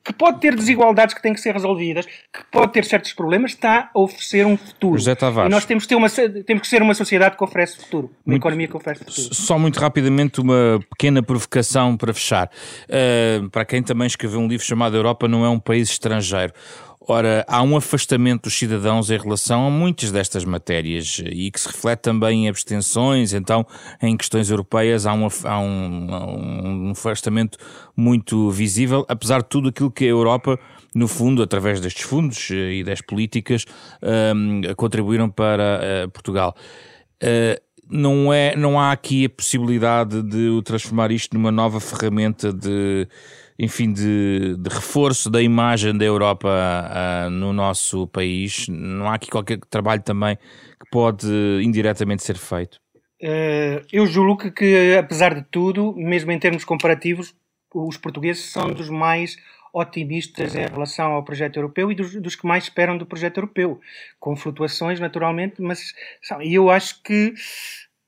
que 0.07 0.13
pode 0.13 0.39
ter 0.39 0.55
desigualdades 0.55 1.13
que 1.13 1.21
têm 1.21 1.33
que 1.33 1.41
ser 1.41 1.51
resolvidas, 1.51 2.05
que 2.05 2.43
pode 2.49 2.71
ter 2.71 2.85
certos 2.85 3.11
problemas, 3.11 3.51
está 3.51 3.91
a 3.93 3.99
oferecer 3.99 4.45
um 4.45 4.55
futuro. 4.55 4.97
José 4.97 5.13
Tavares. 5.15 5.51
E 5.51 5.53
nós 5.53 5.65
temos, 5.65 5.85
ter 5.85 5.95
uma, 5.95 6.09
temos 6.09 6.61
que 6.61 6.67
ser 6.67 6.81
uma 6.81 6.93
sociedade 6.93 7.35
que 7.35 7.43
oferece 7.43 7.77
futuro, 7.77 8.07
uma 8.25 8.31
muito, 8.31 8.41
economia 8.41 8.69
que 8.69 8.77
oferece 8.77 9.03
futuro. 9.03 9.35
Só 9.35 9.59
muito 9.59 9.77
rapidamente 9.81 10.39
uma 10.39 10.79
pequena 10.91 11.21
provocação 11.21 11.97
para 11.97 12.13
fechar. 12.13 12.49
Uh, 12.87 13.49
para 13.49 13.65
quem 13.65 13.83
também 13.83 14.07
escreveu 14.07 14.39
um 14.39 14.47
livro 14.47 14.65
chamado 14.65 14.95
Europa 14.95 15.27
não 15.27 15.43
é 15.43 15.49
um 15.49 15.59
país 15.59 15.89
estrangeiro. 15.89 16.53
Ora, 17.09 17.45
há 17.47 17.63
um 17.63 17.77
afastamento 17.77 18.43
dos 18.43 18.59
cidadãos 18.59 19.09
em 19.09 19.17
relação 19.17 19.65
a 19.65 19.69
muitas 19.69 20.11
destas 20.11 20.43
matérias 20.43 21.21
e 21.25 21.49
que 21.49 21.57
se 21.57 21.67
reflete 21.67 22.01
também 22.01 22.43
em 22.43 22.49
abstenções, 22.49 23.31
então 23.33 23.65
em 24.01 24.17
questões 24.17 24.49
europeias 24.49 25.05
há 25.05 25.13
um, 25.13 25.25
há 25.45 25.59
um, 25.59 26.87
um 26.87 26.91
afastamento 26.91 27.57
muito 27.95 28.51
visível, 28.51 29.05
apesar 29.07 29.41
de 29.41 29.47
tudo 29.47 29.69
aquilo 29.69 29.89
que 29.89 30.03
a 30.03 30.09
Europa, 30.09 30.59
no 30.93 31.07
fundo, 31.07 31.41
através 31.41 31.79
destes 31.79 32.03
fundos 32.03 32.51
eh, 32.51 32.73
e 32.73 32.83
das 32.83 32.99
políticas, 32.99 33.63
um, 34.35 34.61
contribuíram 34.75 35.29
para 35.29 35.79
uh, 36.05 36.11
Portugal. 36.11 36.53
Uh, 37.23 37.57
não, 37.89 38.33
é, 38.33 38.53
não 38.57 38.77
há 38.77 38.91
aqui 38.91 39.23
a 39.23 39.29
possibilidade 39.29 40.21
de 40.23 40.61
transformar 40.63 41.09
isto 41.11 41.33
numa 41.37 41.53
nova 41.53 41.79
ferramenta 41.79 42.51
de 42.51 43.07
enfim, 43.59 43.91
de, 43.91 44.55
de 44.57 44.69
reforço 44.69 45.29
da 45.29 45.41
imagem 45.41 45.97
da 45.97 46.05
Europa 46.05 46.49
uh, 46.49 47.29
no 47.29 47.51
nosso 47.51 48.07
país? 48.07 48.67
Não 48.67 49.07
há 49.09 49.15
aqui 49.15 49.29
qualquer 49.29 49.59
trabalho 49.69 50.01
também 50.01 50.35
que 50.35 50.89
pode 50.91 51.27
indiretamente 51.63 52.23
ser 52.23 52.37
feito? 52.37 52.79
Uh, 53.21 53.81
eu 53.91 54.05
julgo 54.05 54.51
que, 54.51 54.95
apesar 54.95 55.33
de 55.33 55.43
tudo, 55.49 55.93
mesmo 55.95 56.31
em 56.31 56.37
termos 56.37 56.63
comparativos, 56.63 57.33
os 57.73 57.97
portugueses 57.97 58.45
são 58.45 58.71
dos 58.71 58.89
mais 58.89 59.37
otimistas 59.73 60.55
em 60.55 60.65
relação 60.65 61.11
ao 61.11 61.23
projeto 61.23 61.57
europeu 61.57 61.91
e 61.91 61.95
dos, 61.95 62.15
dos, 62.15 62.35
que 62.35 62.47
mais 62.47 62.63
esperam 62.63 62.97
do 62.97 63.05
projeto 63.05 63.37
europeu, 63.37 63.79
com 64.19 64.35
flutuações 64.35 64.99
naturalmente, 64.99 65.61
mas 65.61 65.93
eu 66.41 66.69
acho 66.69 67.01
que 67.03 67.33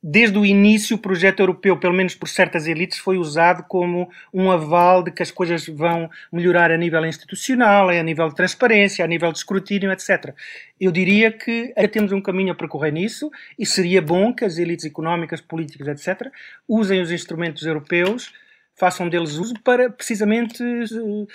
desde 0.02 0.38
o 0.38 0.46
início, 0.46 0.96
o 0.96 1.00
projeto 1.00 1.42
europeu, 1.42 1.78
pelo 1.78 1.94
menos 1.94 2.16
por 2.16 2.30
certas 2.30 2.68
elites, 2.68 2.98
foi 2.98 3.18
usado 3.18 3.64
como 3.68 4.10
um 4.34 4.50
aval 4.50 5.04
de 5.04 5.12
que 5.12 5.22
as 5.22 5.30
coisas 5.30 5.68
vão 5.68 6.10
melhorar 6.32 6.72
a 6.72 6.78
nível 6.78 7.06
institucional, 7.06 7.90
a 7.90 8.04
nível 8.04 8.30
de 8.30 8.36
transparência, 8.36 9.04
a 9.04 9.08
nível 9.08 9.32
de 9.32 9.40
escrutínio, 9.40 9.92
etc. 9.92 10.34
Eu 10.80 10.92
diria 10.92 11.32
que 11.32 11.74
temos 11.92 12.14
um 12.14 12.22
caminho 12.22 12.54
a 12.54 12.56
percorrer 12.56 12.94
nisso 12.94 13.30
e 13.58 13.66
seria 13.66 14.02
bom 14.02 14.34
que 14.34 14.46
as 14.46 14.58
elites 14.58 14.86
económicas, 14.86 15.42
políticas, 15.42 15.88
etc., 15.88 16.32
usem 16.68 17.02
os 17.02 17.12
instrumentos 17.12 17.66
europeus 17.66 18.32
façam 18.80 19.10
deles 19.10 19.34
uso 19.34 19.54
para 19.64 19.90
precisamente 19.90 20.64
uh, 20.64 21.28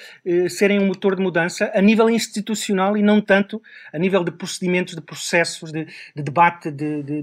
serem 0.49 0.81
um 0.81 0.87
motor 0.87 1.15
de 1.15 1.23
mudança 1.23 1.71
a 1.75 1.81
nível 1.81 2.09
institucional 2.09 2.97
e 2.97 3.03
não 3.03 3.21
tanto 3.21 3.63
a 3.93 3.99
nível 3.99 4.25
de 4.25 4.33
procedimentos, 4.33 4.95
de 4.95 5.03
processos, 5.03 5.71
de, 5.71 5.87
de 6.17 6.23
debate, 6.23 6.71
de, 6.71 7.03
de, 7.03 7.23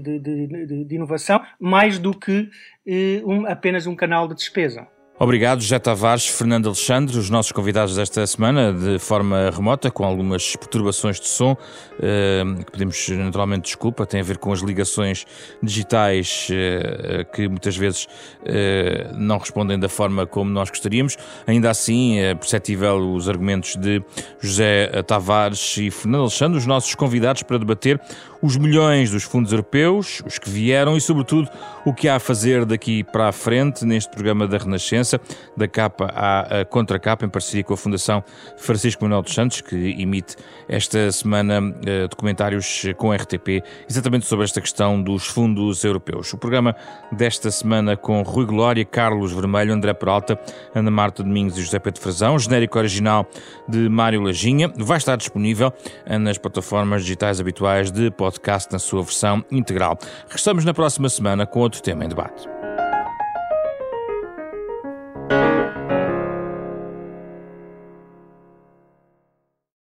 de, 0.84 0.94
inovação, 0.94 1.44
mais 1.58 1.98
do 1.98 2.16
que 2.16 2.48
uh, 2.86 3.30
um, 3.30 3.46
apenas 3.46 3.86
um 3.86 3.96
canal 3.96 4.28
de 4.28 4.34
despesa. 4.36 4.86
Obrigado, 5.22 5.60
José 5.60 5.78
Tavares, 5.78 6.26
Fernando 6.26 6.66
Alexandre, 6.66 7.16
os 7.16 7.30
nossos 7.30 7.52
convidados 7.52 7.94
desta 7.94 8.26
semana, 8.26 8.72
de 8.72 8.98
forma 8.98 9.52
remota, 9.54 9.88
com 9.88 10.04
algumas 10.04 10.56
perturbações 10.56 11.20
de 11.20 11.28
som, 11.28 11.56
eh, 12.02 12.42
que 12.66 12.72
pedimos 12.72 13.08
naturalmente 13.08 13.66
desculpa, 13.66 14.04
tem 14.04 14.18
a 14.18 14.24
ver 14.24 14.38
com 14.38 14.52
as 14.52 14.58
ligações 14.58 15.24
digitais 15.62 16.48
eh, 16.50 17.24
que 17.32 17.46
muitas 17.46 17.76
vezes 17.76 18.08
eh, 18.44 19.12
não 19.14 19.38
respondem 19.38 19.78
da 19.78 19.88
forma 19.88 20.26
como 20.26 20.50
nós 20.50 20.68
gostaríamos. 20.70 21.16
Ainda 21.46 21.70
assim, 21.70 22.18
é 22.18 22.34
perceptível 22.34 23.14
os 23.14 23.28
argumentos 23.28 23.76
de 23.76 24.02
José 24.40 24.90
Tavares 25.06 25.76
e 25.76 25.88
Fernando 25.92 26.22
Alexandre, 26.22 26.58
os 26.58 26.66
nossos 26.66 26.96
convidados 26.96 27.44
para 27.44 27.58
debater 27.58 28.00
os 28.42 28.56
milhões 28.56 29.10
dos 29.12 29.22
fundos 29.22 29.52
europeus, 29.52 30.20
os 30.26 30.36
que 30.36 30.50
vieram 30.50 30.96
e, 30.96 31.00
sobretudo, 31.00 31.48
o 31.86 31.94
que 31.94 32.08
há 32.08 32.16
a 32.16 32.18
fazer 32.18 32.64
daqui 32.64 33.04
para 33.04 33.28
a 33.28 33.32
frente 33.32 33.84
neste 33.84 34.10
programa 34.10 34.48
da 34.48 34.58
Renascença, 34.58 35.20
da 35.56 35.68
capa 35.68 36.06
à 36.06 36.64
contracapa, 36.64 37.24
em 37.24 37.28
parceria 37.28 37.62
com 37.62 37.72
a 37.72 37.76
Fundação 37.76 38.24
Francisco 38.56 39.04
Manuel 39.04 39.22
dos 39.22 39.32
Santos, 39.32 39.60
que 39.60 39.76
emite 39.76 40.34
esta 40.68 41.12
semana 41.12 41.60
uh, 41.60 42.08
documentários 42.08 42.82
com 42.96 43.12
a 43.12 43.16
RTP, 43.16 43.62
exatamente 43.88 44.26
sobre 44.26 44.44
esta 44.44 44.60
questão 44.60 45.00
dos 45.00 45.24
fundos 45.24 45.84
europeus. 45.84 46.32
O 46.32 46.38
programa 46.38 46.74
desta 47.12 47.48
semana 47.50 47.96
com 47.96 48.22
Rui 48.22 48.44
Glória, 48.44 48.84
Carlos 48.84 49.32
Vermelho, 49.32 49.72
André 49.72 49.94
Peralta, 49.94 50.38
Ana 50.74 50.90
Marta 50.90 51.22
Domingos 51.22 51.56
e 51.56 51.62
José 51.62 51.78
Pedro 51.78 52.00
Frazão, 52.00 52.36
genérico 52.40 52.76
original 52.76 53.24
de 53.68 53.88
Mário 53.88 54.20
Lajinha, 54.20 54.72
vai 54.76 54.98
estar 54.98 55.14
disponível 55.14 55.72
nas 56.20 56.38
plataformas 56.38 57.02
digitais 57.02 57.40
habituais 57.40 57.92
de 57.92 58.10
podcast 58.10 58.31
podcast 58.32 58.72
na 58.72 58.78
sua 58.78 59.02
versão 59.02 59.44
integral. 59.50 59.98
Restamos 60.28 60.64
na 60.64 60.72
próxima 60.72 61.08
semana 61.08 61.46
com 61.46 61.60
outro 61.60 61.82
tema 61.82 62.04
em 62.04 62.08
debate. 62.08 62.51